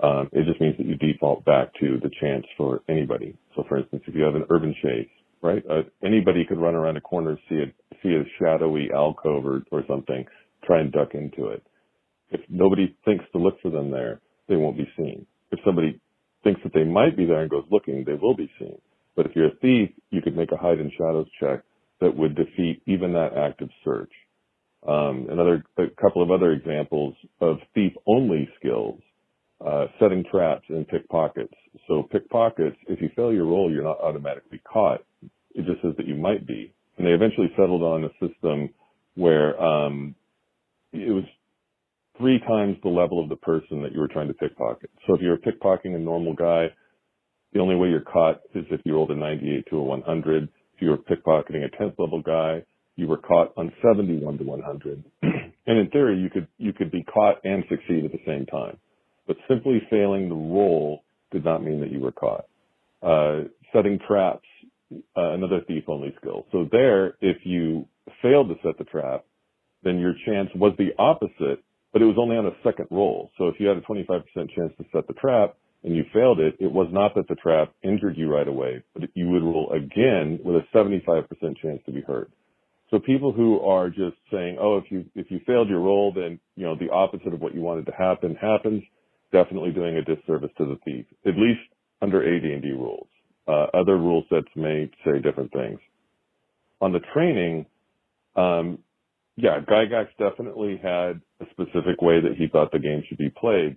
Um, 0.02 0.28
it 0.30 0.44
just 0.44 0.60
means 0.60 0.76
that 0.76 0.84
you 0.84 0.96
default 0.96 1.42
back 1.46 1.72
to 1.80 1.98
the 2.02 2.10
chance 2.20 2.44
for 2.58 2.82
anybody. 2.86 3.34
So, 3.56 3.64
for 3.66 3.78
instance, 3.78 4.02
if 4.06 4.14
you 4.14 4.24
have 4.24 4.34
an 4.34 4.44
urban 4.50 4.74
chase, 4.82 5.08
right, 5.40 5.64
uh, 5.70 5.84
anybody 6.04 6.44
could 6.46 6.58
run 6.58 6.74
around 6.74 6.98
a 6.98 7.00
corner, 7.00 7.38
see 7.48 7.62
a 7.62 7.96
see 8.02 8.10
a 8.10 8.24
shadowy 8.38 8.90
alcove 8.94 9.46
or, 9.46 9.62
or 9.72 9.84
something, 9.88 10.26
try 10.66 10.80
and 10.80 10.92
duck 10.92 11.14
into 11.14 11.46
it. 11.46 11.62
If 12.30 12.40
nobody 12.48 12.96
thinks 13.04 13.24
to 13.32 13.38
look 13.38 13.60
for 13.62 13.70
them 13.70 13.90
there, 13.90 14.20
they 14.48 14.56
won't 14.56 14.76
be 14.76 14.88
seen. 14.96 15.26
If 15.50 15.60
somebody 15.64 16.00
thinks 16.44 16.60
that 16.62 16.72
they 16.74 16.84
might 16.84 17.16
be 17.16 17.26
there 17.26 17.40
and 17.40 17.50
goes 17.50 17.64
looking, 17.70 18.04
they 18.04 18.14
will 18.14 18.36
be 18.36 18.50
seen. 18.58 18.78
But 19.16 19.26
if 19.26 19.32
you're 19.34 19.48
a 19.48 19.56
thief, 19.56 19.90
you 20.10 20.22
could 20.22 20.36
make 20.36 20.52
a 20.52 20.56
hide 20.56 20.78
in 20.78 20.90
shadows 20.96 21.26
check 21.40 21.62
that 22.00 22.16
would 22.16 22.36
defeat 22.36 22.82
even 22.86 23.12
that 23.14 23.36
active 23.36 23.68
search. 23.84 24.12
Um, 24.86 25.26
another, 25.30 25.64
a 25.76 25.88
couple 26.00 26.22
of 26.22 26.30
other 26.30 26.52
examples 26.52 27.14
of 27.40 27.56
thief-only 27.74 28.48
skills, 28.58 29.00
uh, 29.64 29.86
setting 29.98 30.24
traps 30.30 30.66
and 30.68 30.86
pickpockets. 30.86 31.52
So 31.88 32.04
pickpockets, 32.04 32.76
if 32.86 33.00
you 33.00 33.10
fail 33.16 33.32
your 33.32 33.46
roll, 33.46 33.72
you're 33.72 33.82
not 33.82 34.00
automatically 34.00 34.60
caught. 34.70 35.04
It 35.54 35.66
just 35.66 35.82
says 35.82 35.94
that 35.96 36.06
you 36.06 36.14
might 36.14 36.46
be. 36.46 36.72
And 36.96 37.06
they 37.06 37.10
eventually 37.10 37.50
settled 37.56 37.82
on 37.82 38.04
a 38.04 38.10
system 38.24 38.70
where 39.16 39.60
um, 39.60 40.14
it 40.92 41.12
was 41.12 41.24
three 42.18 42.38
times 42.40 42.76
the 42.82 42.88
level 42.88 43.22
of 43.22 43.28
the 43.28 43.36
person 43.36 43.82
that 43.82 43.92
you 43.92 44.00
were 44.00 44.08
trying 44.08 44.28
to 44.28 44.34
pickpocket. 44.34 44.90
So 45.06 45.14
if 45.14 45.20
you're 45.20 45.36
pickpocketing 45.38 45.94
a 45.94 45.98
normal 45.98 46.34
guy, 46.34 46.66
the 47.52 47.60
only 47.60 47.76
way 47.76 47.88
you're 47.88 48.00
caught 48.00 48.40
is 48.54 48.64
if 48.70 48.80
you 48.84 48.94
rolled 48.94 49.10
a 49.10 49.14
98 49.14 49.66
to 49.70 49.76
a 49.76 49.82
100. 49.82 50.44
If 50.44 50.82
you 50.82 50.90
were 50.90 50.98
pickpocketing 50.98 51.64
a 51.64 51.82
10th 51.82 51.98
level 51.98 52.20
guy, 52.20 52.62
you 52.96 53.06
were 53.06 53.16
caught 53.16 53.52
on 53.56 53.72
71 53.82 54.38
to 54.38 54.44
100. 54.44 55.04
and 55.22 55.78
in 55.78 55.88
theory, 55.90 56.18
you 56.18 56.30
could, 56.30 56.48
you 56.58 56.72
could 56.72 56.90
be 56.90 57.04
caught 57.04 57.36
and 57.44 57.64
succeed 57.68 58.04
at 58.04 58.12
the 58.12 58.20
same 58.26 58.44
time. 58.46 58.76
But 59.26 59.36
simply 59.48 59.80
failing 59.90 60.28
the 60.28 60.34
roll 60.34 61.04
did 61.30 61.44
not 61.44 61.62
mean 61.62 61.80
that 61.80 61.92
you 61.92 62.00
were 62.00 62.12
caught. 62.12 62.46
Uh, 63.02 63.48
setting 63.72 63.98
traps, 64.06 64.46
uh, 65.16 65.32
another 65.32 65.60
thief 65.66 65.84
only 65.88 66.14
skill. 66.20 66.46
So 66.52 66.68
there, 66.70 67.16
if 67.20 67.38
you 67.44 67.86
failed 68.22 68.48
to 68.48 68.54
set 68.62 68.78
the 68.78 68.84
trap, 68.84 69.24
then 69.82 69.98
your 69.98 70.14
chance 70.26 70.48
was 70.54 70.74
the 70.78 70.90
opposite, 70.98 71.62
but 71.92 72.02
it 72.02 72.06
was 72.06 72.16
only 72.18 72.36
on 72.36 72.46
a 72.46 72.56
second 72.62 72.86
roll. 72.90 73.30
So 73.38 73.48
if 73.48 73.56
you 73.58 73.68
had 73.68 73.76
a 73.76 73.80
25% 73.82 74.22
chance 74.34 74.72
to 74.78 74.84
set 74.92 75.06
the 75.06 75.14
trap 75.14 75.56
and 75.84 75.94
you 75.94 76.04
failed 76.12 76.40
it, 76.40 76.56
it 76.60 76.70
was 76.70 76.88
not 76.90 77.14
that 77.14 77.28
the 77.28 77.34
trap 77.36 77.72
injured 77.82 78.16
you 78.16 78.30
right 78.32 78.48
away, 78.48 78.82
but 78.94 79.08
you 79.14 79.28
would 79.30 79.42
roll 79.42 79.72
again 79.72 80.38
with 80.44 80.56
a 80.56 80.76
75% 80.76 81.26
chance 81.62 81.80
to 81.86 81.92
be 81.92 82.02
hurt. 82.02 82.30
So 82.90 82.98
people 82.98 83.32
who 83.32 83.60
are 83.60 83.88
just 83.88 84.16
saying, 84.30 84.56
oh, 84.60 84.78
if 84.78 84.84
you, 84.90 85.04
if 85.14 85.30
you 85.30 85.40
failed 85.46 85.68
your 85.68 85.80
roll, 85.80 86.12
then, 86.12 86.40
you 86.56 86.64
know, 86.64 86.74
the 86.74 86.90
opposite 86.90 87.34
of 87.34 87.40
what 87.40 87.54
you 87.54 87.60
wanted 87.60 87.86
to 87.86 87.92
happen 87.92 88.34
happens, 88.34 88.82
definitely 89.30 89.72
doing 89.72 89.96
a 89.96 90.02
disservice 90.02 90.50
to 90.56 90.64
the 90.64 90.78
thief, 90.84 91.04
at 91.26 91.34
least 91.36 91.60
under 92.00 92.22
AD&D 92.22 92.70
rules. 92.72 93.08
Uh, 93.46 93.66
other 93.74 93.96
rule 93.96 94.24
sets 94.30 94.48
may 94.56 94.90
say 95.04 95.20
different 95.20 95.52
things. 95.52 95.78
On 96.80 96.92
the 96.92 97.00
training, 97.12 97.66
um, 98.36 98.78
yeah, 99.40 99.60
Gygax 99.60 100.08
definitely 100.18 100.80
had 100.82 101.20
a 101.40 101.46
specific 101.52 102.02
way 102.02 102.20
that 102.20 102.34
he 102.36 102.48
thought 102.48 102.72
the 102.72 102.80
game 102.80 103.04
should 103.08 103.18
be 103.18 103.30
played, 103.30 103.76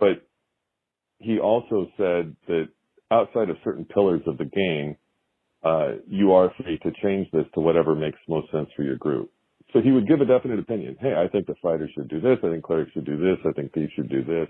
but 0.00 0.26
he 1.18 1.38
also 1.38 1.86
said 1.98 2.34
that 2.48 2.68
outside 3.10 3.50
of 3.50 3.56
certain 3.62 3.84
pillars 3.84 4.22
of 4.26 4.38
the 4.38 4.46
game, 4.46 4.96
uh, 5.62 6.00
you 6.08 6.32
are 6.32 6.50
free 6.56 6.78
to 6.78 6.90
change 7.02 7.28
this 7.30 7.44
to 7.54 7.60
whatever 7.60 7.94
makes 7.94 8.18
most 8.26 8.50
sense 8.50 8.68
for 8.74 8.84
your 8.84 8.96
group. 8.96 9.30
So 9.72 9.80
he 9.82 9.92
would 9.92 10.08
give 10.08 10.22
a 10.22 10.24
definite 10.24 10.60
opinion. 10.60 10.96
Hey, 10.98 11.12
I 11.12 11.28
think 11.28 11.46
the 11.46 11.56
fighters 11.62 11.90
should 11.94 12.08
do 12.08 12.20
this. 12.20 12.38
I 12.42 12.50
think 12.50 12.64
clerics 12.64 12.92
should 12.92 13.04
do 13.04 13.18
this. 13.18 13.36
I 13.44 13.52
think 13.52 13.74
thieves 13.74 13.92
should 13.96 14.08
do 14.08 14.24
this. 14.24 14.48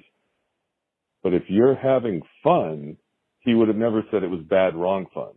But 1.25 1.35
if 1.35 1.43
you're 1.49 1.75
having 1.75 2.23
fun, 2.45 2.99
he 3.41 3.55
would 3.55 3.67
have 3.67 3.77
never 3.77 4.05
said 4.11 4.23
it 4.23 4.31
was 4.31 4.45
bad, 4.49 4.77
wrong 4.77 5.07
fun. 5.13 5.33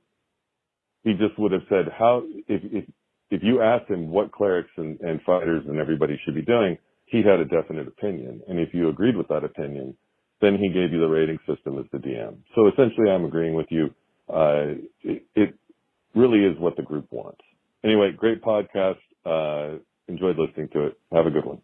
He 1.04 1.13
just 1.13 1.39
would 1.39 1.54
have 1.54 1.63
said 1.69 1.86
how, 1.98 2.24
if, 2.48 2.62
if, 2.72 2.86
if 3.32 3.42
you 3.44 3.62
asked 3.62 3.89
him 3.89 4.10
what 4.10 4.32
clerics 4.32 4.72
and, 4.78 5.00
and 5.02 5.22
fighters 5.22 5.63
and 5.68 5.80
everybody 5.80 6.20
should 6.24 6.36
be 6.36 6.42
doing, 6.42 6.78
he 7.06 7.18
had 7.18 7.39
a 7.39 7.46
definite 7.46 7.88
opinion. 7.88 8.42
And 8.48 8.60
if 8.60 8.74
you 8.74 8.89
agreed 8.89 9.15
with 9.15 9.28
that 9.30 9.44
opinion, 9.44 9.96
then 10.42 10.58
he 10.58 10.70
gave 10.70 10.92
you 10.92 11.00
the 11.00 11.08
rating 11.08 11.39
system 11.48 11.78
as 11.80 11.86
the 11.92 11.98
DM. 11.98 12.38
So 12.56 12.68
essentially 12.68 13.10
I'm 13.10 13.26
agreeing 13.26 13.56
with 13.56 13.68
you. 13.70 13.94
Uh, 14.30 14.76
it, 15.02 15.24
it, 15.36 15.56
really 16.15 16.39
is 16.39 16.58
what 16.58 16.76
the 16.76 16.82
group 16.82 17.06
wants. 17.12 17.42
Anyway, 17.84 18.12
great 18.12 18.42
podcast. 18.42 18.98
Uh, 19.24 19.78
enjoyed 20.08 20.38
listening 20.39 20.68
to 20.70 20.88
it. 20.88 21.00
Have 21.13 21.28
a 21.28 21.30
good 21.30 21.46
one. 21.46 21.62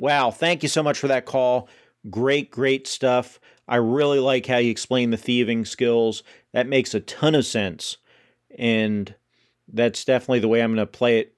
Wow. 0.00 0.30
Thank 0.30 0.62
you 0.62 0.68
so 0.70 0.82
much 0.82 0.98
for 0.98 1.08
that 1.08 1.26
call. 1.26 1.68
Great, 2.08 2.50
great 2.50 2.86
stuff. 2.86 3.38
I 3.68 3.76
really 3.76 4.18
like 4.18 4.46
how 4.46 4.56
you 4.56 4.70
explain 4.70 5.10
the 5.10 5.18
thieving 5.18 5.66
skills. 5.66 6.22
That 6.52 6.66
makes 6.66 6.94
a 6.94 7.00
ton 7.00 7.34
of 7.34 7.44
sense. 7.44 7.98
And 8.58 9.14
that's 9.72 10.04
definitely 10.04 10.40
the 10.40 10.48
way 10.48 10.60
I'm 10.60 10.74
going 10.74 10.86
to 10.86 10.90
play 10.90 11.18
it 11.18 11.34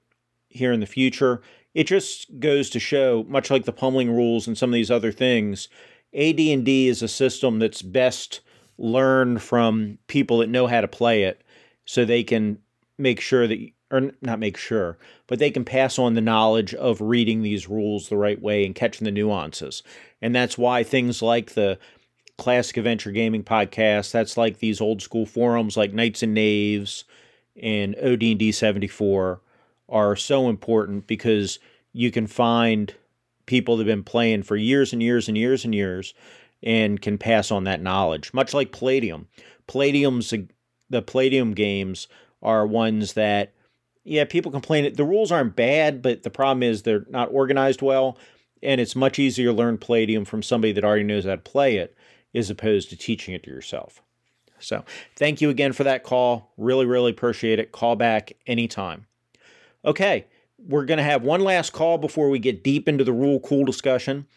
here 0.49 0.71
in 0.71 0.79
the 0.79 0.85
future. 0.85 1.41
It 1.73 1.85
just 1.85 2.39
goes 2.39 2.69
to 2.71 2.79
show, 2.79 3.25
much 3.27 3.51
like 3.51 3.65
the 3.65 3.73
pummeling 3.73 4.11
rules 4.11 4.47
and 4.47 4.57
some 4.57 4.69
of 4.69 4.73
these 4.73 4.91
other 4.91 5.11
things, 5.11 5.69
AD&D 6.13 6.87
is 6.87 7.03
a 7.03 7.07
system 7.07 7.59
that's 7.59 7.81
best 7.81 8.41
learned 8.77 9.41
from 9.41 9.97
people 10.07 10.39
that 10.39 10.49
know 10.49 10.67
how 10.67 10.81
to 10.81 10.87
play 10.87 11.23
it 11.23 11.43
so 11.85 12.05
they 12.05 12.23
can 12.23 12.59
make 12.97 13.19
sure 13.19 13.47
that 13.47 13.71
or 13.91 14.11
not 14.21 14.39
make 14.39 14.57
sure, 14.57 14.97
but 15.27 15.39
they 15.39 15.49
can 15.49 15.65
pass 15.65 15.97
on 15.97 16.13
the 16.13 16.21
knowledge 16.21 16.75
of 16.75 17.01
reading 17.01 17.41
these 17.41 17.67
rules 17.67 18.07
the 18.07 18.17
right 18.17 18.39
way 18.41 18.65
and 18.65 18.75
catching 18.75 19.05
the 19.05 19.11
nuances. 19.11 19.81
And 20.21 20.35
that's 20.35 20.57
why 20.57 20.83
things 20.83 21.21
like 21.21 21.53
the 21.53 21.79
Classic 22.37 22.77
Adventure 22.77 23.11
Gaming 23.11 23.43
podcast, 23.43 24.11
that's 24.11 24.37
like 24.37 24.59
these 24.59 24.79
old 24.79 25.01
school 25.01 25.25
forums 25.25 25.75
like 25.75 25.91
Knights 25.91 26.21
and 26.21 26.35
Knaves 26.35 27.03
and 27.61 27.95
OD&D 28.03 28.51
74 28.51 29.41
are 29.87 30.15
so 30.15 30.49
important 30.49 31.07
because 31.07 31.59
you 31.93 32.11
can 32.11 32.27
find 32.27 32.93
people 33.45 33.77
that 33.77 33.87
have 33.87 33.95
been 33.95 34.03
playing 34.03 34.43
for 34.43 34.55
years 34.55 34.93
and 34.93 35.01
years 35.01 35.27
and 35.27 35.37
years 35.37 35.65
and 35.65 35.73
years 35.73 36.13
and 36.61 37.01
can 37.01 37.17
pass 37.17 37.51
on 37.51 37.63
that 37.63 37.81
knowledge, 37.81 38.33
much 38.33 38.53
like 38.53 38.71
Palladium. 38.71 39.27
Palladium's 39.67 40.33
the 40.89 41.01
Palladium 41.01 41.53
games 41.53 42.07
are 42.41 42.65
ones 42.65 43.13
that, 43.13 43.53
yeah, 44.03 44.25
people 44.25 44.51
complain 44.51 44.93
the 44.93 45.03
rules 45.03 45.31
aren't 45.31 45.55
bad, 45.55 46.01
but 46.01 46.23
the 46.23 46.29
problem 46.29 46.63
is 46.63 46.83
they're 46.83 47.05
not 47.09 47.31
organized 47.31 47.81
well, 47.81 48.17
and 48.61 48.81
it's 48.81 48.95
much 48.95 49.19
easier 49.19 49.47
to 49.47 49.53
learn 49.53 49.77
Palladium 49.77 50.25
from 50.25 50.43
somebody 50.43 50.73
that 50.73 50.83
already 50.83 51.03
knows 51.03 51.25
how 51.25 51.31
to 51.31 51.37
play 51.37 51.77
it 51.77 51.95
as 52.33 52.49
opposed 52.49 52.89
to 52.89 52.97
teaching 52.97 53.33
it 53.33 53.43
to 53.43 53.49
yourself. 53.49 54.01
So, 54.59 54.83
thank 55.15 55.41
you 55.41 55.49
again 55.49 55.73
for 55.73 55.83
that 55.83 56.03
call. 56.03 56.51
Really, 56.57 56.85
really 56.85 57.11
appreciate 57.11 57.59
it. 57.59 57.71
Call 57.71 57.95
back 57.95 58.33
anytime. 58.47 59.05
Okay, 59.85 60.25
we're 60.57 60.85
going 60.85 60.97
to 60.97 61.03
have 61.03 61.23
one 61.23 61.41
last 61.41 61.71
call 61.71 61.97
before 61.97 62.29
we 62.29 62.39
get 62.39 62.63
deep 62.63 62.87
into 62.87 63.03
the 63.03 63.13
rule 63.13 63.39
cool 63.39 63.65
discussion, 63.65 64.27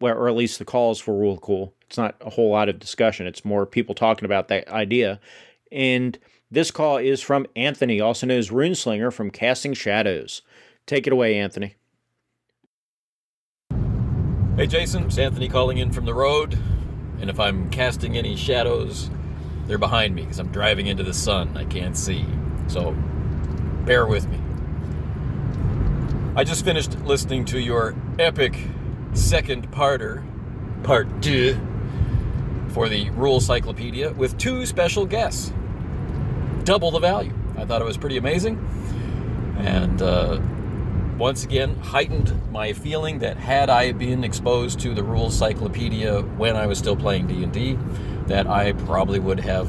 or 0.00 0.28
at 0.28 0.36
least 0.36 0.58
the 0.58 0.64
calls 0.64 1.00
for 1.00 1.14
rule 1.14 1.38
cool. 1.38 1.74
It's 1.86 1.98
not 1.98 2.16
a 2.20 2.30
whole 2.30 2.50
lot 2.50 2.68
of 2.68 2.78
discussion, 2.78 3.26
it's 3.26 3.44
more 3.44 3.66
people 3.66 3.94
talking 3.94 4.24
about 4.24 4.48
that 4.48 4.68
idea. 4.68 5.20
And 5.72 6.18
this 6.50 6.70
call 6.70 6.96
is 6.98 7.20
from 7.20 7.46
Anthony, 7.56 8.00
also 8.00 8.26
known 8.26 8.38
as 8.38 8.50
Runeslinger 8.50 9.12
from 9.12 9.30
Casting 9.30 9.74
Shadows. 9.74 10.42
Take 10.86 11.06
it 11.06 11.12
away, 11.12 11.38
Anthony. 11.38 11.74
Hey, 14.56 14.66
Jason, 14.66 15.04
it's 15.04 15.18
Anthony 15.18 15.48
calling 15.48 15.78
in 15.78 15.92
from 15.92 16.04
the 16.04 16.14
road. 16.14 16.58
And 17.20 17.28
if 17.28 17.38
I'm 17.38 17.68
casting 17.70 18.16
any 18.16 18.34
shadows, 18.36 19.10
They're 19.68 19.78
behind 19.78 20.14
me 20.14 20.22
because 20.22 20.38
I'm 20.38 20.48
driving 20.48 20.86
into 20.86 21.02
the 21.02 21.12
sun. 21.12 21.56
I 21.56 21.64
can't 21.64 21.96
see. 21.96 22.24
So 22.68 22.96
bear 23.84 24.06
with 24.06 24.26
me. 24.28 24.40
I 26.34 26.42
just 26.42 26.64
finished 26.64 26.98
listening 27.00 27.44
to 27.46 27.60
your 27.60 27.94
epic 28.18 28.56
second 29.12 29.70
parter, 29.70 30.24
part 30.84 31.22
two, 31.22 31.58
for 32.68 32.88
the 32.88 33.10
Rules 33.10 33.44
Cyclopedia 33.44 34.12
with 34.12 34.38
two 34.38 34.64
special 34.64 35.04
guests. 35.04 35.52
Double 36.64 36.90
the 36.90 37.00
value. 37.00 37.34
I 37.58 37.66
thought 37.66 37.82
it 37.82 37.84
was 37.84 37.98
pretty 37.98 38.16
amazing. 38.16 38.56
And 39.58 40.00
uh, 40.00 40.40
once 41.18 41.44
again, 41.44 41.74
heightened 41.80 42.40
my 42.52 42.72
feeling 42.72 43.18
that 43.18 43.36
had 43.36 43.68
I 43.68 43.92
been 43.92 44.24
exposed 44.24 44.80
to 44.80 44.94
the 44.94 45.02
Rules 45.02 45.36
Cyclopedia 45.36 46.22
when 46.22 46.56
I 46.56 46.66
was 46.66 46.78
still 46.78 46.96
playing 46.96 47.26
D&D, 47.26 47.76
that 48.28 48.46
I 48.46 48.72
probably 48.72 49.18
would 49.18 49.40
have 49.40 49.68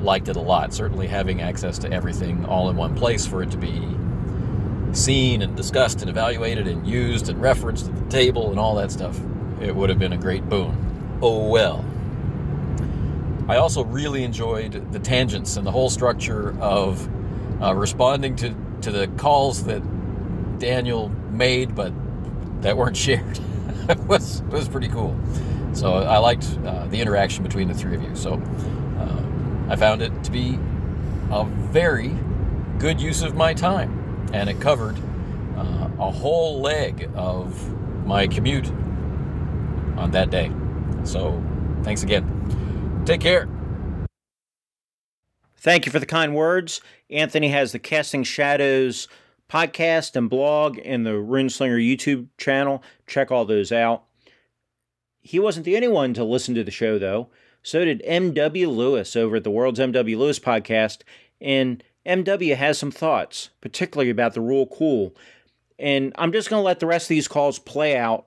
liked 0.00 0.28
it 0.28 0.36
a 0.36 0.40
lot. 0.40 0.72
Certainly 0.72 1.08
having 1.08 1.40
access 1.40 1.78
to 1.80 1.92
everything 1.92 2.44
all 2.46 2.70
in 2.70 2.76
one 2.76 2.94
place 2.94 3.26
for 3.26 3.42
it 3.42 3.50
to 3.50 3.56
be 3.56 3.82
seen 4.92 5.42
and 5.42 5.56
discussed 5.56 6.00
and 6.00 6.10
evaluated 6.10 6.66
and 6.66 6.86
used 6.86 7.28
and 7.28 7.40
referenced 7.40 7.88
at 7.88 7.94
the 7.96 8.10
table 8.10 8.50
and 8.50 8.58
all 8.58 8.74
that 8.76 8.90
stuff. 8.90 9.18
It 9.60 9.74
would 9.74 9.90
have 9.90 9.98
been 9.98 10.12
a 10.12 10.18
great 10.18 10.48
boon. 10.48 11.18
Oh 11.20 11.48
well. 11.48 11.84
I 13.48 13.56
also 13.56 13.84
really 13.84 14.24
enjoyed 14.24 14.92
the 14.92 14.98
tangents 14.98 15.56
and 15.56 15.66
the 15.66 15.70
whole 15.70 15.90
structure 15.90 16.58
of 16.60 17.08
uh, 17.62 17.74
responding 17.74 18.36
to, 18.36 18.54
to 18.82 18.90
the 18.92 19.08
calls 19.16 19.64
that 19.64 19.82
Daniel 20.58 21.08
made, 21.30 21.74
but 21.74 21.92
that 22.62 22.76
weren't 22.76 22.96
shared. 23.06 23.38
was 24.06 24.40
it 24.40 24.48
was 24.48 24.68
pretty 24.68 24.88
cool. 24.88 25.18
So 25.78 25.94
I 25.94 26.18
liked 26.18 26.58
uh, 26.66 26.88
the 26.88 27.00
interaction 27.00 27.44
between 27.44 27.68
the 27.68 27.74
three 27.74 27.94
of 27.94 28.02
you. 28.02 28.16
So 28.16 28.32
uh, 28.34 29.72
I 29.72 29.76
found 29.76 30.02
it 30.02 30.24
to 30.24 30.32
be 30.32 30.58
a 31.30 31.44
very 31.44 32.16
good 32.80 33.00
use 33.00 33.22
of 33.22 33.36
my 33.36 33.54
time, 33.54 34.28
and 34.32 34.50
it 34.50 34.60
covered 34.60 34.96
uh, 35.56 35.88
a 36.00 36.10
whole 36.10 36.60
leg 36.60 37.08
of 37.14 37.72
my 38.04 38.26
commute 38.26 38.68
on 39.96 40.10
that 40.10 40.30
day. 40.30 40.50
So 41.04 41.40
thanks 41.84 42.02
again. 42.02 43.04
Take 43.06 43.20
care. 43.20 43.48
Thank 45.58 45.86
you 45.86 45.92
for 45.92 46.00
the 46.00 46.06
kind 46.06 46.34
words. 46.34 46.80
Anthony 47.08 47.50
has 47.50 47.70
the 47.70 47.78
Casting 47.78 48.24
Shadows 48.24 49.06
podcast 49.48 50.16
and 50.16 50.28
blog 50.28 50.80
and 50.84 51.06
the 51.06 51.12
Runeslinger 51.12 51.78
YouTube 51.78 52.26
channel. 52.36 52.82
Check 53.06 53.30
all 53.30 53.44
those 53.44 53.70
out. 53.70 54.07
He 55.28 55.38
wasn't 55.38 55.66
the 55.66 55.76
only 55.76 55.88
one 55.88 56.14
to 56.14 56.24
listen 56.24 56.54
to 56.54 56.64
the 56.64 56.70
show, 56.70 56.98
though. 56.98 57.28
So 57.62 57.84
did 57.84 58.00
M.W. 58.02 58.70
Lewis 58.70 59.14
over 59.14 59.36
at 59.36 59.44
the 59.44 59.50
World's 59.50 59.78
M.W. 59.78 60.18
Lewis 60.18 60.38
podcast. 60.38 61.02
And 61.38 61.84
M.W. 62.06 62.54
has 62.54 62.78
some 62.78 62.90
thoughts, 62.90 63.50
particularly 63.60 64.08
about 64.08 64.32
the 64.32 64.40
rule 64.40 64.66
cool. 64.66 65.14
And 65.78 66.14
I'm 66.16 66.32
just 66.32 66.48
going 66.48 66.60
to 66.60 66.64
let 66.64 66.80
the 66.80 66.86
rest 66.86 67.04
of 67.04 67.10
these 67.10 67.28
calls 67.28 67.58
play 67.58 67.94
out. 67.94 68.26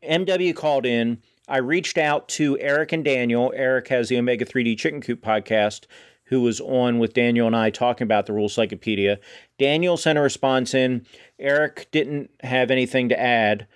M.W. 0.00 0.54
called 0.54 0.86
in. 0.86 1.20
I 1.48 1.58
reached 1.58 1.98
out 1.98 2.28
to 2.28 2.56
Eric 2.60 2.92
and 2.92 3.04
Daniel. 3.04 3.52
Eric 3.56 3.88
has 3.88 4.08
the 4.08 4.18
Omega 4.18 4.44
3D 4.44 4.78
Chicken 4.78 5.00
Coop 5.00 5.20
podcast 5.20 5.86
who 6.26 6.42
was 6.42 6.60
on 6.60 6.98
with 6.98 7.14
Daniel 7.14 7.46
and 7.46 7.56
I 7.56 7.70
talking 7.70 8.04
about 8.04 8.26
the 8.26 8.34
Rules 8.34 8.52
Cyclopedia. 8.52 9.18
Daniel 9.58 9.96
sent 9.96 10.18
a 10.18 10.22
response 10.22 10.74
in. 10.74 11.06
Eric 11.40 11.88
didn't 11.90 12.30
have 12.42 12.70
anything 12.70 13.08
to 13.08 13.18
add. 13.18 13.66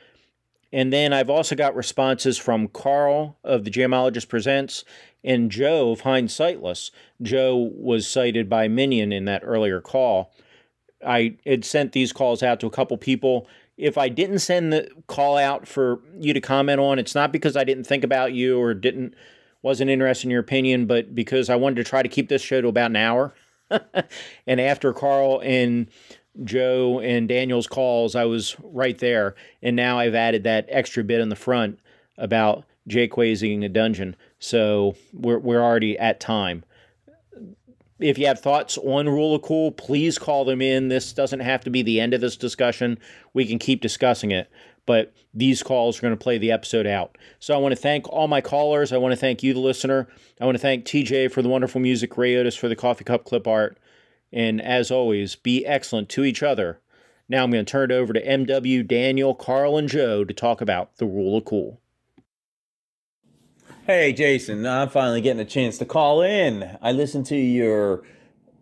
And 0.72 0.92
then 0.92 1.12
I've 1.12 1.28
also 1.28 1.54
got 1.54 1.76
responses 1.76 2.38
from 2.38 2.68
Karl 2.68 3.36
of 3.44 3.64
the 3.64 3.70
GMologist 3.70 4.28
Presents 4.28 4.84
and 5.22 5.50
Joe 5.50 5.92
of 5.92 6.02
Hindsightless. 6.02 6.90
Joe 7.20 7.70
was 7.74 8.08
cited 8.08 8.48
by 8.48 8.68
Menion 8.68 9.12
in 9.12 9.26
that 9.26 9.42
earlier 9.44 9.80
call. 9.80 10.32
I 11.06 11.36
had 11.44 11.64
sent 11.64 11.92
these 11.92 12.12
calls 12.12 12.42
out 12.42 12.60
to 12.60 12.66
a 12.66 12.70
couple 12.70 12.96
people. 12.96 13.46
If 13.76 13.98
I 13.98 14.08
didn't 14.08 14.38
send 14.38 14.72
the 14.72 14.88
call 15.08 15.36
out 15.36 15.68
for 15.68 16.00
you 16.18 16.32
to 16.32 16.40
comment 16.40 16.80
on, 16.80 16.98
it's 16.98 17.14
not 17.14 17.32
because 17.32 17.56
I 17.56 17.64
didn't 17.64 17.84
think 17.84 18.04
about 18.04 18.32
you 18.32 18.58
or 18.58 18.72
didn't 18.72 19.14
wasn't 19.62 19.90
interested 19.90 20.26
in 20.26 20.30
your 20.30 20.40
opinion, 20.40 20.86
but 20.86 21.14
because 21.14 21.48
I 21.48 21.54
wanted 21.54 21.76
to 21.76 21.84
try 21.84 22.02
to 22.02 22.08
keep 22.08 22.28
this 22.28 22.42
show 22.42 22.60
to 22.60 22.68
about 22.68 22.90
an 22.90 22.96
hour. 22.96 23.32
and 24.46 24.60
after 24.60 24.92
Karl 24.92 25.40
and 25.42 25.86
Joe 26.44 27.00
and 27.00 27.28
Daniel's 27.28 27.66
calls, 27.66 28.14
I 28.14 28.24
was 28.24 28.56
right 28.62 28.98
there. 28.98 29.34
And 29.62 29.76
now 29.76 29.98
I've 29.98 30.14
added 30.14 30.44
that 30.44 30.66
extra 30.68 31.04
bit 31.04 31.20
in 31.20 31.28
the 31.28 31.36
front 31.36 31.78
about 32.16 32.64
Jaquaysing 32.88 33.64
a 33.64 33.68
dungeon. 33.68 34.16
So 34.38 34.96
we're, 35.12 35.38
we're 35.38 35.62
already 35.62 35.98
at 35.98 36.20
time. 36.20 36.64
If 38.00 38.18
you 38.18 38.26
have 38.26 38.40
thoughts 38.40 38.78
on 38.78 39.08
Rule 39.08 39.34
of 39.34 39.42
Cool, 39.42 39.70
please 39.70 40.18
call 40.18 40.44
them 40.44 40.60
in. 40.60 40.88
This 40.88 41.12
doesn't 41.12 41.40
have 41.40 41.62
to 41.64 41.70
be 41.70 41.82
the 41.82 42.00
end 42.00 42.14
of 42.14 42.20
this 42.20 42.36
discussion. 42.36 42.98
We 43.32 43.46
can 43.46 43.60
keep 43.60 43.80
discussing 43.80 44.32
it 44.32 44.50
but 44.86 45.12
these 45.32 45.62
calls 45.62 45.98
are 45.98 46.02
going 46.02 46.16
to 46.16 46.22
play 46.22 46.38
the 46.38 46.52
episode 46.52 46.86
out. 46.86 47.16
So 47.38 47.54
I 47.54 47.58
want 47.58 47.72
to 47.72 47.80
thank 47.80 48.08
all 48.08 48.28
my 48.28 48.40
callers. 48.40 48.92
I 48.92 48.98
want 48.98 49.12
to 49.12 49.16
thank 49.16 49.42
you, 49.42 49.54
the 49.54 49.60
listener. 49.60 50.08
I 50.40 50.44
want 50.44 50.56
to 50.56 50.60
thank 50.62 50.84
TJ 50.84 51.30
for 51.30 51.42
the 51.42 51.48
wonderful 51.48 51.80
music, 51.80 52.16
Ray 52.16 52.34
Otus 52.34 52.56
for 52.56 52.68
the 52.68 52.76
coffee 52.76 53.04
cup 53.04 53.24
clip 53.24 53.46
art. 53.46 53.78
And 54.32 54.60
as 54.60 54.90
always, 54.90 55.36
be 55.36 55.66
excellent 55.66 56.08
to 56.10 56.24
each 56.24 56.42
other. 56.42 56.80
Now 57.28 57.44
I'm 57.44 57.50
going 57.50 57.64
to 57.64 57.70
turn 57.70 57.90
it 57.90 57.94
over 57.94 58.12
to 58.12 58.24
MW, 58.24 58.86
Daniel, 58.86 59.34
Karl, 59.34 59.76
and 59.78 59.88
Joe 59.88 60.24
to 60.24 60.34
talk 60.34 60.60
about 60.60 60.96
the 60.96 61.06
rule 61.06 61.36
of 61.36 61.44
cool. 61.44 61.80
Hey, 63.86 64.12
Jason, 64.12 64.64
I'm 64.64 64.88
finally 64.88 65.20
getting 65.20 65.40
a 65.40 65.44
chance 65.44 65.78
to 65.78 65.84
call 65.84 66.22
in. 66.22 66.76
I 66.80 66.92
listened 66.92 67.26
to 67.26 67.36
your 67.36 68.04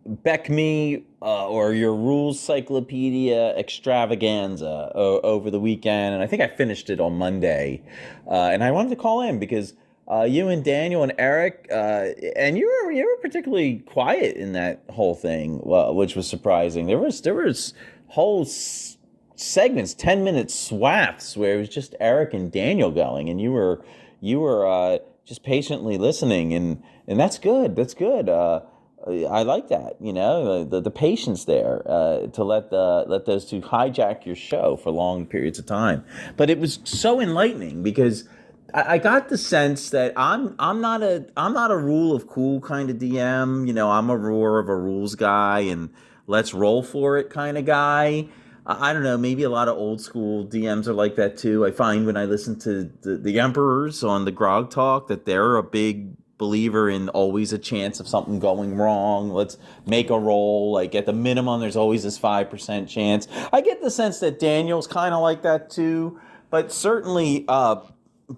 BECMI 0.09 1.05
uh, 1.21 1.47
or 1.47 1.75
your 1.75 1.95
Rules 1.95 2.41
Cyclopedia 2.41 3.55
extravaganza 3.57 4.91
o- 4.95 5.21
over 5.21 5.51
the 5.51 5.61
weekend, 5.61 6.15
and 6.15 6.23
I 6.23 6.27
think 6.27 6.41
I 6.41 6.49
finished 6.49 6.89
it 6.89 7.01
on 7.01 7.15
Monday. 7.15 7.83
Uh, 8.27 8.49
and 8.51 8.65
I 8.65 8.71
wanted 8.71 8.91
to 8.91 8.97
call 8.97 9.21
in 9.21 9.39
because 9.39 9.75
uh, 10.11 10.25
you 10.25 10.49
and 10.49 10.65
Daniel 10.65 11.03
and 11.03 11.13
Eric, 11.19 11.69
uh, 11.71 12.09
and 12.37 12.59
you 12.59 12.67
were 12.85 12.91
you 12.91 13.07
were 13.07 13.21
particularly 13.23 13.79
quiet 13.87 14.37
in 14.37 14.53
that 14.53 14.83
whole 14.91 15.15
thing, 15.15 15.61
which 15.63 16.17
was 16.17 16.29
surprising. 16.29 16.87
There 16.87 16.99
was 16.99 17.21
there 17.21 17.35
was 17.35 17.75
whole 18.09 18.43
s- 18.43 18.99
segments, 19.37 19.95
ten 19.95 20.25
minute 20.25 20.51
swaths 20.51 21.37
where 21.37 21.55
it 21.55 21.59
was 21.59 21.69
just 21.69 21.95
Eric 22.01 22.35
and 22.35 22.51
Daniel 22.51 22.91
going, 22.91 23.29
and 23.29 23.41
you 23.41 23.53
were 23.53 23.85
you 24.21 24.41
were 24.41 24.67
uh, 24.67 24.99
just 25.25 25.45
patiently 25.45 25.97
listening, 25.97 26.55
and 26.55 26.83
and 27.07 27.21
that's 27.21 27.39
good. 27.39 27.77
That's 27.77 27.95
good. 27.95 28.29
Uh, 28.29 28.63
I 29.07 29.45
like 29.45 29.69
that, 29.69 29.97
you 29.99 30.13
know, 30.13 30.63
the, 30.63 30.81
the 30.81 30.91
patience 30.91 31.47
there 31.47 31.83
uh, 31.87 32.27
to 32.27 32.45
let 32.45 32.69
the 32.71 33.05
let 33.07 33.25
those 33.25 33.47
two 33.47 33.61
hijack 33.61 34.27
your 34.27 34.37
show 34.37 34.77
for 34.77 34.91
long 34.91 35.25
periods 35.25 35.59
of 35.59 35.67
time. 35.67 36.05
But 36.37 36.51
it 36.51 36.59
was 36.59 36.81
so 36.85 37.19
enlightening 37.21 37.83
because 37.83 38.29
I, 38.75 38.95
I 38.95 38.99
got 38.99 39.29
the 39.29 39.39
sense 39.39 39.91
that 39.91 40.13
I'm 40.17 40.55
I'm 40.59 40.81
not 40.81 41.03
a 41.03 41.27
I'm 41.37 41.53
not 41.53 41.71
a 41.71 41.77
rule 41.77 42.15
of 42.15 42.27
cool 42.27 42.61
kind 42.61 42.91
of 42.91 42.97
DM. 42.97 43.67
You 43.67 43.73
know, 43.73 43.91
I'm 43.91 44.11
a 44.11 44.17
roar 44.17 44.59
of 44.59 44.69
a 44.69 44.77
rules 44.77 45.15
guy 45.15 45.61
and 45.61 45.91
let's 46.27 46.55
roll 46.55 46.83
for 46.83 47.19
it 47.19 47.31
kind 47.31 47.59
of 47.59 47.65
guy. 47.65 48.29
I 48.67 48.93
don't 48.93 49.03
know. 49.03 49.17
Maybe 49.17 49.43
a 49.43 49.51
lot 49.51 49.69
of 49.69 49.77
old 49.77 50.01
school 50.01 50.47
DMs 50.47 50.87
are 50.87 50.93
like 50.93 51.17
that 51.17 51.37
too. 51.37 51.67
I 51.67 51.71
find 51.71 52.07
when 52.07 52.17
I 52.17 52.27
listen 52.27 52.59
to 52.61 52.91
the, 53.03 53.17
the 53.17 53.41
Emperors 53.41 54.05
on 54.05 54.25
the 54.27 54.31
Grog 54.31 54.71
Talk 54.71 55.09
that 55.09 55.25
they're 55.25 55.57
a 55.57 55.63
big 55.63 56.15
believer 56.39 56.89
in 56.89 57.09
always 57.11 57.53
a 57.53 57.59
chance 57.59 58.01
of 58.01 58.09
something 58.09 58.39
going 58.39 58.75
wrong. 58.77 59.31
Let's 59.31 59.59
make 59.87 60.09
a 60.09 60.19
roll. 60.19 60.73
Like 60.73 60.95
at 60.95 61.07
the 61.07 61.13
minimum, 61.13 61.61
there's 61.61 61.77
always 61.77 62.03
this 62.03 62.19
5% 62.19 62.89
chance. 62.89 63.29
I 63.53 63.61
get 63.61 63.83
the 63.83 63.91
sense 63.91 64.21
that 64.21 64.39
Daniel's 64.39 64.87
kind 64.87 65.15
of 65.15 65.21
like 65.21 65.43
that 65.43 65.71
too, 65.71 66.21
but 66.49 66.71
certainly 66.71 67.45
uh, 67.49 67.81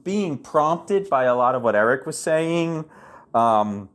being 0.03 0.39
prompted 0.39 1.09
by 1.09 1.25
a 1.25 1.35
lot 1.35 1.55
of 1.55 1.63
what 1.63 1.75
Eric 1.75 2.07
was 2.07 2.19
saying. 2.19 2.85
Um, 3.35 3.89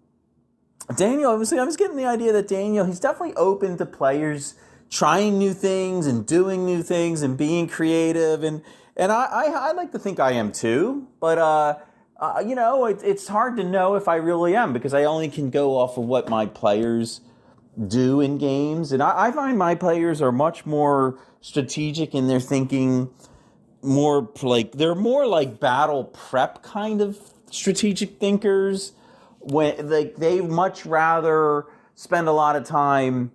Daniel, 0.95 1.31
I 1.31 1.35
was, 1.35 1.51
I 1.51 1.63
was 1.63 1.75
getting 1.75 1.97
the 1.97 2.05
idea 2.05 2.31
that 2.33 2.47
Daniel, 2.47 2.85
he's 2.85 2.99
definitely 2.99 3.35
open 3.35 3.77
to 3.77 3.85
players 3.85 4.55
trying 4.89 5.37
new 5.37 5.53
things 5.53 6.07
and 6.07 6.25
doing 6.25 6.65
new 6.65 6.81
things 6.81 7.21
and 7.21 7.37
being 7.37 7.67
creative. 7.67 8.43
And, 8.43 8.61
and 8.95 9.11
I, 9.11 9.25
I, 9.25 9.43
I 9.69 9.71
like 9.73 9.91
to 9.91 9.99
think 9.99 10.19
I 10.19 10.31
am 10.31 10.51
too, 10.51 11.07
but, 11.19 11.37
uh, 11.37 11.77
uh, 12.19 12.43
you 12.45 12.55
know, 12.55 12.85
it, 12.85 13.01
it's 13.03 13.27
hard 13.27 13.57
to 13.57 13.63
know 13.63 13.95
if 13.95 14.07
I 14.07 14.15
really 14.15 14.55
am 14.55 14.73
because 14.73 14.93
I 14.93 15.03
only 15.03 15.29
can 15.29 15.49
go 15.49 15.77
off 15.77 15.97
of 15.97 16.05
what 16.05 16.29
my 16.29 16.45
players 16.45 17.21
do 17.87 18.21
in 18.21 18.37
games. 18.37 18.91
And 18.91 19.03
I, 19.03 19.27
I 19.27 19.31
find 19.31 19.57
my 19.57 19.75
players 19.75 20.21
are 20.21 20.31
much 20.31 20.65
more 20.65 21.19
strategic 21.41 22.15
in 22.15 22.27
their 22.27 22.39
thinking, 22.39 23.09
more 23.81 24.29
like 24.41 24.73
they're 24.73 24.95
more 24.95 25.25
like 25.25 25.59
battle 25.59 26.05
prep 26.05 26.63
kind 26.63 27.01
of 27.01 27.19
strategic 27.51 28.19
thinkers. 28.19 28.93
When 29.39 29.89
like 29.89 30.17
they 30.17 30.41
much 30.41 30.85
rather 30.85 31.65
spend 31.95 32.27
a 32.27 32.33
lot 32.33 32.55
of 32.55 32.65
time 32.65 33.31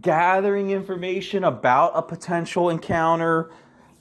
gathering 0.00 0.70
information 0.70 1.44
about 1.44 1.92
a 1.94 2.02
potential 2.02 2.70
encounter 2.70 3.50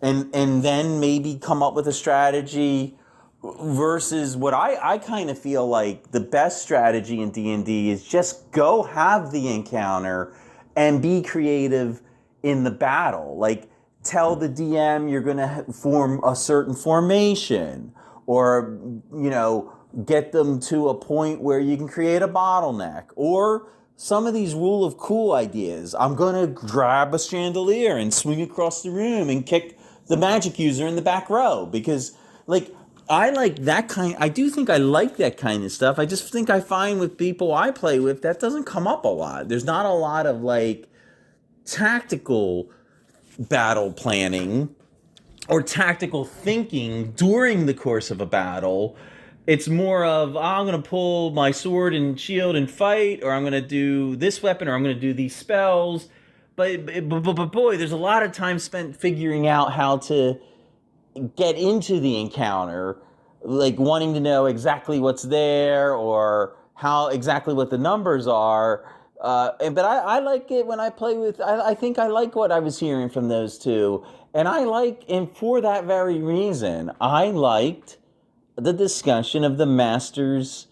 and 0.01 0.33
and 0.33 0.63
then 0.63 0.99
maybe 0.99 1.37
come 1.41 1.61
up 1.63 1.73
with 1.73 1.87
a 1.87 1.93
strategy 1.93 2.95
versus 3.41 4.35
what 4.35 4.53
I, 4.53 4.95
I 4.95 4.97
kind 4.97 5.29
of 5.29 5.39
feel 5.39 5.67
like 5.67 6.11
the 6.11 6.19
best 6.19 6.61
strategy 6.61 7.21
in 7.21 7.31
D&D 7.31 7.89
is 7.89 8.03
just 8.03 8.51
go 8.51 8.83
have 8.83 9.31
the 9.31 9.53
encounter 9.53 10.33
and 10.75 11.01
be 11.01 11.21
creative 11.21 12.01
in 12.43 12.63
the 12.63 12.71
battle. 12.71 13.37
Like 13.37 13.69
tell 14.09 14.35
the 14.35 14.49
DM 14.49 15.09
you're 15.09 15.21
going 15.21 15.37
to 15.37 15.65
form 15.71 16.19
a 16.23 16.35
certain 16.35 16.73
formation 16.73 17.93
or 18.25 18.77
you 19.13 19.29
know 19.29 19.71
get 20.05 20.31
them 20.31 20.59
to 20.59 20.89
a 20.89 20.95
point 20.95 21.41
where 21.41 21.59
you 21.59 21.77
can 21.77 21.87
create 21.87 22.21
a 22.21 22.27
bottleneck 22.27 23.05
or 23.15 23.71
some 23.95 24.25
of 24.25 24.33
these 24.33 24.53
rule 24.53 24.85
of 24.85 24.97
cool 24.97 25.33
ideas. 25.33 25.93
I'm 25.93 26.15
going 26.15 26.35
to 26.35 26.47
grab 26.47 27.13
a 27.13 27.19
chandelier 27.19 27.97
and 27.97 28.13
swing 28.13 28.41
across 28.41 28.81
the 28.81 28.91
room 28.91 29.29
and 29.29 29.45
kick 29.45 29.77
the 30.07 30.17
magic 30.17 30.57
user 30.57 30.87
in 30.87 30.95
the 30.95 31.01
back 31.01 31.29
row 31.29 31.65
because 31.65 32.13
like 32.47 32.73
I 33.09 33.29
like 33.29 33.57
that 33.57 33.89
kind 33.89 34.15
I 34.19 34.29
do 34.29 34.49
think 34.49 34.69
I 34.69 34.77
like 34.77 35.17
that 35.17 35.37
kind 35.37 35.63
of 35.63 35.71
stuff. 35.71 35.99
I 35.99 36.05
just 36.05 36.31
think 36.31 36.49
I 36.49 36.61
find 36.61 36.99
with 36.99 37.17
people 37.17 37.53
I 37.53 37.69
play 37.69 37.99
with 37.99 38.23
that 38.23 38.39
doesn't 38.39 38.63
come 38.63 38.87
up 38.87 39.05
a 39.05 39.09
lot. 39.09 39.49
There's 39.49 39.65
not 39.65 39.85
a 39.85 39.93
lot 39.93 40.25
of 40.25 40.41
like 40.41 40.89
tactical 41.65 42.71
battle 43.39 43.91
planning 43.93 44.75
or 45.47 45.63
tactical 45.63 46.25
thinking 46.25 47.11
during 47.13 47.65
the 47.65 47.73
course 47.73 48.11
of 48.11 48.21
a 48.21 48.25
battle. 48.25 48.95
It's 49.47 49.67
more 49.67 50.05
of 50.05 50.35
oh, 50.35 50.39
I'm 50.39 50.67
going 50.67 50.79
to 50.81 50.87
pull 50.87 51.31
my 51.31 51.51
sword 51.51 51.95
and 51.95 52.19
shield 52.19 52.55
and 52.55 52.69
fight, 52.69 53.21
or 53.23 53.31
I'm 53.31 53.41
going 53.41 53.53
to 53.53 53.61
do 53.61 54.15
this 54.15 54.43
weapon, 54.43 54.67
or 54.67 54.75
I'm 54.75 54.83
going 54.83 54.95
to 54.95 55.01
do 55.01 55.13
these 55.13 55.35
spells. 55.35 56.09
But, 56.55 56.85
but, 56.85 57.23
but, 57.23 57.33
but 57.33 57.51
boy, 57.51 57.77
there's 57.77 57.93
a 57.93 57.97
lot 57.97 58.21
of 58.21 58.31
time 58.31 58.59
spent 58.59 58.95
figuring 58.95 59.47
out 59.47 59.71
how 59.71 59.97
to 59.97 60.39
get 61.35 61.57
into 61.57 61.99
the 61.99 62.19
encounter, 62.19 62.97
like 63.41 63.79
wanting 63.79 64.13
to 64.13 64.19
know 64.19 64.45
exactly 64.45 64.99
what's 64.99 65.23
there 65.23 65.95
or 65.95 66.55
how 66.75 67.07
exactly 67.07 67.53
what 67.53 67.69
the 67.69 67.77
numbers 67.77 68.27
are. 68.27 68.85
Uh, 69.19 69.51
but 69.71 69.83
I, 69.83 69.97
I, 69.97 70.19
like 70.19 70.49
it 70.49 70.65
when 70.65 70.79
I 70.79 70.89
play 70.89 71.17
with. 71.17 71.41
I, 71.41 71.71
I, 71.71 71.75
think 71.75 71.99
I 71.99 72.07
like 72.07 72.35
what 72.35 72.53
I 72.53 72.59
was 72.59 72.79
hearing 72.79 73.09
from 73.09 73.27
those 73.27 73.57
two, 73.57 74.05
and 74.33 74.47
I 74.47 74.63
like, 74.63 75.03
and 75.09 75.29
for 75.29 75.59
that 75.59 75.83
very 75.83 76.21
reason, 76.21 76.91
I 77.01 77.25
liked 77.25 77.97
the 78.55 78.71
discussion 78.71 79.43
of 79.43 79.57
the 79.57 79.65
masters' 79.65 80.67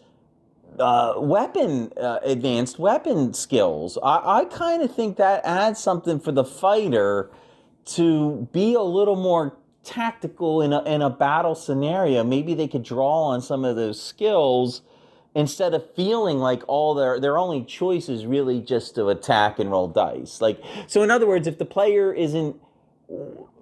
uh, 0.80 1.16
weapon, 1.18 1.92
uh, 2.00 2.20
advanced 2.24 2.80
weapon 2.80 3.34
skills. 3.34 3.98
I, 4.02 4.40
I 4.42 4.46
kind 4.46 4.82
of 4.82 4.96
think 4.96 5.18
that 5.18 5.44
adds 5.44 5.82
something 5.82 6.18
for 6.18 6.32
the 6.32 6.46
fighter 6.46 7.30
to 7.86 8.48
be 8.54 8.76
a 8.76 8.82
little 8.82 9.18
more 9.18 9.58
tactical 9.84 10.62
in 10.62 10.72
a, 10.74 10.84
in 10.84 11.02
a 11.02 11.10
battle 11.10 11.56
scenario. 11.56 12.24
Maybe 12.24 12.54
they 12.54 12.68
could 12.68 12.84
draw 12.84 13.24
on 13.24 13.42
some 13.42 13.66
of 13.66 13.76
those 13.76 14.02
skills 14.02 14.82
instead 15.38 15.74
of 15.76 15.94
feeling 15.96 16.40
like 16.40 16.64
all 16.68 16.96
their 16.96 17.22
their 17.22 17.38
only 17.38 17.64
choice 17.64 18.10
is 18.10 18.26
really 18.26 18.62
just 18.62 18.96
to 18.96 19.10
attack 19.10 19.60
and 19.60 19.72
roll 19.72 19.88
dice. 19.88 20.42
Like 20.42 20.62
so 20.88 21.04
in 21.04 21.12
other 21.12 21.28
words, 21.28 21.48
if 21.48 21.60
the 21.60 21.66
player 21.66 22.14
isn't 22.14 22.58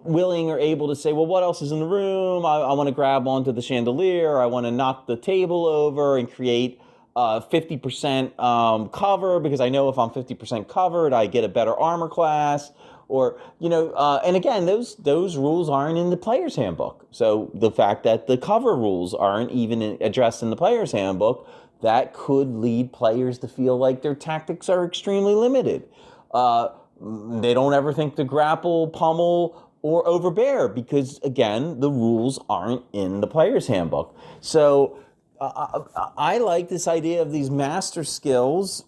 willing 0.03 0.49
or 0.49 0.59
able 0.59 0.89
to 0.89 0.95
say, 0.95 1.13
well, 1.13 1.27
what 1.27 1.43
else 1.43 1.61
is 1.61 1.71
in 1.71 1.79
the 1.79 1.85
room? 1.87 2.45
I, 2.45 2.57
I 2.57 2.73
want 2.73 2.87
to 2.87 2.95
grab 2.95 3.27
onto 3.27 3.51
the 3.53 3.61
chandelier. 3.61 4.39
I 4.39 4.47
want 4.47 4.65
to 4.67 4.71
knock 4.71 5.07
the 5.07 5.17
table 5.17 5.65
over 5.65 6.17
and 6.17 6.31
create 6.31 6.81
uh, 7.15 7.41
50% 7.41 8.39
um, 8.39 8.89
cover 8.89 9.39
because 9.39 9.61
I 9.61 9.69
know 9.69 9.89
if 9.89 9.99
I'm 9.99 10.11
50% 10.11 10.69
covered, 10.69 11.13
I 11.13 11.27
get 11.27 11.43
a 11.43 11.49
better 11.49 11.75
armor 11.77 12.09
class. 12.09 12.71
Or 13.09 13.39
you 13.59 13.69
know, 13.69 13.91
uh, 13.91 14.21
and 14.25 14.35
again, 14.35 14.65
those 14.65 14.95
those 14.97 15.37
rules 15.37 15.69
aren't 15.69 15.97
in 15.99 16.09
the 16.09 16.17
player's 16.17 16.55
handbook. 16.55 17.07
So 17.11 17.51
the 17.53 17.71
fact 17.71 18.03
that 18.03 18.27
the 18.27 18.37
cover 18.37 18.75
rules 18.75 19.13
aren't 19.13 19.51
even 19.51 19.97
addressed 20.01 20.43
in 20.43 20.49
the 20.49 20.55
player's 20.55 20.91
handbook 20.91 21.47
that 21.85 22.13
could 22.13 22.47
lead 22.55 22.91
players 22.91 23.37
to 23.39 23.47
feel 23.47 23.77
like 23.77 24.01
their 24.01 24.15
tactics 24.15 24.69
are 24.69 24.83
extremely 24.83 25.35
limited. 25.35 25.87
Uh, 26.33 26.69
they 26.99 27.53
don't 27.53 27.73
ever 27.73 27.93
think 27.93 28.15
to 28.15 28.23
grapple, 28.23 28.87
pummel, 28.87 29.71
or 29.83 30.05
overbear 30.07 30.67
because, 30.67 31.19
again, 31.19 31.79
the 31.79 31.91
rules 31.91 32.43
aren't 32.49 32.81
in 32.91 33.21
the 33.21 33.27
player's 33.27 33.67
handbook. 33.67 34.17
So 34.41 34.97
uh, 35.39 35.83
I 36.17 36.39
like 36.39 36.69
this 36.69 36.87
idea 36.87 37.21
of 37.21 37.31
these 37.31 37.51
master 37.51 38.03
skills, 38.03 38.85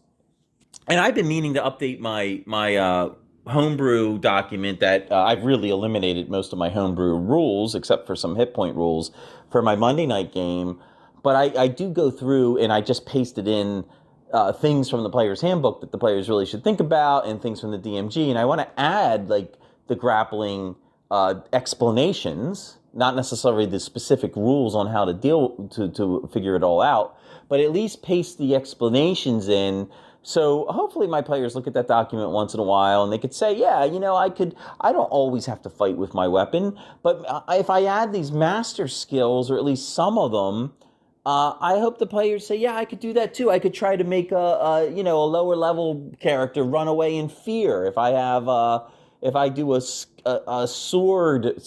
and 0.88 1.00
I've 1.00 1.14
been 1.14 1.28
meaning 1.28 1.54
to 1.54 1.62
update 1.62 2.00
my 2.00 2.42
my 2.48 2.78
uh, 2.78 3.10
homebrew 3.46 4.18
document 4.18 4.80
that 4.80 5.12
uh, 5.12 5.24
I've 5.24 5.44
really 5.44 5.70
eliminated 5.70 6.30
most 6.30 6.52
of 6.52 6.58
my 6.58 6.70
homebrew 6.70 7.16
rules 7.16 7.76
except 7.76 8.08
for 8.08 8.16
some 8.16 8.36
hit 8.36 8.56
point 8.56 8.76
rules 8.76 9.12
for 9.52 9.62
my 9.62 9.76
Monday 9.76 10.08
night 10.08 10.34
game 10.34 10.80
but 11.24 11.36
I, 11.36 11.64
I 11.64 11.68
do 11.68 11.90
go 11.90 12.12
through 12.12 12.58
and 12.58 12.72
I 12.72 12.82
just 12.82 13.06
pasted 13.06 13.48
in 13.48 13.86
uh, 14.34 14.52
things 14.52 14.90
from 14.90 15.04
the 15.04 15.10
player's 15.10 15.42
handbook 15.42 15.82
that 15.82 15.92
the 15.92 15.98
players 15.98 16.30
really 16.30 16.46
should 16.46 16.64
think 16.64 16.80
about 16.80 17.28
and 17.28 17.42
things 17.42 17.62
from 17.62 17.72
the 17.72 17.80
DMG. 17.80 18.30
And 18.30 18.38
I 18.38 18.46
want 18.46 18.62
to 18.62 18.80
add 18.80 19.30
like 19.30 19.54
the 19.88 19.96
grappling 19.96 20.76
uh, 21.10 21.36
explanations, 21.54 22.78
not 22.94 23.16
necessarily 23.16 23.66
the 23.66 23.80
specific 23.80 24.36
rules 24.36 24.76
on 24.76 24.88
how 24.88 25.06
to 25.06 25.14
deal 25.14 25.70
to, 25.74 25.90
to 25.92 26.30
figure 26.34 26.56
it 26.56 26.64
all 26.64 26.82
out, 26.82 27.18
but 27.50 27.60
at 27.60 27.72
least 27.72 28.04
paste 28.04 28.38
the 28.38 28.56
explanations 28.56 29.48
in. 29.48 29.90
So 30.24 30.66
hopefully 30.66 31.08
my 31.08 31.22
players 31.22 31.56
look 31.56 31.68
at 31.68 31.74
that 31.76 31.88
document 31.88 32.32
once 32.32 32.54
in 32.54 32.60
a 32.60 32.64
while 32.64 33.04
and 33.04 33.14
they 33.14 33.18
could 33.18 33.34
say, 33.34 33.56
yeah, 33.56 33.86
you 33.86 34.00
know, 34.00 34.18
I 34.18 34.30
could, 34.30 34.56
I 34.82 34.92
don't 34.92 35.06
always 35.06 35.46
have 35.46 35.62
to 35.62 35.70
fight 35.70 35.96
with 35.96 36.14
my 36.14 36.28
weapon, 36.28 36.78
but 37.02 37.24
uh, 37.26 37.42
if 37.50 37.70
I 37.70 37.86
add 37.86 38.12
these 38.12 38.34
master 38.34 38.90
skills 38.90 39.50
or 39.50 39.58
at 39.58 39.64
least 39.64 39.94
some 39.96 40.18
of 40.18 40.34
them, 40.34 40.74
uh, 41.28 41.58
I 41.60 41.78
hope 41.80 41.98
the 41.98 42.08
players 42.08 42.48
say, 42.48 42.56
"Yeah, 42.56 42.78
I 42.78 42.86
could 42.86 43.02
do 43.02 43.12
that 43.12 43.34
too. 43.34 43.52
I 43.52 43.60
could 43.60 43.74
try 43.74 43.98
to 43.98 44.06
make 44.06 44.32
a, 44.32 44.38
a 44.38 44.90
you 44.90 45.04
know 45.04 45.22
a 45.22 45.28
lower 45.28 45.58
level 45.58 46.10
character 46.22 46.64
run 46.64 46.88
away 46.88 47.18
in 47.18 47.28
fear 47.28 47.86
if 47.86 47.98
I 47.98 48.12
have 48.12 48.48
uh, 48.48 48.86
if 49.22 49.36
I 49.36 49.50
do 49.50 49.74
a, 49.74 49.82
a, 50.26 50.40
a 50.48 50.68
sword 50.70 51.62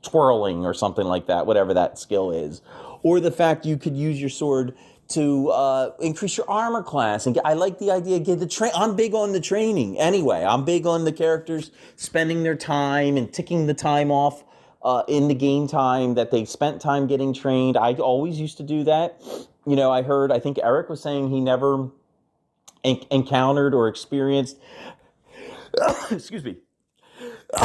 twirling 0.00 0.64
or 0.64 0.72
something 0.72 1.04
like 1.04 1.26
that, 1.26 1.44
whatever 1.44 1.74
that 1.74 1.98
skill 1.98 2.30
is, 2.30 2.62
or 3.02 3.20
the 3.20 3.30
fact 3.30 3.66
you 3.66 3.76
could 3.76 3.94
use 3.94 4.18
your 4.18 4.30
sword 4.30 4.74
to 5.08 5.50
uh, 5.50 5.90
increase 6.00 6.38
your 6.38 6.48
armor 6.48 6.82
class. 6.82 7.26
And 7.26 7.38
I 7.44 7.52
like 7.52 7.80
the 7.80 7.90
idea. 7.90 8.18
Get 8.18 8.38
the 8.38 8.46
train. 8.46 8.72
I'm 8.74 8.96
big 8.96 9.12
on 9.12 9.32
the 9.32 9.42
training. 9.42 9.98
Anyway, 9.98 10.42
I'm 10.42 10.64
big 10.64 10.86
on 10.86 11.04
the 11.04 11.12
characters 11.12 11.70
spending 11.96 12.44
their 12.44 12.56
time 12.56 13.18
and 13.18 13.30
ticking 13.30 13.66
the 13.66 13.74
time 13.74 14.10
off 14.10 14.42
uh, 14.82 15.02
in 15.08 15.28
the 15.28 15.34
game 15.34 15.66
time 15.66 16.14
that 16.14 16.30
they 16.30 16.44
spent 16.44 16.80
time 16.80 17.06
getting 17.06 17.32
trained. 17.34 17.76
I 17.76 17.94
always 17.94 18.40
used 18.40 18.56
to 18.58 18.62
do 18.62 18.84
that. 18.84 19.20
You 19.66 19.76
know, 19.76 19.90
I 19.90 20.02
heard, 20.02 20.32
I 20.32 20.38
think 20.38 20.58
Eric 20.62 20.88
was 20.88 21.02
saying 21.02 21.30
he 21.30 21.40
never 21.40 21.90
en- 22.82 23.04
encountered 23.10 23.74
or 23.74 23.88
experienced, 23.88 24.56
excuse 26.10 26.44
me, 26.44 26.56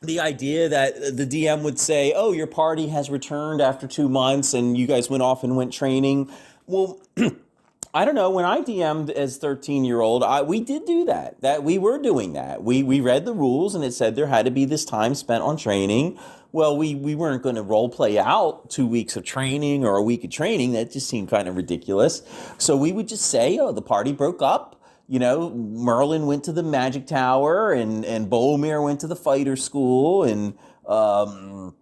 the 0.00 0.20
idea 0.20 0.68
that 0.68 1.16
the 1.16 1.26
DM 1.26 1.62
would 1.62 1.78
say, 1.78 2.12
oh, 2.14 2.32
your 2.32 2.46
party 2.46 2.88
has 2.88 3.10
returned 3.10 3.60
after 3.60 3.86
two 3.88 4.08
months 4.08 4.54
and 4.54 4.76
you 4.78 4.86
guys 4.86 5.10
went 5.10 5.22
off 5.22 5.42
and 5.42 5.56
went 5.56 5.72
training. 5.72 6.30
Well, 6.66 7.00
I 7.96 8.04
don't 8.04 8.14
know. 8.14 8.28
When 8.28 8.44
I 8.44 8.60
DM'd 8.60 9.08
as 9.08 9.38
13 9.38 9.82
year 9.86 10.02
old, 10.02 10.22
I, 10.22 10.42
we 10.42 10.60
did 10.60 10.84
do 10.84 11.06
that. 11.06 11.40
That 11.40 11.62
we 11.62 11.78
were 11.78 11.96
doing 11.98 12.34
that. 12.34 12.62
We 12.62 12.82
we 12.82 13.00
read 13.00 13.24
the 13.24 13.32
rules 13.32 13.74
and 13.74 13.82
it 13.82 13.94
said 13.94 14.16
there 14.16 14.26
had 14.26 14.44
to 14.44 14.50
be 14.50 14.66
this 14.66 14.84
time 14.84 15.14
spent 15.14 15.42
on 15.42 15.56
training. 15.56 16.18
Well, 16.52 16.76
we 16.76 16.94
we 16.94 17.14
weren't 17.14 17.42
going 17.42 17.54
to 17.54 17.62
role 17.62 17.88
play 17.88 18.18
out 18.18 18.68
two 18.68 18.86
weeks 18.86 19.16
of 19.16 19.24
training 19.24 19.86
or 19.86 19.96
a 19.96 20.02
week 20.02 20.24
of 20.24 20.30
training. 20.30 20.72
That 20.72 20.92
just 20.92 21.08
seemed 21.08 21.30
kind 21.30 21.48
of 21.48 21.56
ridiculous. 21.56 22.20
So 22.58 22.76
we 22.76 22.92
would 22.92 23.08
just 23.08 23.30
say, 23.30 23.58
oh, 23.58 23.72
the 23.72 23.80
party 23.80 24.12
broke 24.12 24.42
up. 24.42 24.78
You 25.08 25.18
know, 25.18 25.48
Merlin 25.48 26.26
went 26.26 26.44
to 26.44 26.52
the 26.52 26.62
Magic 26.62 27.06
Tower 27.06 27.72
and 27.72 28.04
and 28.04 28.28
Bolmir 28.28 28.84
went 28.84 29.00
to 29.00 29.06
the 29.06 29.16
fighter 29.16 29.56
school 29.56 30.22
and 30.22 30.52
um, 30.86 31.74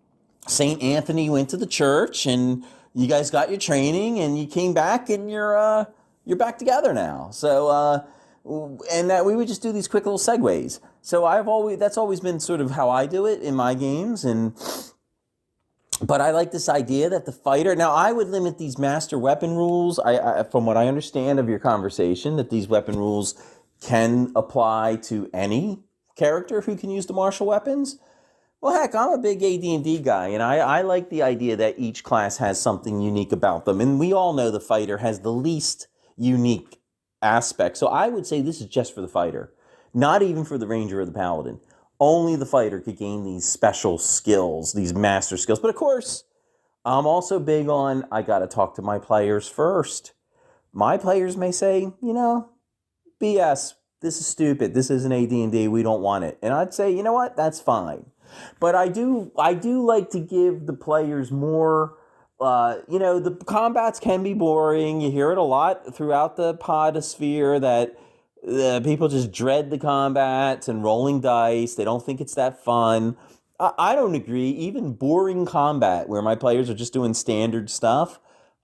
Saint 0.46 0.80
Anthony 0.80 1.28
went 1.28 1.48
to 1.48 1.56
the 1.56 1.66
church 1.66 2.24
and 2.24 2.62
you 2.94 3.08
guys 3.08 3.32
got 3.32 3.50
your 3.50 3.58
training 3.58 4.20
and 4.20 4.38
you 4.38 4.46
came 4.46 4.74
back 4.74 5.10
and 5.10 5.28
you're 5.28 5.58
uh, 5.58 5.86
you're 6.25 6.37
back 6.37 6.59
together 6.59 6.93
now. 6.93 7.31
So, 7.31 7.68
uh, 7.68 8.05
and 8.93 9.09
that 9.11 9.25
we 9.25 9.35
would 9.35 9.49
just 9.49 9.62
do 9.62 9.72
these 9.72 9.89
quick 9.89 10.05
little 10.05 10.18
segues. 10.18 10.81
So 11.01 11.25
I've 11.25 11.49
always 11.49 11.79
that's 11.79 11.97
always 11.97 12.20
been 12.20 12.41
sort 12.41 12.61
of 12.61 12.72
how 12.72 12.91
I 12.91 13.07
do 13.07 13.27
it 13.27 13.41
in 13.43 13.55
my 13.55 13.75
games, 13.75 14.25
and 14.25 14.55
but 16.03 16.20
I 16.20 16.31
like 16.31 16.51
this 16.51 16.68
idea 16.68 17.09
that 17.11 17.27
the 17.27 17.33
fighter. 17.33 17.75
Now 17.75 17.93
I 17.93 18.12
would 18.12 18.29
limit 18.29 18.59
these 18.59 18.79
master 18.79 19.18
weapon 19.18 19.55
rules. 19.55 19.99
I, 19.99 20.41
I 20.41 20.43
from 20.45 20.66
what 20.66 20.77
I 20.77 20.89
understand 20.89 21.39
of 21.39 21.49
your 21.49 21.59
conversation, 21.59 22.37
that 22.37 22.51
these 22.51 22.68
weapon 22.68 22.97
rules 22.97 23.35
can 23.81 24.33
apply 24.35 24.97
to 24.97 25.29
any 25.33 25.81
character 26.16 26.62
who 26.62 26.77
can 26.77 26.91
use 26.91 27.07
the 27.07 27.12
martial 27.12 27.47
weapons. 27.47 27.99
Well, 28.61 28.81
heck, 28.81 28.95
I'm 28.95 29.11
a 29.11 29.18
big 29.18 29.43
AD&D 29.43 29.99
guy, 29.99 30.29
and 30.29 30.43
I, 30.43 30.57
I 30.57 30.81
like 30.81 31.11
the 31.11 31.22
idea 31.22 31.55
that 31.57 31.79
each 31.79 32.03
class 32.03 32.39
has 32.39 32.59
something 32.59 32.99
unique 32.99 33.31
about 33.31 33.66
them. 33.66 33.79
And 33.79 33.99
we 34.01 34.11
all 34.11 34.33
know 34.33 34.51
the 34.51 34.59
fighter 34.59 34.99
has 34.99 35.20
the 35.20 35.33
least 35.33 35.87
unique 36.16 36.80
aspect. 37.22 37.76
So 37.76 37.88
I 37.88 38.08
would 38.08 38.26
say 38.26 38.40
this 38.40 38.60
is 38.60 38.66
just 38.66 38.94
for 38.94 39.00
the 39.00 39.08
fighter, 39.08 39.52
not 39.92 40.22
even 40.22 40.44
for 40.44 40.58
the 40.58 40.66
ranger 40.66 41.00
or 41.00 41.04
the 41.04 41.12
paladin. 41.12 41.60
Only 42.00 42.36
the 42.36 42.46
fighter 42.46 42.80
could 42.80 42.98
gain 42.98 43.24
these 43.24 43.44
special 43.44 43.98
skills, 43.98 44.72
these 44.72 44.92
master 44.92 45.36
skills. 45.36 45.60
But 45.60 45.70
of 45.70 45.76
course, 45.76 46.24
I'm 46.84 47.06
also 47.06 47.38
big 47.38 47.68
on 47.68 48.06
I 48.10 48.22
got 48.22 48.40
to 48.40 48.46
talk 48.46 48.74
to 48.76 48.82
my 48.82 48.98
players 48.98 49.48
first. 49.48 50.12
My 50.72 50.98
players 50.98 51.36
may 51.36 51.52
say, 51.52 51.92
you 52.02 52.12
know, 52.12 52.50
BS, 53.20 53.74
this 54.02 54.18
is 54.18 54.26
stupid. 54.26 54.74
This 54.74 54.90
isn't 54.90 55.12
AD&D. 55.12 55.68
We 55.68 55.82
don't 55.82 56.02
want 56.02 56.24
it. 56.24 56.38
And 56.42 56.52
I'd 56.52 56.74
say, 56.74 56.90
you 56.90 57.02
know 57.02 57.12
what? 57.12 57.36
That's 57.36 57.60
fine. 57.60 58.06
But 58.60 58.74
I 58.74 58.88
do 58.88 59.30
I 59.38 59.54
do 59.54 59.84
like 59.84 60.10
to 60.10 60.20
give 60.20 60.66
the 60.66 60.72
players 60.72 61.30
more 61.30 61.96
uh, 62.41 62.78
you 62.89 62.99
know, 62.99 63.18
the 63.20 63.32
combats 63.45 64.01
can 64.01 64.22
be 64.22 64.35
boring. 64.35 65.01
You 65.01 65.11
hear 65.11 65.30
it 65.32 65.39
a 65.39 65.43
lot 65.43 65.95
throughout 65.95 66.37
the 66.37 66.55
podosphere 66.55 67.61
that 67.61 67.97
uh, 68.47 68.80
people 68.85 69.09
just 69.09 69.32
dread 69.32 69.70
the 69.70 69.78
combats 69.78 70.68
and 70.68 70.82
rolling 70.82 71.20
dice. 71.20 71.74
They 71.74 71.85
don't 71.85 72.05
think 72.05 72.20
it's 72.20 72.35
that 72.35 72.62
fun. 72.62 73.16
I, 73.59 73.72
I 73.78 73.95
don't 73.95 74.14
agree. 74.14 74.51
Even 74.51 74.95
boring 74.95 75.47
combat 75.47 76.09
where 76.09 76.22
my 76.22 76.35
players 76.35 76.68
are 76.68 76.74
just 76.74 76.93
doing 76.93 77.14
standard 77.14 77.70
stuff, 77.70 78.18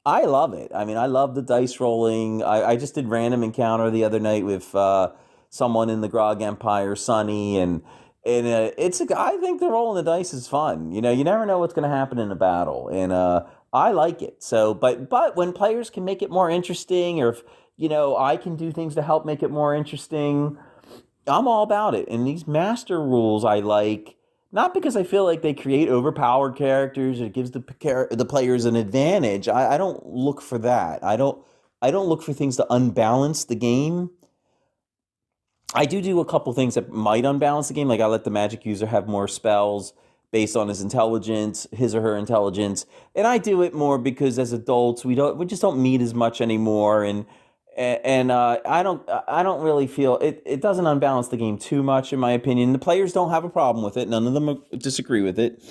I 0.04 0.22
love 0.22 0.54
it. 0.54 0.72
I 0.74 0.84
mean, 0.84 0.96
I 0.96 1.06
love 1.06 1.34
the 1.34 1.42
dice 1.42 1.78
rolling. 1.78 2.42
I, 2.42 2.70
I 2.70 2.76
just 2.76 2.94
did 2.94 3.08
random 3.08 3.42
encounter 3.42 3.90
the 3.90 4.04
other 4.04 4.18
night 4.18 4.44
with 4.44 4.74
uh, 4.74 5.12
someone 5.48 5.90
in 5.90 6.00
the 6.00 6.08
Grog 6.08 6.42
Empire, 6.42 6.96
Sunny, 6.96 7.58
and 7.58 7.82
and 8.24 8.46
uh, 8.46 8.70
it's 8.76 9.00
a, 9.00 9.06
I 9.18 9.38
think 9.38 9.60
the 9.60 9.70
rolling 9.70 10.02
the 10.04 10.10
dice 10.10 10.34
is 10.34 10.46
fun. 10.46 10.92
You 10.92 11.00
know, 11.00 11.10
you 11.10 11.24
never 11.24 11.46
know 11.46 11.58
what's 11.58 11.72
going 11.72 11.88
to 11.88 11.94
happen 11.94 12.18
in 12.18 12.30
a 12.30 12.36
battle, 12.36 12.88
and 12.88 13.12
uh, 13.12 13.44
I 13.72 13.92
like 13.92 14.22
it. 14.22 14.42
So, 14.42 14.74
but 14.74 15.08
but 15.08 15.36
when 15.36 15.52
players 15.52 15.90
can 15.90 16.04
make 16.04 16.22
it 16.22 16.30
more 16.30 16.50
interesting, 16.50 17.20
or 17.20 17.30
if 17.30 17.42
you 17.76 17.88
know 17.88 18.16
I 18.16 18.36
can 18.36 18.56
do 18.56 18.72
things 18.72 18.94
to 18.96 19.02
help 19.02 19.24
make 19.24 19.42
it 19.42 19.50
more 19.50 19.74
interesting, 19.74 20.58
I'm 21.26 21.46
all 21.46 21.62
about 21.62 21.94
it. 21.94 22.08
And 22.08 22.26
these 22.26 22.46
master 22.46 23.00
rules 23.00 23.44
I 23.44 23.60
like 23.60 24.16
not 24.52 24.74
because 24.74 24.96
I 24.96 25.04
feel 25.04 25.24
like 25.24 25.42
they 25.42 25.54
create 25.54 25.88
overpowered 25.88 26.56
characters 26.56 27.20
or 27.20 27.26
it 27.26 27.32
gives 27.32 27.52
the 27.52 27.62
the 28.10 28.24
players 28.24 28.64
an 28.64 28.76
advantage. 28.76 29.48
I, 29.48 29.74
I 29.74 29.78
don't 29.78 30.04
look 30.06 30.40
for 30.40 30.58
that. 30.58 31.04
I 31.04 31.16
don't 31.16 31.40
I 31.80 31.90
don't 31.90 32.08
look 32.08 32.22
for 32.22 32.32
things 32.32 32.56
to 32.56 32.66
unbalance 32.70 33.44
the 33.44 33.54
game. 33.54 34.10
I 35.72 35.86
do 35.86 36.02
do 36.02 36.18
a 36.18 36.24
couple 36.24 36.52
things 36.52 36.74
that 36.74 36.90
might 36.90 37.24
unbalance 37.24 37.68
the 37.68 37.74
game. 37.74 37.86
Like 37.86 38.00
I 38.00 38.06
let 38.06 38.24
the 38.24 38.30
magic 38.30 38.66
user 38.66 38.86
have 38.86 39.06
more 39.06 39.28
spells 39.28 39.92
based 40.32 40.56
on 40.56 40.68
his 40.68 40.80
intelligence, 40.80 41.66
his 41.72 41.94
or 41.94 42.00
her 42.02 42.16
intelligence, 42.16 42.86
and 43.14 43.26
I 43.26 43.38
do 43.38 43.62
it 43.62 43.74
more 43.74 43.98
because 43.98 44.38
as 44.38 44.52
adults 44.52 45.04
we 45.04 45.14
don't 45.14 45.36
we 45.36 45.46
just 45.46 45.62
don't 45.62 45.82
meet 45.82 46.00
as 46.00 46.14
much 46.14 46.40
anymore, 46.40 47.04
and 47.04 47.26
and 47.76 48.30
uh, 48.30 48.58
I 48.66 48.82
don't 48.82 49.08
I 49.28 49.42
don't 49.42 49.62
really 49.62 49.86
feel 49.86 50.18
it. 50.18 50.42
It 50.46 50.60
doesn't 50.60 50.86
unbalance 50.86 51.28
the 51.28 51.36
game 51.36 51.58
too 51.58 51.82
much, 51.82 52.12
in 52.12 52.18
my 52.18 52.32
opinion. 52.32 52.72
The 52.72 52.78
players 52.78 53.12
don't 53.12 53.30
have 53.30 53.44
a 53.44 53.50
problem 53.50 53.84
with 53.84 53.96
it. 53.96 54.08
None 54.08 54.26
of 54.26 54.34
them 54.34 54.62
disagree 54.76 55.22
with 55.22 55.38
it, 55.38 55.62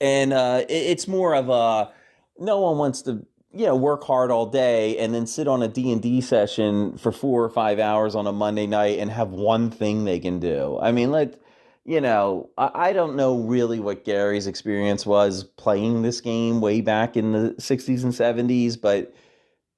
and 0.00 0.32
uh, 0.32 0.62
it, 0.68 0.72
it's 0.72 1.08
more 1.08 1.34
of 1.34 1.48
a 1.48 1.92
no 2.38 2.60
one 2.60 2.78
wants 2.78 3.02
to 3.02 3.26
you 3.52 3.66
know 3.66 3.76
work 3.76 4.04
hard 4.04 4.30
all 4.30 4.46
day 4.46 4.96
and 4.98 5.14
then 5.14 5.26
sit 5.26 5.48
on 5.48 5.62
a 5.62 5.68
d&d 5.68 6.20
session 6.20 6.96
for 6.98 7.10
four 7.10 7.42
or 7.42 7.48
five 7.48 7.78
hours 7.78 8.14
on 8.14 8.26
a 8.26 8.32
monday 8.32 8.66
night 8.66 8.98
and 8.98 9.10
have 9.10 9.30
one 9.30 9.70
thing 9.70 10.04
they 10.04 10.20
can 10.20 10.38
do 10.38 10.78
i 10.82 10.92
mean 10.92 11.10
like 11.10 11.40
you 11.88 12.02
know 12.02 12.50
I, 12.58 12.70
I 12.74 12.92
don't 12.92 13.16
know 13.16 13.38
really 13.38 13.80
what 13.80 14.04
gary's 14.04 14.46
experience 14.46 15.06
was 15.06 15.44
playing 15.44 16.02
this 16.02 16.20
game 16.20 16.60
way 16.60 16.82
back 16.82 17.16
in 17.16 17.32
the 17.32 17.54
60s 17.58 18.04
and 18.04 18.12
70s 18.12 18.78
but 18.80 19.14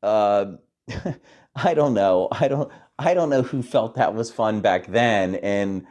uh, 0.02 0.52
i 1.56 1.72
don't 1.72 1.94
know. 1.94 2.28
I 2.32 2.48
don't 2.48 2.70
i 2.98 3.14
don't 3.14 3.30
know 3.30 3.42
who 3.42 3.62
felt 3.62 3.94
that 3.94 4.14
was 4.14 4.30
fun 4.30 4.60
back 4.60 4.88
then 4.88 5.36
and 5.36 5.86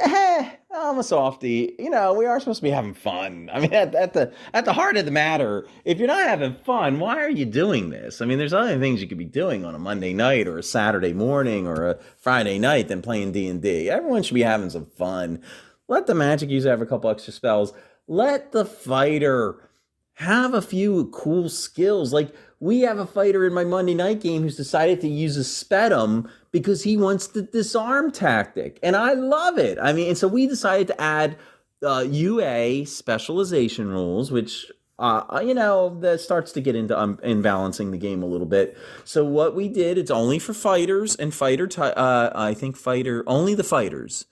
eh, 0.00 0.50
I'm 0.70 0.98
a 0.98 1.02
softy. 1.02 1.74
You 1.78 1.88
know, 1.88 2.12
we 2.12 2.26
are 2.26 2.38
supposed 2.38 2.58
to 2.58 2.62
be 2.62 2.70
having 2.70 2.94
fun. 2.94 3.50
I 3.52 3.60
mean, 3.60 3.72
at, 3.72 3.94
at, 3.94 4.12
the 4.12 4.32
at 4.52 4.64
the 4.64 4.72
heart 4.72 4.96
of 4.96 5.04
the 5.04 5.10
matter, 5.10 5.66
if 5.84 5.98
you're 5.98 6.08
not 6.08 6.28
having 6.28 6.54
fun, 6.54 6.98
why 6.98 7.16
are 7.16 7.30
you 7.30 7.46
doing 7.46 7.90
this? 7.90 8.20
I 8.20 8.26
mean, 8.26 8.38
there's 8.38 8.52
other 8.52 8.78
things 8.78 9.00
you 9.00 9.08
could 9.08 9.18
be 9.18 9.24
doing 9.24 9.64
on 9.64 9.74
a 9.74 9.78
Monday 9.78 10.12
night 10.12 10.46
or 10.46 10.58
a 10.58 10.62
Saturday 10.62 11.12
morning 11.12 11.66
or 11.66 11.86
a 11.86 11.98
Friday 12.18 12.58
night 12.58 12.88
than 12.88 13.02
playing 13.02 13.32
D 13.32 13.48
and 13.48 13.62
D. 13.62 13.88
Everyone 13.88 14.22
should 14.22 14.34
be 14.34 14.42
having 14.42 14.70
some 14.70 14.86
fun. 14.86 15.42
Let 15.88 16.06
the 16.06 16.14
magic 16.14 16.50
user 16.50 16.70
have 16.70 16.82
a 16.82 16.86
couple 16.86 17.08
extra 17.08 17.32
spells. 17.32 17.72
Let 18.06 18.52
the 18.52 18.64
fighter 18.64 19.68
have 20.14 20.52
a 20.52 20.60
few 20.60 21.06
cool 21.06 21.48
skills. 21.48 22.12
Like 22.12 22.34
we 22.60 22.80
have 22.80 22.98
a 22.98 23.06
fighter 23.06 23.46
in 23.46 23.54
my 23.54 23.64
Monday 23.64 23.94
night 23.94 24.20
game 24.20 24.42
who's 24.42 24.56
decided 24.56 25.00
to 25.00 25.08
use 25.08 25.36
a 25.36 25.44
spetum 25.44 26.28
because 26.50 26.82
he 26.82 26.96
wants 26.96 27.28
the 27.28 27.42
disarm 27.42 28.10
tactic. 28.10 28.78
And 28.82 28.96
I 28.96 29.12
love 29.12 29.58
it. 29.58 29.78
I 29.80 29.92
mean, 29.92 30.08
and 30.08 30.18
so 30.18 30.28
we 30.28 30.46
decided 30.46 30.88
to 30.88 31.00
add 31.00 31.36
uh, 31.82 32.04
UA 32.08 32.86
specialization 32.86 33.88
rules, 33.88 34.30
which 34.30 34.66
uh, 34.98 35.22
uh, 35.32 35.40
you 35.40 35.54
know, 35.54 35.96
that 36.00 36.20
starts 36.20 36.50
to 36.52 36.60
get 36.60 36.74
into 36.74 36.98
um, 36.98 37.20
in 37.22 37.40
balancing 37.40 37.92
the 37.92 37.98
game 37.98 38.22
a 38.22 38.26
little 38.26 38.46
bit. 38.46 38.76
So 39.04 39.24
what 39.24 39.54
we 39.54 39.68
did, 39.68 39.96
it's 39.96 40.10
only 40.10 40.40
for 40.40 40.52
fighters 40.52 41.14
and 41.14 41.32
fighter. 41.32 41.68
Ty- 41.68 41.90
uh, 41.90 42.32
I 42.34 42.54
think 42.54 42.76
fighter 42.76 43.22
only 43.26 43.54
the 43.54 43.62
fighters. 43.62 44.26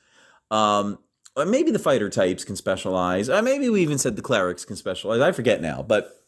Um, 0.50 0.98
maybe 1.36 1.70
the 1.70 1.78
fighter 1.78 2.08
types 2.08 2.44
can 2.44 2.56
specialize. 2.56 3.28
Uh, 3.28 3.42
maybe 3.42 3.68
we 3.68 3.80
even 3.82 3.98
said 3.98 4.16
the 4.16 4.22
clerics 4.22 4.64
can 4.64 4.74
specialize. 4.74 5.20
I 5.20 5.30
forget 5.30 5.60
now, 5.60 5.82
but 5.82 6.24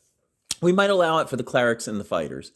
we 0.60 0.72
might 0.72 0.90
allow 0.90 1.18
it 1.18 1.28
for 1.28 1.36
the 1.36 1.44
clerics 1.44 1.88
and 1.88 1.98
the 1.98 2.04
fighters. 2.04 2.52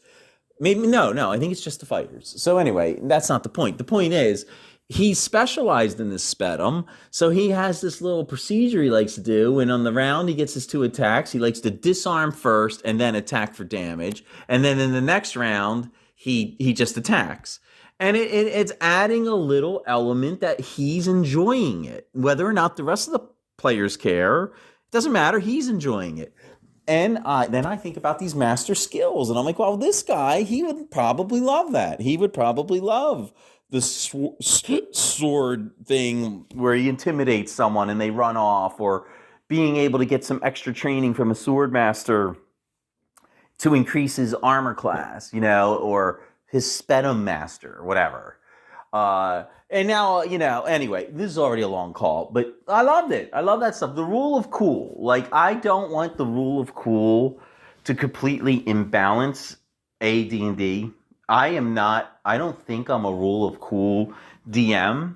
Maybe 0.59 0.87
no, 0.87 1.11
no. 1.11 1.31
I 1.31 1.39
think 1.39 1.51
it's 1.51 1.63
just 1.63 1.79
the 1.79 1.85
fighters. 1.85 2.41
So 2.41 2.57
anyway, 2.57 2.99
that's 3.01 3.29
not 3.29 3.43
the 3.43 3.49
point. 3.49 3.77
The 3.77 3.83
point 3.83 4.13
is 4.13 4.45
he's 4.87 5.19
specialized 5.19 5.99
in 5.99 6.09
this 6.09 6.23
spetum, 6.23 6.85
so 7.09 7.29
he 7.29 7.49
has 7.49 7.81
this 7.81 8.01
little 8.01 8.25
procedure 8.25 8.81
he 8.81 8.89
likes 8.89 9.15
to 9.15 9.21
do. 9.21 9.59
And 9.59 9.71
on 9.71 9.83
the 9.83 9.93
round, 9.93 10.29
he 10.29 10.35
gets 10.35 10.53
his 10.53 10.67
two 10.67 10.83
attacks. 10.83 11.31
He 11.31 11.39
likes 11.39 11.59
to 11.61 11.71
disarm 11.71 12.31
first 12.31 12.81
and 12.85 12.99
then 12.99 13.15
attack 13.15 13.55
for 13.55 13.63
damage. 13.63 14.23
And 14.47 14.63
then 14.63 14.79
in 14.79 14.91
the 14.91 15.01
next 15.01 15.35
round, 15.35 15.89
he 16.15 16.55
he 16.59 16.73
just 16.73 16.97
attacks. 16.97 17.59
And 17.99 18.17
it, 18.17 18.31
it, 18.31 18.47
it's 18.47 18.71
adding 18.81 19.27
a 19.27 19.35
little 19.35 19.83
element 19.87 20.41
that 20.41 20.59
he's 20.59 21.07
enjoying 21.07 21.85
it, 21.85 22.09
whether 22.13 22.45
or 22.45 22.53
not 22.53 22.75
the 22.75 22.83
rest 22.83 23.07
of 23.07 23.13
the 23.13 23.27
players 23.57 23.97
care. 23.97 24.45
It 24.45 24.51
doesn't 24.91 25.11
matter. 25.11 25.39
He's 25.39 25.69
enjoying 25.69 26.17
it. 26.17 26.35
And 26.87 27.19
I, 27.19 27.47
then 27.47 27.65
I 27.65 27.77
think 27.77 27.95
about 27.95 28.19
these 28.19 28.35
master 28.35 28.75
skills, 28.75 29.29
and 29.29 29.39
I'm 29.39 29.45
like, 29.45 29.57
well, 29.57 29.77
this 29.77 30.03
guy, 30.03 30.41
he 30.41 30.63
would 30.63 30.91
probably 30.91 31.39
love 31.39 31.71
that. 31.71 32.01
He 32.01 32.17
would 32.17 32.33
probably 32.33 32.81
love 32.81 33.31
the 33.69 33.81
sw- 33.81 34.35
sword 34.91 35.71
thing 35.85 36.45
where 36.53 36.75
he 36.75 36.89
intimidates 36.89 37.51
someone 37.53 37.89
and 37.89 38.01
they 38.01 38.11
run 38.11 38.35
off, 38.35 38.81
or 38.81 39.07
being 39.47 39.77
able 39.77 39.99
to 39.99 40.05
get 40.05 40.25
some 40.25 40.41
extra 40.43 40.73
training 40.73 41.13
from 41.13 41.31
a 41.31 41.35
sword 41.35 41.71
master 41.71 42.35
to 43.59 43.73
increase 43.73 44.17
his 44.17 44.33
armor 44.35 44.73
class, 44.73 45.33
you 45.33 45.39
know, 45.39 45.75
or 45.75 46.21
his 46.47 46.69
spetum 46.69 47.23
master, 47.23 47.77
or 47.77 47.85
whatever. 47.85 48.37
Uh, 48.93 49.45
and 49.71 49.87
now, 49.87 50.21
you 50.21 50.37
know, 50.37 50.61
anyway, 50.63 51.09
this 51.11 51.31
is 51.31 51.37
already 51.39 51.63
a 51.63 51.67
long 51.67 51.93
call, 51.93 52.29
but 52.31 52.59
I 52.67 52.83
loved 52.83 53.11
it. 53.11 53.31
I 53.33 53.41
love 53.41 53.59
that 53.61 53.75
stuff. 53.75 53.95
The 53.95 54.03
rule 54.03 54.37
of 54.37 54.51
cool. 54.51 54.95
Like, 54.99 55.27
I 55.33 55.55
don't 55.55 55.89
want 55.89 56.15
the 56.15 56.27
rule 56.27 56.61
of 56.61 56.75
cool 56.75 57.39
to 57.85 57.95
completely 57.95 58.65
imbalance 58.69 59.57
AD&D. 59.99 60.91
I 61.27 61.47
am 61.47 61.73
not, 61.73 62.19
I 62.23 62.37
don't 62.37 62.61
think 62.67 62.89
I'm 62.89 63.03
a 63.05 63.11
rule 63.11 63.47
of 63.47 63.59
cool 63.59 64.13
DM. 64.47 65.15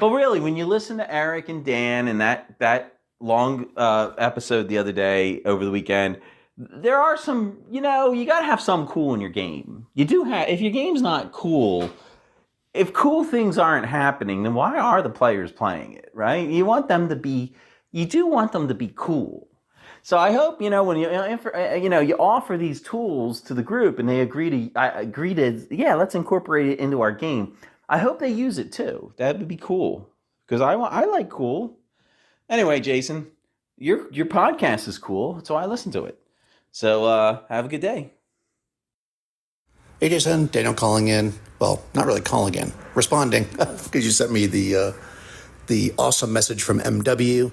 But 0.00 0.10
really, 0.10 0.40
when 0.40 0.56
you 0.56 0.66
listen 0.66 0.96
to 0.96 1.14
Eric 1.14 1.48
and 1.48 1.64
Dan 1.64 2.08
and 2.08 2.20
that, 2.20 2.58
that 2.58 2.98
long 3.20 3.68
uh, 3.76 4.10
episode 4.18 4.68
the 4.68 4.78
other 4.78 4.90
day 4.90 5.40
over 5.44 5.64
the 5.64 5.70
weekend, 5.70 6.20
there 6.56 6.98
are 7.00 7.16
some, 7.16 7.58
you 7.70 7.80
know, 7.80 8.12
you 8.12 8.26
got 8.26 8.40
to 8.40 8.46
have 8.46 8.60
some 8.60 8.88
cool 8.88 9.14
in 9.14 9.20
your 9.20 9.30
game. 9.30 9.86
You 9.94 10.04
do 10.04 10.24
have, 10.24 10.48
if 10.48 10.60
your 10.60 10.72
game's 10.72 11.00
not 11.02 11.30
cool, 11.30 11.90
if 12.74 12.92
cool 12.92 13.22
things 13.22 13.56
aren't 13.56 13.86
happening, 13.86 14.42
then 14.42 14.54
why 14.54 14.78
are 14.78 15.00
the 15.00 15.08
players 15.10 15.52
playing 15.52 15.94
it, 15.94 16.10
right? 16.12 16.48
You 16.48 16.66
want 16.66 16.88
them 16.88 17.08
to 17.08 17.16
be, 17.16 17.54
you 17.92 18.04
do 18.04 18.26
want 18.26 18.52
them 18.52 18.66
to 18.68 18.74
be 18.74 18.92
cool. 18.96 19.48
So 20.02 20.18
I 20.18 20.32
hope 20.32 20.60
you 20.60 20.68
know 20.68 20.84
when 20.84 20.98
you 20.98 21.08
uh, 21.08 21.78
you 21.80 21.88
know 21.88 22.00
you 22.00 22.14
offer 22.18 22.58
these 22.58 22.82
tools 22.82 23.40
to 23.42 23.54
the 23.54 23.62
group 23.62 23.98
and 23.98 24.06
they 24.06 24.20
agree 24.20 24.50
to 24.50 24.78
I 24.78 24.88
agree 24.88 25.32
to 25.32 25.66
yeah 25.70 25.94
let's 25.94 26.14
incorporate 26.14 26.66
it 26.66 26.78
into 26.78 27.00
our 27.00 27.12
game. 27.12 27.56
I 27.88 27.96
hope 27.96 28.18
they 28.18 28.28
use 28.28 28.58
it 28.58 28.70
too. 28.70 29.14
That 29.16 29.38
would 29.38 29.48
be 29.48 29.56
cool 29.56 30.10
because 30.46 30.60
I 30.60 30.76
want 30.76 30.92
I 30.92 31.06
like 31.06 31.30
cool. 31.30 31.78
Anyway, 32.50 32.80
Jason, 32.80 33.28
your 33.78 34.12
your 34.12 34.26
podcast 34.26 34.88
is 34.88 34.98
cool, 34.98 35.42
so 35.42 35.54
I 35.54 35.64
listen 35.64 35.90
to 35.92 36.04
it. 36.04 36.18
So 36.70 37.06
uh, 37.06 37.40
have 37.48 37.64
a 37.64 37.68
good 37.68 37.80
day. 37.80 38.12
Hey, 40.00 40.10
Jason, 40.10 40.48
Daniel 40.48 40.74
calling 40.74 41.08
in. 41.08 41.32
Well, 41.64 41.82
not 41.94 42.04
really 42.04 42.20
calling 42.20 42.56
in, 42.56 42.74
responding 42.94 43.44
because 43.84 44.04
you 44.04 44.10
sent 44.10 44.30
me 44.30 44.44
the 44.44 44.76
uh, 44.76 44.92
the 45.66 45.94
awesome 45.96 46.30
message 46.30 46.62
from 46.62 46.78
MW. 46.78 47.50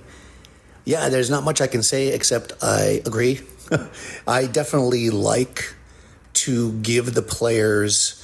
Yeah, 0.84 1.07
there's 1.07 1.30
not 1.30 1.45
much 1.45 1.62
I 1.62 1.68
can 1.68 1.82
say 1.82 2.09
except 2.09 2.51
I 2.62 3.01
agree. 3.05 3.39
I 4.28 4.47
definitely 4.47 5.12
like 5.12 5.76
to 6.43 6.74
give 6.82 7.14
the 7.14 7.22
players 7.22 8.22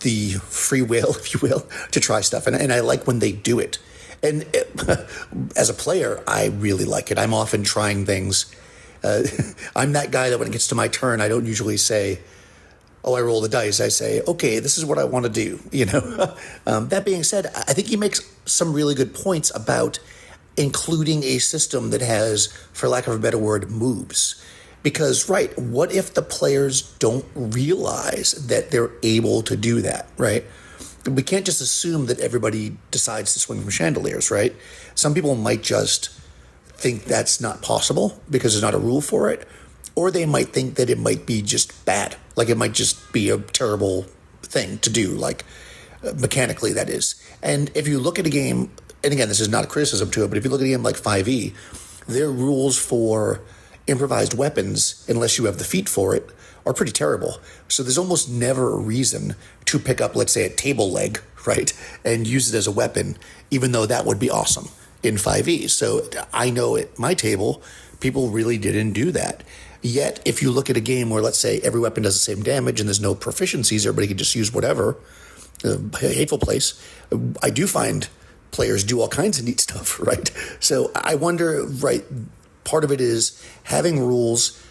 the 0.00 0.32
free 0.32 0.82
will, 0.82 1.10
if 1.20 1.34
you 1.34 1.38
will, 1.40 1.68
to 1.92 2.00
try 2.00 2.20
stuff, 2.20 2.48
and, 2.48 2.56
and 2.56 2.72
I 2.72 2.80
like 2.80 3.06
when 3.06 3.20
they 3.20 3.30
do 3.30 3.60
it. 3.60 3.78
And 4.24 4.42
it, 4.52 4.76
as 5.56 5.70
a 5.70 5.74
player, 5.74 6.20
I 6.26 6.46
really 6.46 6.84
like 6.84 7.12
it. 7.12 7.16
I'm 7.16 7.32
often 7.32 7.62
trying 7.62 8.06
things 8.06 8.52
Uh, 9.04 9.22
I'm 9.76 9.92
that 9.92 10.10
guy 10.10 10.30
that 10.30 10.38
when 10.38 10.48
it 10.48 10.52
gets 10.52 10.66
to 10.68 10.74
my 10.74 10.88
turn, 10.88 11.20
I 11.20 11.28
don't 11.28 11.46
usually 11.46 11.76
say, 11.78 12.18
"Oh, 13.04 13.14
I 13.14 13.20
roll 13.20 13.40
the 13.40 13.48
dice." 13.48 13.80
I 13.80 13.88
say, 13.88 14.20
"Okay, 14.26 14.58
this 14.58 14.78
is 14.78 14.84
what 14.84 14.98
I 14.98 15.04
want 15.04 15.24
to 15.26 15.30
do." 15.30 15.60
You 15.72 15.86
know. 15.86 16.34
um, 16.66 16.88
that 16.88 17.04
being 17.04 17.22
said, 17.22 17.46
I 17.46 17.72
think 17.72 17.88
he 17.88 17.96
makes 17.96 18.20
some 18.44 18.72
really 18.72 18.94
good 18.94 19.14
points 19.14 19.50
about 19.54 19.98
including 20.56 21.22
a 21.24 21.38
system 21.38 21.90
that 21.90 22.02
has, 22.02 22.48
for 22.72 22.88
lack 22.88 23.06
of 23.06 23.14
a 23.14 23.18
better 23.18 23.38
word, 23.38 23.70
moves. 23.70 24.42
Because, 24.82 25.28
right, 25.28 25.56
what 25.58 25.92
if 25.92 26.14
the 26.14 26.22
players 26.22 26.82
don't 26.98 27.24
realize 27.34 28.32
that 28.46 28.70
they're 28.70 28.90
able 29.02 29.42
to 29.42 29.56
do 29.56 29.80
that, 29.82 30.08
right? 30.16 30.44
We 31.10 31.22
can't 31.22 31.46
just 31.46 31.60
assume 31.60 32.06
that 32.06 32.18
everybody 32.20 32.76
decides 32.90 33.32
to 33.34 33.40
swing 33.40 33.60
from 33.62 33.70
chandeliers, 33.70 34.30
right? 34.30 34.54
Some 34.94 35.14
people 35.14 35.34
might 35.34 35.62
just 35.62 36.10
think 36.80 37.04
that's 37.04 37.40
not 37.40 37.62
possible 37.62 38.20
because 38.30 38.52
there's 38.54 38.62
not 38.62 38.74
a 38.74 38.78
rule 38.78 39.00
for 39.00 39.30
it, 39.30 39.46
or 39.94 40.10
they 40.10 40.24
might 40.24 40.48
think 40.48 40.76
that 40.76 40.88
it 40.88 40.98
might 40.98 41.26
be 41.26 41.42
just 41.42 41.84
bad. 41.84 42.16
Like 42.40 42.48
it 42.48 42.56
might 42.56 42.72
just 42.72 43.12
be 43.12 43.28
a 43.28 43.36
terrible 43.36 44.06
thing 44.40 44.78
to 44.78 44.88
do, 44.88 45.08
like 45.10 45.44
mechanically, 46.16 46.72
that 46.72 46.88
is. 46.88 47.22
And 47.42 47.70
if 47.74 47.86
you 47.86 47.98
look 47.98 48.18
at 48.18 48.26
a 48.26 48.30
game, 48.30 48.70
and 49.04 49.12
again, 49.12 49.28
this 49.28 49.40
is 49.40 49.50
not 49.50 49.64
a 49.64 49.66
criticism 49.66 50.10
to 50.12 50.24
it, 50.24 50.28
but 50.28 50.38
if 50.38 50.44
you 50.44 50.50
look 50.50 50.62
at 50.62 50.64
a 50.64 50.68
game 50.68 50.82
like 50.82 50.96
5e, 50.96 51.52
their 52.06 52.30
rules 52.30 52.78
for 52.78 53.42
improvised 53.86 54.32
weapons, 54.32 55.04
unless 55.06 55.36
you 55.36 55.44
have 55.44 55.58
the 55.58 55.64
feat 55.64 55.86
for 55.86 56.16
it, 56.16 56.30
are 56.64 56.72
pretty 56.72 56.92
terrible. 56.92 57.40
So 57.68 57.82
there's 57.82 57.98
almost 57.98 58.30
never 58.30 58.72
a 58.72 58.78
reason 58.78 59.34
to 59.66 59.78
pick 59.78 60.00
up, 60.00 60.16
let's 60.16 60.32
say, 60.32 60.46
a 60.46 60.48
table 60.48 60.90
leg, 60.90 61.20
right, 61.46 61.70
and 62.06 62.26
use 62.26 62.54
it 62.54 62.56
as 62.56 62.66
a 62.66 62.72
weapon, 62.72 63.18
even 63.50 63.72
though 63.72 63.84
that 63.84 64.06
would 64.06 64.18
be 64.18 64.30
awesome 64.30 64.70
in 65.02 65.16
5e. 65.16 65.68
So 65.68 66.08
I 66.32 66.48
know 66.48 66.76
at 66.76 66.98
my 66.98 67.12
table, 67.12 67.62
people 68.00 68.30
really 68.30 68.56
didn't 68.56 68.92
do 68.92 69.10
that. 69.12 69.42
Yet, 69.82 70.20
if 70.24 70.42
you 70.42 70.50
look 70.50 70.68
at 70.68 70.76
a 70.76 70.80
game 70.80 71.08
where, 71.10 71.22
let's 71.22 71.38
say, 71.38 71.60
every 71.60 71.80
weapon 71.80 72.02
does 72.02 72.14
the 72.14 72.20
same 72.20 72.42
damage 72.42 72.80
and 72.80 72.88
there's 72.88 73.00
no 73.00 73.14
proficiencies, 73.14 73.86
everybody 73.86 74.08
can 74.08 74.18
just 74.18 74.34
use 74.34 74.52
whatever, 74.52 74.96
uh, 75.64 75.78
hateful 75.98 76.38
place, 76.38 76.80
I 77.42 77.50
do 77.50 77.66
find 77.66 78.08
players 78.50 78.84
do 78.84 79.00
all 79.00 79.08
kinds 79.08 79.38
of 79.38 79.44
neat 79.44 79.60
stuff, 79.60 79.98
right? 80.06 80.30
So 80.60 80.90
I 80.94 81.14
wonder, 81.14 81.64
right, 81.64 82.04
part 82.64 82.84
of 82.84 82.92
it 82.92 83.00
is 83.00 83.42
having 83.64 83.98
rules 84.00 84.62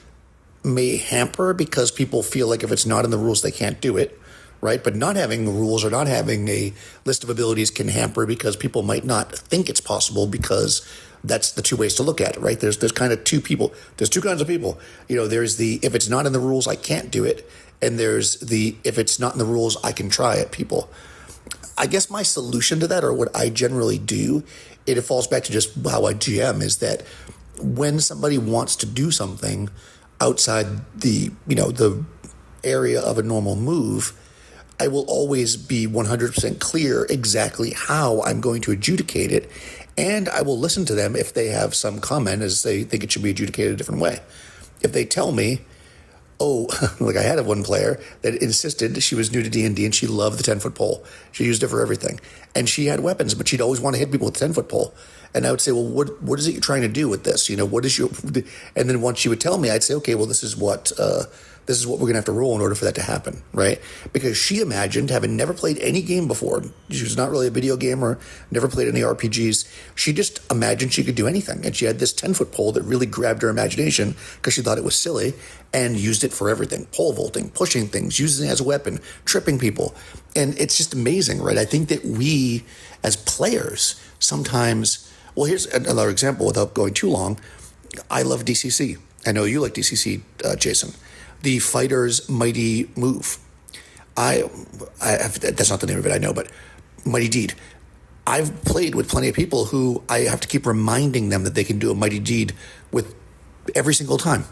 may 0.64 0.98
hamper 0.98 1.54
because 1.54 1.90
people 1.90 2.22
feel 2.22 2.48
like 2.48 2.64
if 2.64 2.72
it's 2.72 2.86
not 2.86 3.06
in 3.06 3.12
the 3.12 3.18
rules, 3.18 3.42
they 3.42 3.52
can't 3.52 3.80
do 3.80 3.98
it, 3.98 4.20
right? 4.62 4.84
But 4.84 4.96
not 4.96 5.16
having 5.16 5.48
rules 5.48 5.86
or 5.86 5.90
not 5.90 6.08
having 6.08 6.48
a 6.50 6.74
list 7.06 7.24
of 7.24 7.30
abilities 7.30 7.72
can 7.72 7.88
hamper 7.88 8.26
because 8.26 8.56
people 8.56 8.84
might 8.84 9.06
not 9.06 9.34
think 9.34 9.70
it's 9.70 9.82
possible 9.82 10.28
because 10.28 10.86
that's 11.24 11.52
the 11.52 11.62
two 11.62 11.76
ways 11.76 11.96
to 11.96 12.04
look 12.04 12.22
at 12.22 12.38
it, 12.38 12.40
right? 12.40 12.60
There's 12.60 12.78
there's 12.78 12.92
kind 12.92 13.12
of 13.12 13.24
two 13.24 13.42
people. 13.42 13.74
There's 13.98 14.10
two 14.10 14.22
kinds 14.22 14.42
of 14.42 14.48
people. 14.48 14.80
You 15.08 15.16
know, 15.16 15.28
there's 15.28 15.58
the 15.58 15.80
if 15.84 15.96
it's 15.96 16.10
not 16.10 16.26
in 16.26 16.34
the 16.34 16.40
rules, 16.40 16.68
I 16.68 16.76
can't 16.76 17.12
do 17.12 17.24
it, 17.24 17.50
and 17.82 18.00
there's 18.00 18.40
the 18.40 18.76
if 18.84 18.98
it's 18.98 19.20
not 19.20 19.34
in 19.34 19.40
the 19.40 19.46
rules, 19.46 19.78
I 19.84 19.92
can 19.92 20.10
try 20.10 20.36
it. 20.36 20.52
People. 20.52 20.90
I 21.78 21.88
guess 21.88 22.10
my 22.10 22.24
solution 22.24 22.80
to 22.82 22.88
that, 22.88 23.04
or 23.06 23.14
what 23.14 23.34
I 23.36 23.50
generally 23.50 23.98
do, 23.98 24.44
it 24.86 25.00
falls 25.02 25.28
back 25.28 25.44
to 25.44 25.52
just 25.52 25.76
how 25.88 26.06
I 26.06 26.14
GM 26.14 26.62
is 26.62 26.78
that 26.80 27.04
when 27.62 28.00
somebody 28.00 28.38
wants 28.38 28.76
to 28.78 28.86
do 28.86 29.12
something 29.12 29.70
outside 30.22 30.68
the 31.00 31.32
you 31.48 31.56
know 31.56 31.72
the 31.72 32.04
area 32.64 33.02
of 33.02 33.18
a 33.18 33.24
normal 33.24 33.56
move, 33.56 34.14
I 34.80 34.88
will 34.88 35.06
always 35.08 35.58
be 35.58 35.88
100% 35.88 36.60
clear 36.60 37.06
exactly 37.10 37.72
how 37.72 38.22
I'm 38.24 38.42
going 38.42 38.62
to 38.62 38.72
adjudicate 38.72 39.32
it. 39.32 39.50
And 40.00 40.30
I 40.30 40.44
will 40.44 40.58
listen 40.58 40.86
to 40.86 40.96
them 40.96 41.14
if 41.14 41.34
they 41.34 41.48
have 41.48 41.76
some 41.76 42.00
comment 42.00 42.42
as 42.42 42.64
they 42.64 42.84
think 42.84 43.04
it 43.04 43.12
should 43.12 43.22
be 43.22 43.32
adjudicated 43.32 43.74
a 43.74 43.76
different 43.76 44.00
way. 44.00 44.22
If 44.82 44.94
they 44.94 45.04
tell 45.04 45.34
me, 45.34 45.60
oh, 46.40 46.68
like 47.02 47.18
I 47.18 47.22
had 47.22 47.46
one 47.46 47.66
player 47.66 48.00
that 48.22 48.36
insisted 48.36 49.04
she 49.04 49.16
was 49.16 49.34
new 49.34 49.44
to 49.44 49.50
D 49.50 49.66
and 49.66 49.94
she 49.94 50.08
loved 50.08 50.40
the 50.40 50.44
ten 50.44 50.62
foot 50.62 50.74
pole. 50.74 51.04
She 51.34 51.44
used 51.44 51.64
it 51.64 51.68
for 51.68 51.82
everything, 51.82 52.22
and 52.56 52.70
she 52.70 52.86
had 52.86 53.02
weapons, 53.02 53.36
but 53.36 53.50
she'd 53.50 53.60
always 53.60 53.82
want 53.82 53.96
to 53.96 54.00
hit 54.00 54.10
people 54.10 54.26
with 54.26 54.36
the 54.36 54.40
ten 54.40 54.54
foot 54.54 54.70
pole. 54.70 54.94
And 55.34 55.46
I 55.46 55.52
would 55.52 55.60
say, 55.60 55.74
well, 55.74 55.86
what 55.86 56.24
what 56.24 56.40
is 56.40 56.48
it 56.48 56.54
you're 56.54 56.62
trying 56.62 56.84
to 56.84 56.88
do 56.88 57.10
with 57.10 57.26
this? 57.26 57.50
You 57.50 57.58
know, 57.58 57.66
what 57.66 57.84
is 57.84 57.98
your? 57.98 58.10
And 58.78 58.90
then 58.90 59.02
once 59.02 59.20
she 59.20 59.28
would 59.28 59.42
tell 59.42 59.58
me, 59.58 59.70
I'd 59.70 59.84
say, 59.84 59.96
okay, 59.96 60.16
well, 60.16 60.28
this 60.28 60.44
is 60.44 60.56
what. 60.56 60.94
Uh, 60.98 61.24
this 61.70 61.78
is 61.78 61.86
what 61.86 62.00
we're 62.00 62.08
going 62.08 62.14
to 62.14 62.18
have 62.18 62.26
to 62.26 62.32
roll 62.32 62.56
in 62.56 62.62
order 62.62 62.74
for 62.74 62.86
that 62.86 62.96
to 62.96 63.04
happen, 63.04 63.44
right? 63.54 63.80
Because 64.12 64.36
she 64.36 64.60
imagined, 64.60 65.12
having 65.12 65.36
never 65.36 65.54
played 65.54 65.78
any 65.78 66.02
game 66.02 66.28
before, 66.28 66.64
she 66.90 67.04
was 67.04 67.16
not 67.16 67.30
really 67.30 67.46
a 67.46 67.52
video 67.52 67.78
gamer, 67.78 68.18
never 68.50 68.68
played 68.68 68.88
any 68.88 69.02
RPGs. 69.02 69.72
She 69.94 70.12
just 70.12 70.42
imagined 70.52 70.94
she 70.94 71.04
could 71.04 71.14
do 71.14 71.28
anything. 71.28 71.64
And 71.64 71.76
she 71.76 71.86
had 71.86 72.00
this 72.00 72.12
10 72.12 72.34
foot 72.34 72.52
pole 72.52 72.72
that 72.72 72.82
really 72.82 73.06
grabbed 73.06 73.44
her 73.44 73.50
imagination 73.50 74.16
because 74.38 74.56
she 74.56 74.64
thought 74.64 74.80
it 74.80 74.84
was 74.84 74.96
silly 74.96 75.36
and 75.72 75.96
used 75.96 76.24
it 76.24 76.34
for 76.34 76.50
everything 76.50 76.88
pole 76.88 77.14
vaulting, 77.14 77.52
pushing 77.52 77.86
things, 77.86 78.20
using 78.20 78.50
it 78.50 78.52
as 78.52 78.62
a 78.62 78.64
weapon, 78.64 79.00
tripping 79.24 79.60
people. 79.60 79.94
And 80.36 80.58
it's 80.60 80.76
just 80.76 80.96
amazing, 80.96 81.40
right? 81.40 81.60
I 81.60 81.66
think 81.66 81.90
that 81.90 82.04
we, 82.04 82.64
as 83.04 83.16
players, 83.16 84.02
sometimes, 84.18 85.14
well, 85.36 85.46
here's 85.46 85.68
another 85.68 86.10
example 86.10 86.48
without 86.48 86.74
going 86.74 86.96
too 86.96 87.12
long. 87.12 87.40
I 88.10 88.24
love 88.24 88.44
DCC. 88.44 88.98
I 89.28 89.34
know 89.34 89.44
you 89.44 89.62
like 89.62 89.76
DCC, 89.76 90.22
uh, 90.44 90.56
Jason 90.56 90.94
the 91.42 91.60
fighter's 91.60 92.30
mighty 92.30 92.90
move. 92.96 93.38
I, 94.18 94.44
I 95.02 95.10
have, 95.12 95.40
that's 95.40 95.70
not 95.70 95.80
the 95.80 95.88
name 95.88 95.98
of 95.98 96.06
it, 96.06 96.12
I 96.12 96.18
know, 96.18 96.34
but 96.34 96.52
mighty 97.06 97.30
deed. 97.30 97.54
I've 98.28 98.64
played 98.64 98.94
with 98.94 99.10
plenty 99.10 99.30
of 99.30 99.36
people 99.36 99.66
who 99.66 100.04
I 100.10 100.20
have 100.20 100.42
to 100.42 100.48
keep 100.48 100.66
reminding 100.66 101.30
them 101.30 101.44
that 101.46 101.56
they 101.56 101.64
can 101.64 101.80
do 101.80 101.90
a 101.90 101.96
mighty 101.96 102.20
deed 102.20 102.54
with 102.92 103.16
every 103.74 103.94
single 103.94 104.18
time. 104.18 104.46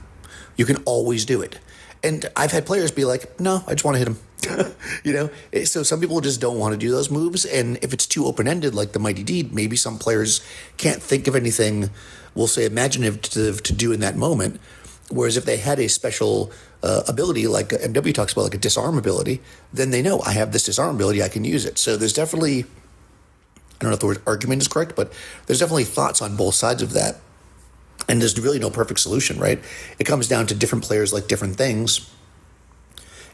You 0.56 0.66
can 0.66 0.78
always 0.86 1.26
do 1.26 1.42
it. 1.42 1.60
And 2.04 2.26
I've 2.36 2.52
had 2.52 2.66
players 2.66 2.92
be 2.92 3.06
like, 3.06 3.40
no, 3.40 3.64
I 3.68 3.74
just 3.74 3.84
want 3.84 3.96
to 3.96 4.00
hit 4.00 4.08
him. 4.08 4.18
you 5.04 5.14
know, 5.14 5.30
eh, 5.52 5.66
so 5.66 5.84
some 5.84 6.00
people 6.00 6.22
just 6.22 6.40
don't 6.40 6.58
want 6.58 6.74
to 6.74 6.78
do 6.78 6.92
those 6.92 7.10
moves. 7.10 7.46
And 7.46 7.78
if 7.82 7.94
it's 7.94 8.06
too 8.06 8.26
open 8.26 8.48
ended, 8.48 8.74
like 8.74 8.94
the 8.94 9.00
Mighty 9.00 9.24
Deed, 9.24 9.54
maybe 9.54 9.76
some 9.76 9.98
players 9.98 10.46
can't 10.78 11.02
think 11.02 11.28
of 11.28 11.36
anything, 11.36 11.90
we'll 12.36 12.48
say, 12.48 12.66
imaginative 12.66 13.22
to, 13.24 13.54
to 13.54 13.74
do 13.74 13.92
in 13.92 14.00
that 14.00 14.16
moment. 14.16 14.60
Whereas 15.10 15.38
if 15.38 15.46
they 15.46 15.58
had 15.58 15.80
a 15.80 15.90
special 15.90 16.52
uh, 16.84 17.04
ability, 17.08 17.48
like 17.48 17.70
MW 17.70 18.14
talks 18.14 18.34
about, 18.34 18.44
like 18.44 18.56
a 18.56 18.60
disarm 18.60 18.98
ability, 18.98 19.42
then 19.74 19.92
they 19.92 20.02
know 20.02 20.22
I 20.22 20.32
have 20.34 20.52
this 20.52 20.64
disarm 20.64 20.96
ability, 20.96 21.24
I 21.24 21.30
can 21.30 21.44
use 21.44 21.66
it. 21.66 21.78
So 21.78 21.98
there's 21.98 22.14
definitely, 22.14 22.64
I 22.64 22.66
don't 23.80 23.90
know 23.90 23.96
if 23.96 24.00
the 24.00 24.06
word 24.06 24.22
argument 24.28 24.62
is 24.62 24.68
correct, 24.68 24.96
but 24.96 25.12
there's 25.46 25.60
definitely 25.60 25.86
thoughts 25.86 26.22
on 26.22 26.36
both 26.36 26.56
sides 26.56 26.82
of 26.82 26.94
that. 26.94 27.18
And 28.10 28.22
there's 28.22 28.40
really 28.40 28.60
no 28.60 28.70
perfect 28.70 29.00
solution, 29.00 29.40
right? 29.40 29.60
It 30.00 30.06
comes 30.06 30.28
down 30.28 30.48
to 30.48 30.56
different 30.56 30.84
players 30.84 31.12
like 31.12 31.28
different 31.28 31.58
things, 31.58 32.10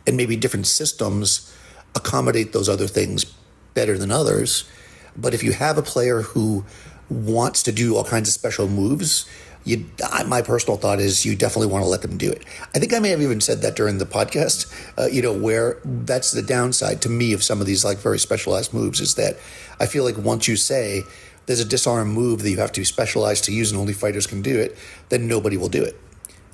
and 0.08 0.18
maybe 0.18 0.36
different 0.36 0.68
systems 0.68 1.56
accommodate 1.96 2.54
those 2.54 2.68
other 2.68 2.88
things 2.88 3.26
better 3.74 3.98
than 3.98 4.12
others. 4.12 4.70
But 5.16 5.34
if 5.34 5.44
you 5.44 5.52
have 5.54 5.78
a 5.78 5.84
player 5.84 6.22
who 6.22 6.66
wants 7.10 7.62
to 7.64 7.72
do 7.72 7.96
all 7.96 8.04
kinds 8.04 8.28
of 8.30 8.34
special 8.34 8.68
moves, 8.68 9.26
you, 9.66 9.86
my 10.28 10.42
personal 10.42 10.78
thought 10.78 11.00
is 11.00 11.26
you 11.26 11.36
definitely 11.36 11.68
want 11.68 11.84
to 11.84 11.90
let 11.90 12.02
them 12.02 12.18
do 12.18 12.30
it. 12.30 12.44
I 12.76 12.80
think 12.80 12.94
I 12.94 13.00
may 13.00 13.10
have 13.10 13.22
even 13.22 13.40
said 13.42 13.62
that 13.62 13.76
during 13.76 13.98
the 13.98 14.06
podcast. 14.06 14.72
Uh, 14.98 15.06
you 15.06 15.22
know, 15.22 15.34
where 15.34 15.80
that's 15.86 16.32
the 16.32 16.42
downside 16.42 17.02
to 17.04 17.10
me 17.10 17.34
of 17.34 17.44
some 17.44 17.62
of 17.62 17.68
these 17.68 17.86
like 17.86 17.98
very 17.98 18.20
specialized 18.20 18.74
moves 18.74 19.00
is 19.00 19.16
that 19.16 19.38
I 19.80 19.86
feel 19.86 20.04
like 20.04 20.18
once 20.18 20.48
you 20.48 20.56
say 20.56 21.04
there's 21.46 21.60
a 21.60 21.66
disarm 21.66 22.10
move 22.10 22.42
that 22.44 22.50
you 22.50 22.58
have 22.58 22.72
to 22.74 22.82
be 22.82 22.86
specialized 22.86 23.46
to 23.46 23.54
use 23.54 23.72
and 23.72 23.80
only 23.80 23.94
fighters 23.94 24.28
can 24.28 24.42
do 24.42 24.60
it, 24.60 24.78
then 25.10 25.28
nobody 25.28 25.58
will 25.58 25.70
do 25.70 25.84
it 25.84 26.00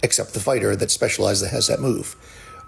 except 0.02 0.34
the 0.34 0.40
fighter 0.40 0.76
that 0.76 0.92
specialized 0.92 1.44
that 1.44 1.50
has 1.50 1.68
that 1.68 1.80
move, 1.80 2.16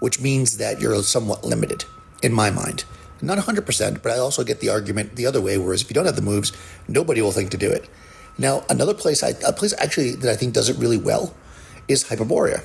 which 0.00 0.20
means 0.20 0.58
that 0.58 0.80
you're 0.80 1.02
somewhat 1.02 1.44
limited 1.44 1.84
in 2.22 2.32
my 2.32 2.50
mind. 2.50 2.84
Not 3.20 3.38
100%, 3.38 4.02
but 4.02 4.12
I 4.12 4.18
also 4.18 4.42
get 4.42 4.60
the 4.60 4.68
argument 4.68 5.14
the 5.14 5.26
other 5.26 5.40
way, 5.40 5.56
whereas 5.56 5.82
if 5.82 5.90
you 5.90 5.94
don't 5.94 6.06
have 6.06 6.16
the 6.16 6.22
moves, 6.22 6.52
nobody 6.88 7.22
will 7.22 7.32
think 7.32 7.50
to 7.52 7.56
do 7.56 7.70
it. 7.70 7.88
Now, 8.38 8.64
another 8.68 8.94
place, 8.94 9.22
I, 9.22 9.30
a 9.46 9.52
place 9.52 9.74
actually 9.78 10.12
that 10.16 10.30
I 10.30 10.36
think 10.36 10.54
does 10.54 10.68
it 10.68 10.76
really 10.78 10.98
well 10.98 11.34
is 11.88 12.04
Hyperborea. 12.04 12.62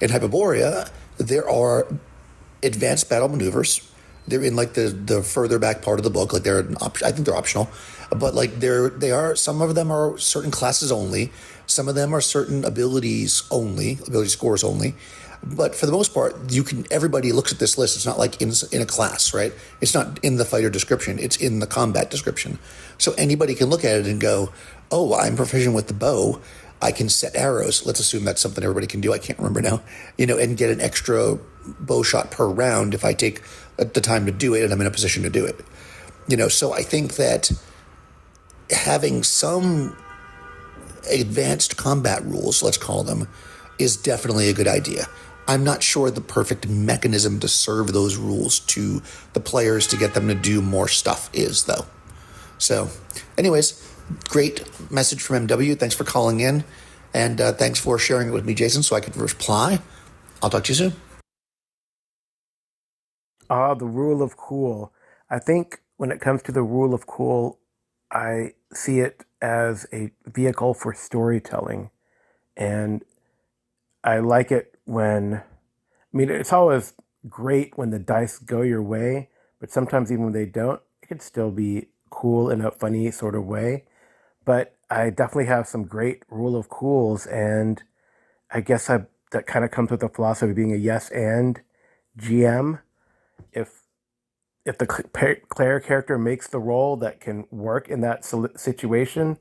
In 0.00 0.10
Hyperborea, 0.10 0.90
there 1.18 1.48
are 1.48 1.86
advanced 2.62 3.08
battle 3.08 3.28
maneuvers. 3.28 3.88
They're 4.26 4.42
in 4.42 4.54
like 4.54 4.74
the 4.74 4.88
the 4.88 5.22
further 5.22 5.58
back 5.58 5.82
part 5.82 5.98
of 5.98 6.04
the 6.04 6.10
book. 6.10 6.32
Like 6.32 6.42
they're 6.44 6.60
an 6.60 6.76
I 6.80 7.10
think 7.10 7.26
they're 7.26 7.36
optional, 7.36 7.68
but 8.14 8.34
like 8.34 8.60
they're 8.60 8.88
they 8.88 9.10
are 9.10 9.34
some 9.34 9.60
of 9.60 9.74
them 9.74 9.90
are 9.90 10.16
certain 10.18 10.50
classes 10.50 10.92
only. 10.92 11.32
Some 11.66 11.88
of 11.88 11.94
them 11.94 12.14
are 12.14 12.20
certain 12.20 12.64
abilities 12.64 13.42
only, 13.50 13.98
ability 14.06 14.28
scores 14.28 14.62
only. 14.62 14.94
But 15.44 15.74
for 15.74 15.86
the 15.86 15.92
most 15.92 16.14
part, 16.14 16.52
you 16.52 16.62
can. 16.62 16.86
Everybody 16.90 17.32
looks 17.32 17.52
at 17.52 17.58
this 17.58 17.76
list. 17.76 17.96
It's 17.96 18.06
not 18.06 18.16
like 18.16 18.40
in 18.40 18.52
in 18.70 18.80
a 18.80 18.86
class, 18.86 19.34
right? 19.34 19.52
It's 19.80 19.92
not 19.92 20.20
in 20.22 20.36
the 20.36 20.44
fighter 20.44 20.70
description. 20.70 21.18
It's 21.18 21.36
in 21.36 21.58
the 21.58 21.66
combat 21.66 22.10
description. 22.10 22.60
So 22.98 23.12
anybody 23.18 23.56
can 23.56 23.68
look 23.68 23.84
at 23.84 23.98
it 23.98 24.06
and 24.06 24.20
go, 24.20 24.52
"Oh, 24.92 25.14
I'm 25.14 25.36
proficient 25.36 25.74
with 25.74 25.88
the 25.88 25.94
bow. 25.94 26.40
I 26.80 26.92
can 26.92 27.08
set 27.08 27.34
arrows." 27.34 27.84
Let's 27.84 28.00
assume 28.00 28.24
that's 28.24 28.40
something 28.40 28.62
everybody 28.62 28.86
can 28.86 29.00
do. 29.00 29.12
I 29.12 29.18
can't 29.18 29.38
remember 29.38 29.62
now. 29.62 29.82
You 30.16 30.26
know, 30.26 30.38
and 30.38 30.56
get 30.56 30.70
an 30.70 30.80
extra 30.80 31.38
bow 31.80 32.02
shot 32.02 32.30
per 32.30 32.46
round 32.46 32.94
if 32.94 33.04
I 33.04 33.14
take 33.14 33.42
uh, 33.78 33.84
the 33.84 34.00
time 34.00 34.26
to 34.26 34.32
do 34.32 34.54
it 34.54 34.62
and 34.62 34.72
I'm 34.72 34.80
in 34.80 34.86
a 34.86 34.90
position 34.90 35.22
to 35.22 35.30
do 35.30 35.44
it. 35.44 35.60
You 36.28 36.36
know, 36.36 36.48
so 36.48 36.72
I 36.72 36.82
think 36.82 37.14
that 37.16 37.50
having 38.70 39.22
some 39.22 39.96
advanced 41.10 41.76
combat 41.76 42.24
rules, 42.24 42.62
let's 42.62 42.76
call 42.76 43.02
them, 43.02 43.28
is 43.78 43.96
definitely 43.96 44.48
a 44.48 44.52
good 44.52 44.68
idea. 44.68 45.06
I'm 45.48 45.64
not 45.64 45.82
sure 45.82 46.10
the 46.10 46.20
perfect 46.20 46.68
mechanism 46.68 47.40
to 47.40 47.48
serve 47.48 47.92
those 47.92 48.16
rules 48.16 48.60
to 48.60 49.02
the 49.32 49.40
players 49.40 49.86
to 49.88 49.96
get 49.96 50.14
them 50.14 50.28
to 50.28 50.34
do 50.34 50.62
more 50.62 50.88
stuff 50.88 51.28
is, 51.32 51.64
though. 51.64 51.86
So, 52.58 52.88
anyways, 53.36 53.82
great 54.28 54.64
message 54.90 55.22
from 55.22 55.46
MW. 55.46 55.78
Thanks 55.78 55.94
for 55.94 56.04
calling 56.04 56.40
in. 56.40 56.64
And 57.14 57.40
uh, 57.40 57.52
thanks 57.52 57.78
for 57.78 57.98
sharing 57.98 58.28
it 58.28 58.32
with 58.32 58.44
me, 58.44 58.54
Jason, 58.54 58.82
so 58.82 58.96
I 58.96 59.00
could 59.00 59.16
reply. 59.16 59.80
I'll 60.42 60.50
talk 60.50 60.64
to 60.64 60.70
you 60.70 60.76
soon. 60.76 60.92
Ah, 63.50 63.74
the 63.74 63.86
rule 63.86 64.22
of 64.22 64.36
cool. 64.36 64.92
I 65.28 65.38
think 65.38 65.82
when 65.96 66.10
it 66.10 66.20
comes 66.20 66.42
to 66.42 66.52
the 66.52 66.62
rule 66.62 66.94
of 66.94 67.06
cool, 67.06 67.58
I 68.10 68.54
see 68.72 69.00
it 69.00 69.24
as 69.40 69.86
a 69.92 70.10
vehicle 70.26 70.74
for 70.74 70.94
storytelling. 70.94 71.90
And 72.56 73.04
I 74.04 74.18
like 74.18 74.50
it 74.50 74.76
when, 74.84 75.34
I 75.34 76.16
mean, 76.16 76.30
it's 76.30 76.52
always 76.52 76.94
great 77.28 77.76
when 77.76 77.90
the 77.90 77.98
dice 77.98 78.38
go 78.38 78.62
your 78.62 78.82
way, 78.82 79.28
but 79.60 79.70
sometimes 79.70 80.10
even 80.10 80.24
when 80.24 80.32
they 80.32 80.46
don't, 80.46 80.80
it 81.02 81.08
can 81.08 81.20
still 81.20 81.50
be 81.50 81.88
cool 82.10 82.50
in 82.50 82.60
a 82.60 82.70
funny 82.70 83.10
sort 83.10 83.34
of 83.34 83.44
way. 83.44 83.84
But 84.44 84.74
I 84.90 85.10
definitely 85.10 85.46
have 85.46 85.68
some 85.68 85.84
great 85.84 86.22
rule 86.28 86.56
of 86.56 86.68
cools, 86.68 87.26
and 87.26 87.82
I 88.50 88.60
guess 88.60 88.90
I, 88.90 89.06
that 89.30 89.46
kind 89.46 89.64
of 89.64 89.70
comes 89.70 89.90
with 89.90 90.00
the 90.00 90.08
philosophy 90.08 90.50
of 90.50 90.56
being 90.56 90.72
a 90.72 90.76
yes 90.76 91.10
and 91.10 91.60
GM. 92.18 92.80
If 93.52 93.82
if 94.64 94.78
the 94.78 94.86
Claire 94.86 95.80
character 95.80 96.18
makes 96.18 96.46
the 96.46 96.60
role 96.60 96.96
that 96.98 97.20
can 97.20 97.46
work 97.50 97.88
in 97.88 98.00
that 98.02 98.24
situation, 98.24 99.38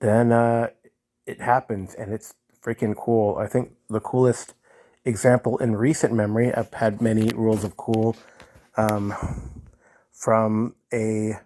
then 0.00 0.32
uh, 0.32 0.68
it 1.26 1.40
happens, 1.40 1.94
and 1.94 2.12
it's 2.12 2.34
freaking 2.62 2.94
cool. 2.96 3.36
I 3.38 3.46
think 3.46 3.72
the 3.88 4.00
coolest 4.00 4.54
example 5.04 5.56
in 5.58 5.76
recent 5.76 6.12
memory, 6.12 6.52
I've 6.54 6.72
had 6.74 7.00
many 7.00 7.30
rules 7.34 7.64
of 7.64 7.76
cool 7.76 8.16
um, 8.76 9.14
from 10.12 10.74
a 10.92 11.38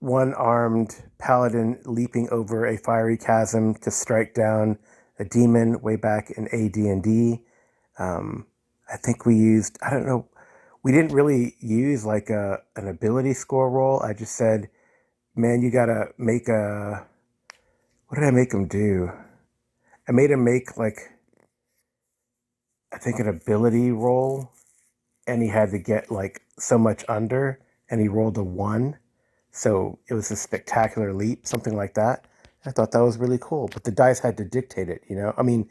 one 0.00 0.34
armed 0.34 1.02
paladin 1.18 1.80
leaping 1.84 2.28
over 2.30 2.66
a 2.66 2.76
fiery 2.76 3.16
chasm 3.16 3.74
to 3.74 3.90
strike 3.90 4.34
down 4.34 4.78
a 5.18 5.24
demon 5.24 5.80
way 5.80 5.96
back 5.96 6.30
in 6.30 6.46
AD&D. 6.48 7.40
Um, 7.98 8.46
I 8.92 8.96
think 8.98 9.24
we 9.24 9.36
used, 9.36 9.78
I 9.82 9.90
don't 9.90 10.06
know, 10.06 10.28
we 10.82 10.92
didn't 10.92 11.12
really 11.12 11.56
use 11.60 12.04
like 12.04 12.30
a, 12.30 12.58
an 12.76 12.88
ability 12.88 13.32
score 13.34 13.70
roll. 13.70 14.00
I 14.02 14.12
just 14.12 14.36
said, 14.36 14.68
man, 15.34 15.62
you 15.62 15.70
got 15.70 15.86
to 15.86 16.08
make 16.18 16.48
a, 16.48 17.06
what 18.08 18.20
did 18.20 18.26
I 18.26 18.30
make 18.30 18.52
him 18.52 18.68
do? 18.68 19.10
I 20.08 20.12
made 20.12 20.30
him 20.30 20.44
make 20.44 20.76
like, 20.76 21.10
I 22.92 22.98
think 22.98 23.18
an 23.18 23.28
ability 23.28 23.90
roll 23.90 24.52
and 25.26 25.42
he 25.42 25.48
had 25.48 25.70
to 25.70 25.78
get 25.78 26.10
like 26.10 26.42
so 26.58 26.78
much 26.78 27.04
under 27.08 27.58
and 27.90 28.00
he 28.00 28.08
rolled 28.08 28.38
a 28.38 28.44
one 28.44 28.98
so 29.56 29.98
it 30.08 30.14
was 30.14 30.30
a 30.30 30.36
spectacular 30.36 31.12
leap, 31.12 31.46
something 31.46 31.76
like 31.76 31.94
that. 31.94 32.26
I 32.64 32.70
thought 32.70 32.92
that 32.92 33.02
was 33.02 33.18
really 33.18 33.38
cool, 33.40 33.68
but 33.72 33.84
the 33.84 33.90
dice 33.90 34.18
had 34.18 34.36
to 34.38 34.44
dictate 34.44 34.88
it. 34.88 35.02
You 35.08 35.16
know, 35.16 35.34
I 35.36 35.42
mean, 35.42 35.68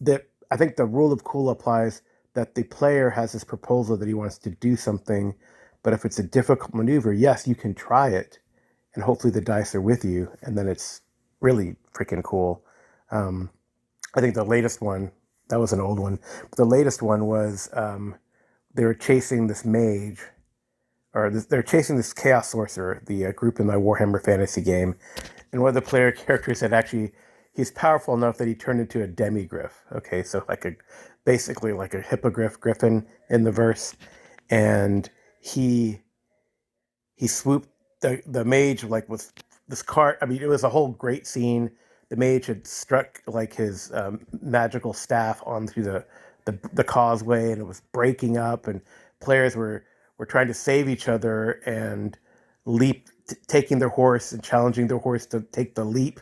the 0.00 0.22
I 0.50 0.56
think 0.56 0.76
the 0.76 0.86
rule 0.86 1.12
of 1.12 1.24
cool 1.24 1.50
applies 1.50 2.02
that 2.34 2.54
the 2.54 2.64
player 2.64 3.10
has 3.10 3.32
this 3.32 3.44
proposal 3.44 3.96
that 3.96 4.08
he 4.08 4.14
wants 4.14 4.38
to 4.38 4.50
do 4.50 4.76
something, 4.76 5.34
but 5.82 5.92
if 5.92 6.04
it's 6.04 6.18
a 6.18 6.22
difficult 6.22 6.74
maneuver, 6.74 7.12
yes, 7.12 7.46
you 7.48 7.54
can 7.54 7.74
try 7.74 8.10
it, 8.10 8.38
and 8.94 9.04
hopefully 9.04 9.32
the 9.32 9.40
dice 9.40 9.74
are 9.74 9.80
with 9.80 10.04
you, 10.04 10.30
and 10.42 10.56
then 10.56 10.68
it's 10.68 11.00
really 11.40 11.76
freaking 11.94 12.22
cool. 12.22 12.64
Um, 13.10 13.50
I 14.14 14.20
think 14.20 14.34
the 14.34 14.44
latest 14.44 14.80
one 14.80 15.12
that 15.48 15.58
was 15.58 15.72
an 15.72 15.80
old 15.80 15.98
one. 15.98 16.18
But 16.42 16.56
the 16.56 16.64
latest 16.64 17.02
one 17.02 17.26
was 17.26 17.68
um, 17.72 18.16
they 18.74 18.84
were 18.84 18.94
chasing 18.94 19.46
this 19.46 19.64
mage 19.64 20.20
or 21.14 21.30
they're 21.30 21.62
chasing 21.62 21.96
this 21.96 22.12
chaos 22.12 22.50
sorcerer, 22.50 23.02
the 23.06 23.26
uh, 23.26 23.32
group 23.32 23.60
in 23.60 23.66
my 23.66 23.74
Warhammer 23.74 24.22
Fantasy 24.22 24.60
game, 24.60 24.96
and 25.52 25.62
one 25.62 25.70
of 25.70 25.74
the 25.74 25.82
player 25.82 26.12
characters 26.26 26.60
had 26.60 26.72
actually 26.72 27.12
he's 27.52 27.70
powerful 27.72 28.14
enough 28.14 28.38
that 28.38 28.46
he 28.46 28.54
turned 28.54 28.80
into 28.80 29.02
a 29.02 29.08
demigryph. 29.08 29.72
Okay, 29.92 30.22
so 30.22 30.44
like 30.48 30.64
a 30.64 30.76
basically 31.24 31.72
like 31.72 31.92
a 31.92 32.00
hippogriff 32.00 32.58
griffin 32.60 33.06
in 33.30 33.44
the 33.44 33.52
verse, 33.52 33.96
and 34.50 35.10
he 35.40 36.00
he 37.16 37.26
swooped 37.26 37.68
the 38.00 38.22
the 38.26 38.44
mage 38.44 38.84
like 38.84 39.08
with 39.08 39.32
this 39.66 39.82
cart. 39.82 40.18
I 40.22 40.26
mean, 40.26 40.42
it 40.42 40.48
was 40.48 40.64
a 40.64 40.68
whole 40.68 40.88
great 40.88 41.26
scene. 41.26 41.70
The 42.10 42.16
mage 42.16 42.46
had 42.46 42.66
struck 42.66 43.22
like 43.26 43.54
his 43.54 43.92
um, 43.92 44.20
magical 44.40 44.92
staff 44.92 45.42
onto 45.44 45.82
the, 45.82 46.06
the 46.44 46.58
the 46.72 46.84
causeway, 46.84 47.50
and 47.52 47.60
it 47.60 47.66
was 47.66 47.82
breaking 47.92 48.38
up, 48.38 48.66
and 48.66 48.80
players 49.20 49.56
were 49.56 49.84
were 50.18 50.26
trying 50.26 50.48
to 50.48 50.54
save 50.54 50.88
each 50.88 51.08
other 51.08 51.52
and 51.64 52.18
leap, 52.64 53.08
t- 53.28 53.36
taking 53.46 53.78
their 53.78 53.88
horse 53.88 54.32
and 54.32 54.42
challenging 54.42 54.88
their 54.88 54.98
horse 54.98 55.24
to 55.26 55.40
take 55.40 55.74
the 55.74 55.84
leap, 55.84 56.20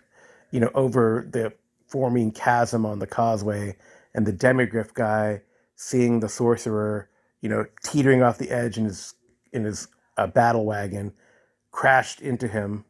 you 0.52 0.60
know, 0.60 0.70
over 0.74 1.26
the 1.32 1.52
forming 1.88 2.30
chasm 2.30 2.86
on 2.86 2.98
the 2.98 3.06
causeway. 3.06 3.76
And 4.14 4.26
the 4.26 4.32
demigryph 4.32 4.94
guy 4.94 5.42
seeing 5.74 6.20
the 6.20 6.28
sorcerer, 6.28 7.10
you 7.40 7.48
know, 7.48 7.66
teetering 7.84 8.22
off 8.22 8.38
the 8.38 8.50
edge 8.50 8.78
in 8.78 8.84
his 8.84 9.14
in 9.52 9.64
his 9.64 9.88
uh, 10.16 10.26
battle 10.26 10.64
wagon, 10.64 11.12
crashed 11.70 12.20
into 12.20 12.48
him. 12.48 12.84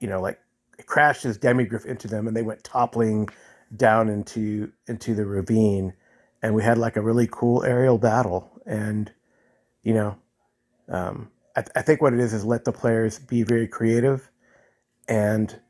You 0.00 0.08
know, 0.08 0.20
like 0.20 0.38
crashed 0.86 1.22
his 1.22 1.38
demigryph 1.38 1.84
into 1.84 2.08
them, 2.08 2.26
and 2.26 2.36
they 2.36 2.42
went 2.42 2.64
toppling 2.64 3.28
down 3.76 4.08
into 4.08 4.72
into 4.86 5.14
the 5.14 5.26
ravine. 5.26 5.94
And 6.42 6.54
we 6.54 6.62
had 6.62 6.78
like 6.78 6.96
a 6.96 7.02
really 7.02 7.28
cool 7.30 7.62
aerial 7.62 7.98
battle, 7.98 8.50
and 8.66 9.12
you 9.82 9.94
know, 9.94 10.16
um, 10.88 11.30
I, 11.56 11.64
I 11.76 11.82
think 11.82 12.00
what 12.00 12.12
it 12.12 12.20
is 12.20 12.32
is 12.32 12.44
let 12.44 12.64
the 12.64 12.72
players 12.72 13.18
be 13.18 13.42
very 13.42 13.68
creative, 13.68 14.30
and 15.08 15.60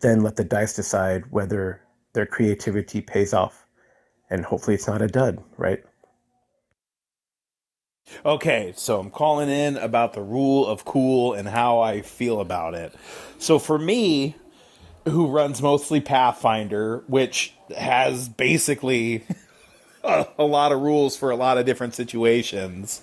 then 0.00 0.22
let 0.22 0.36
the 0.36 0.44
dice 0.44 0.74
decide 0.74 1.30
whether 1.30 1.80
their 2.12 2.26
creativity 2.26 3.00
pays 3.00 3.32
off, 3.32 3.66
and 4.30 4.44
hopefully 4.44 4.74
it's 4.74 4.86
not 4.86 5.02
a 5.02 5.08
dud, 5.08 5.42
right? 5.56 5.82
Okay, 8.24 8.72
so 8.76 8.98
I'm 8.98 9.10
calling 9.10 9.50
in 9.50 9.76
about 9.76 10.14
the 10.14 10.22
rule 10.22 10.66
of 10.66 10.84
cool 10.84 11.34
and 11.34 11.48
how 11.48 11.80
I 11.80 12.00
feel 12.00 12.40
about 12.40 12.74
it. 12.74 12.94
So 13.38 13.58
for 13.58 13.78
me, 13.78 14.34
who 15.04 15.26
runs 15.26 15.60
mostly 15.62 16.00
Pathfinder, 16.00 17.04
which 17.06 17.54
has 17.76 18.28
basically 18.28 19.24
a, 20.02 20.26
a, 20.38 20.44
lot 20.44 20.72
of 20.72 20.80
rules 20.80 21.16
for 21.16 21.30
a 21.30 21.36
lot 21.36 21.58
of 21.58 21.66
different 21.66 21.94
situations, 21.94 23.02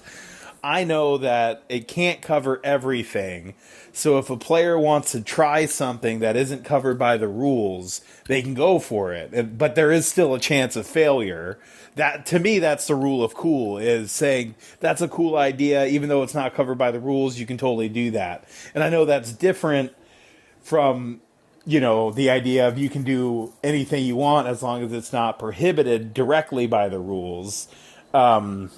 I 0.66 0.84
know 0.84 1.20
that 1.20 1.62
it 1.70 1.88
can't 1.88 2.24
cover 2.24 2.60
everything. 2.64 3.54
So 3.94 4.18
if 4.18 4.32
a 4.32 4.36
player 4.36 4.80
wants 4.80 5.12
to 5.12 5.22
try 5.22 5.68
something 5.68 6.20
that 6.22 6.36
isn't 6.36 6.66
covered 6.66 6.98
by 6.98 7.18
the 7.18 7.28
rules, 7.28 8.02
they 8.28 8.42
can 8.42 8.56
go 8.56 8.80
for 8.80 9.14
it. 9.14 9.60
But 9.60 9.76
there 9.76 9.92
is 9.92 10.08
still 10.08 10.34
a 10.34 10.40
chance 10.40 10.76
of 10.76 10.88
failure. 10.88 11.60
That 11.98 12.26
to 12.26 12.40
me 12.40 12.58
that's 12.58 12.88
the 12.88 12.96
rule 12.96 13.24
of 13.24 13.36
cool 13.36 13.78
is 13.78 14.12
saying 14.12 14.56
that's 14.80 15.02
a 15.02 15.08
cool 15.08 15.38
idea 15.38 15.86
even 15.86 16.10
though 16.10 16.24
it's 16.24 16.34
not 16.34 16.56
covered 16.56 16.80
by 16.80 16.90
the 16.90 17.00
rules, 17.00 17.38
you 17.38 17.46
can 17.46 17.60
totally 17.60 17.88
do 17.88 18.10
that. 18.12 18.50
And 18.74 18.84
I 18.84 18.90
know 18.90 19.06
that's 19.06 19.32
different 19.32 19.94
from 20.64 21.22
you 21.68 21.80
know 21.80 22.10
the 22.10 22.32
idea 22.32 22.68
of 22.68 22.80
you 22.80 22.90
can 22.90 23.04
do 23.04 23.54
anything 23.64 24.04
you 24.04 24.16
want 24.16 24.48
as 24.48 24.64
long 24.64 24.84
as 24.84 24.92
it's 24.92 25.14
not 25.14 25.38
prohibited 25.38 26.16
directly 26.16 26.66
by 26.66 26.90
the 26.90 27.00
rules. 27.00 27.68
Um, 28.16 28.72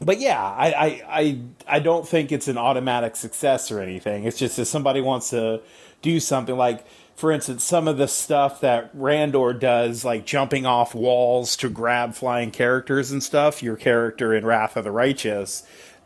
but 0.00 0.20
yeah, 0.20 0.42
I, 0.42 0.72
I, 0.72 1.02
I 1.08 1.40
I 1.66 1.78
don't 1.80 2.06
think 2.06 2.32
it's 2.32 2.48
an 2.48 2.58
automatic 2.58 3.16
success 3.16 3.70
or 3.70 3.80
anything. 3.80 4.24
It's 4.24 4.38
just 4.38 4.58
if 4.58 4.66
somebody 4.66 5.00
wants 5.00 5.30
to 5.30 5.60
do 6.02 6.20
something 6.20 6.56
like, 6.56 6.84
for 7.16 7.32
instance, 7.32 7.64
some 7.64 7.88
of 7.88 7.96
the 7.96 8.08
stuff 8.08 8.60
that 8.60 8.94
Randor 8.96 9.58
does, 9.58 10.04
like 10.04 10.26
jumping 10.26 10.66
off 10.66 10.94
walls 10.94 11.56
to 11.58 11.68
grab 11.68 12.14
flying 12.14 12.50
characters 12.50 13.10
and 13.10 13.22
stuff. 13.22 13.62
Your 13.62 13.76
character 13.76 14.34
in 14.34 14.44
Wrath 14.44 14.76
of 14.76 14.84
the 14.84 14.90
Righteous, 14.90 15.62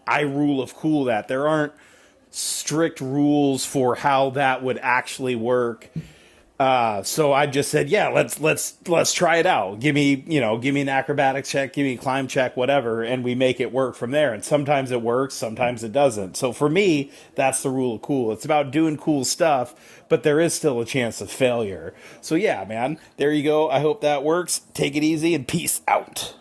I 0.06 0.20
rule 0.20 0.60
of 0.62 0.74
cool 0.74 1.04
that 1.04 1.28
there 1.28 1.48
aren't 1.48 1.72
strict 2.30 3.00
rules 3.00 3.64
for 3.64 3.96
how 3.96 4.30
that 4.30 4.62
would 4.62 4.78
actually 4.78 5.34
work 5.34 5.90
uh, 6.58 7.04
so 7.04 7.32
I 7.32 7.46
just 7.46 7.70
said, 7.70 7.88
yeah, 7.88 8.08
let's 8.08 8.40
let's 8.40 8.74
let's 8.88 9.12
try 9.12 9.36
it 9.36 9.46
out. 9.46 9.78
Give 9.78 9.94
me, 9.94 10.24
you 10.26 10.40
know, 10.40 10.58
give 10.58 10.74
me 10.74 10.80
an 10.80 10.88
acrobatics 10.88 11.48
check, 11.48 11.72
give 11.72 11.84
me 11.84 11.94
a 11.94 11.96
climb 11.96 12.26
check, 12.26 12.56
whatever, 12.56 13.04
and 13.04 13.22
we 13.22 13.36
make 13.36 13.60
it 13.60 13.72
work 13.72 13.94
from 13.94 14.10
there. 14.10 14.34
And 14.34 14.44
sometimes 14.44 14.90
it 14.90 15.00
works, 15.00 15.34
sometimes 15.34 15.84
it 15.84 15.92
doesn't. 15.92 16.36
So 16.36 16.52
for 16.52 16.68
me, 16.68 17.12
that's 17.36 17.62
the 17.62 17.70
rule 17.70 17.94
of 17.94 18.02
cool. 18.02 18.32
It's 18.32 18.44
about 18.44 18.72
doing 18.72 18.96
cool 18.96 19.24
stuff, 19.24 20.02
but 20.08 20.24
there 20.24 20.40
is 20.40 20.52
still 20.52 20.80
a 20.80 20.84
chance 20.84 21.20
of 21.20 21.30
failure. 21.30 21.94
So 22.20 22.34
yeah, 22.34 22.64
man, 22.64 22.98
there 23.18 23.30
you 23.30 23.44
go. 23.44 23.70
I 23.70 23.78
hope 23.78 24.00
that 24.00 24.24
works. 24.24 24.62
Take 24.74 24.96
it 24.96 25.04
easy 25.04 25.36
and 25.36 25.46
peace 25.46 25.80
out. 25.86 26.34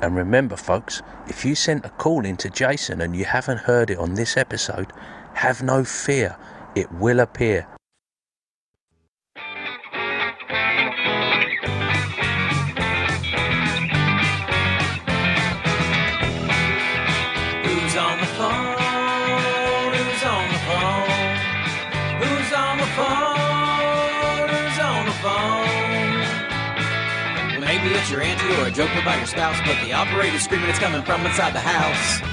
And 0.00 0.14
remember, 0.14 0.56
folks, 0.56 1.02
if 1.26 1.44
you 1.44 1.56
sent 1.56 1.84
a 1.84 1.90
call 1.90 2.24
in 2.24 2.36
to 2.36 2.48
Jason 2.48 3.00
and 3.00 3.16
you 3.16 3.24
haven't 3.24 3.58
heard 3.58 3.90
it 3.90 3.98
on 3.98 4.14
this 4.14 4.36
episode, 4.36 4.92
have 5.34 5.60
no 5.60 5.82
fear. 5.82 6.36
It 6.76 6.90
will 6.92 7.18
appear 7.18 7.66
joke 28.80 28.96
about 28.96 29.18
your 29.18 29.26
spouse, 29.26 29.60
but 29.66 29.76
the 29.84 29.92
operator's 29.92 30.40
screaming 30.40 30.70
it's 30.70 30.78
coming 30.78 31.02
from 31.02 31.20
inside 31.26 31.52
the 31.52 31.60
house. 31.60 32.24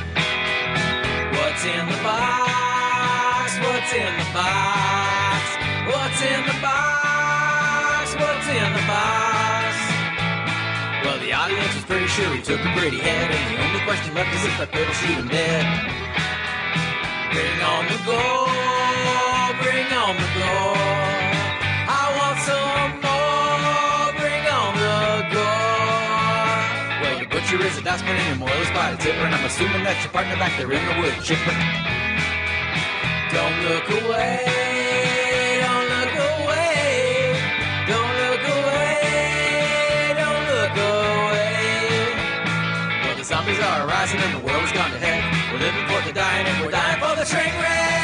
What's 1.35 1.63
in 1.67 1.83
the 1.91 1.99
box? 2.07 3.51
What's 3.59 3.91
in 3.91 4.13
the 4.15 4.27
box? 4.31 5.43
What's 5.91 6.21
in 6.23 6.39
the 6.47 6.57
box? 6.63 8.15
What's 8.15 8.47
in 8.47 8.69
the 8.79 8.85
box? 8.87 9.75
Well, 11.03 11.19
the 11.19 11.33
audience 11.35 11.75
was 11.75 11.83
pretty 11.83 12.07
sure 12.07 12.31
he 12.33 12.41
took 12.41 12.63
a 12.63 12.71
pretty 12.79 12.99
head, 13.03 13.27
and 13.27 13.45
the 13.51 13.59
only 13.67 13.83
question 13.83 14.15
left 14.15 14.31
is 14.31 14.45
if 14.47 14.55
I 14.55 14.67
could 14.71 14.87
shoot 14.95 15.19
him 15.19 15.27
dead. 15.27 15.67
Bring 17.35 17.59
on 17.59 17.83
the 17.91 17.99
gold, 18.07 19.51
bring 19.67 19.91
on 19.91 20.15
the 20.15 20.29
gold. 20.39 21.06
A 27.87 27.89
dustman 27.89 28.15
and 28.17 28.39
by 28.39 28.91
the 28.91 28.97
tipper, 28.97 29.25
and 29.25 29.33
I'm 29.33 29.45
assuming 29.45 29.83
that's 29.83 30.03
your 30.03 30.11
partner 30.11 30.35
back 30.35 30.57
there 30.57 30.71
in 30.71 30.83
the 30.87 30.95
wood 30.99 31.13
chipper. 31.23 31.55
Don't 33.31 33.57
look 33.63 33.87
away, 34.03 34.43
don't 35.63 35.87
look 35.95 36.13
away, 36.35 37.39
don't 37.87 38.13
look 38.23 38.43
away, 38.59 40.13
don't 40.19 40.43
look 40.51 40.75
away. 40.75 41.55
Well, 43.03 43.15
the 43.15 43.23
zombies 43.23 43.59
are 43.59 43.87
rising 43.87 44.19
and 44.19 44.33
the 44.35 44.45
world 44.45 44.61
has 44.67 44.73
gone 44.73 44.91
to 44.91 44.99
heck. 44.99 45.23
We're 45.53 45.59
living 45.59 45.87
for 45.87 46.01
the 46.07 46.13
dying 46.13 46.47
and 46.47 46.65
we're 46.65 46.71
dying 46.71 46.99
for 46.99 47.15
the 47.15 47.25
train 47.25 47.53
wreck. 47.61 47.96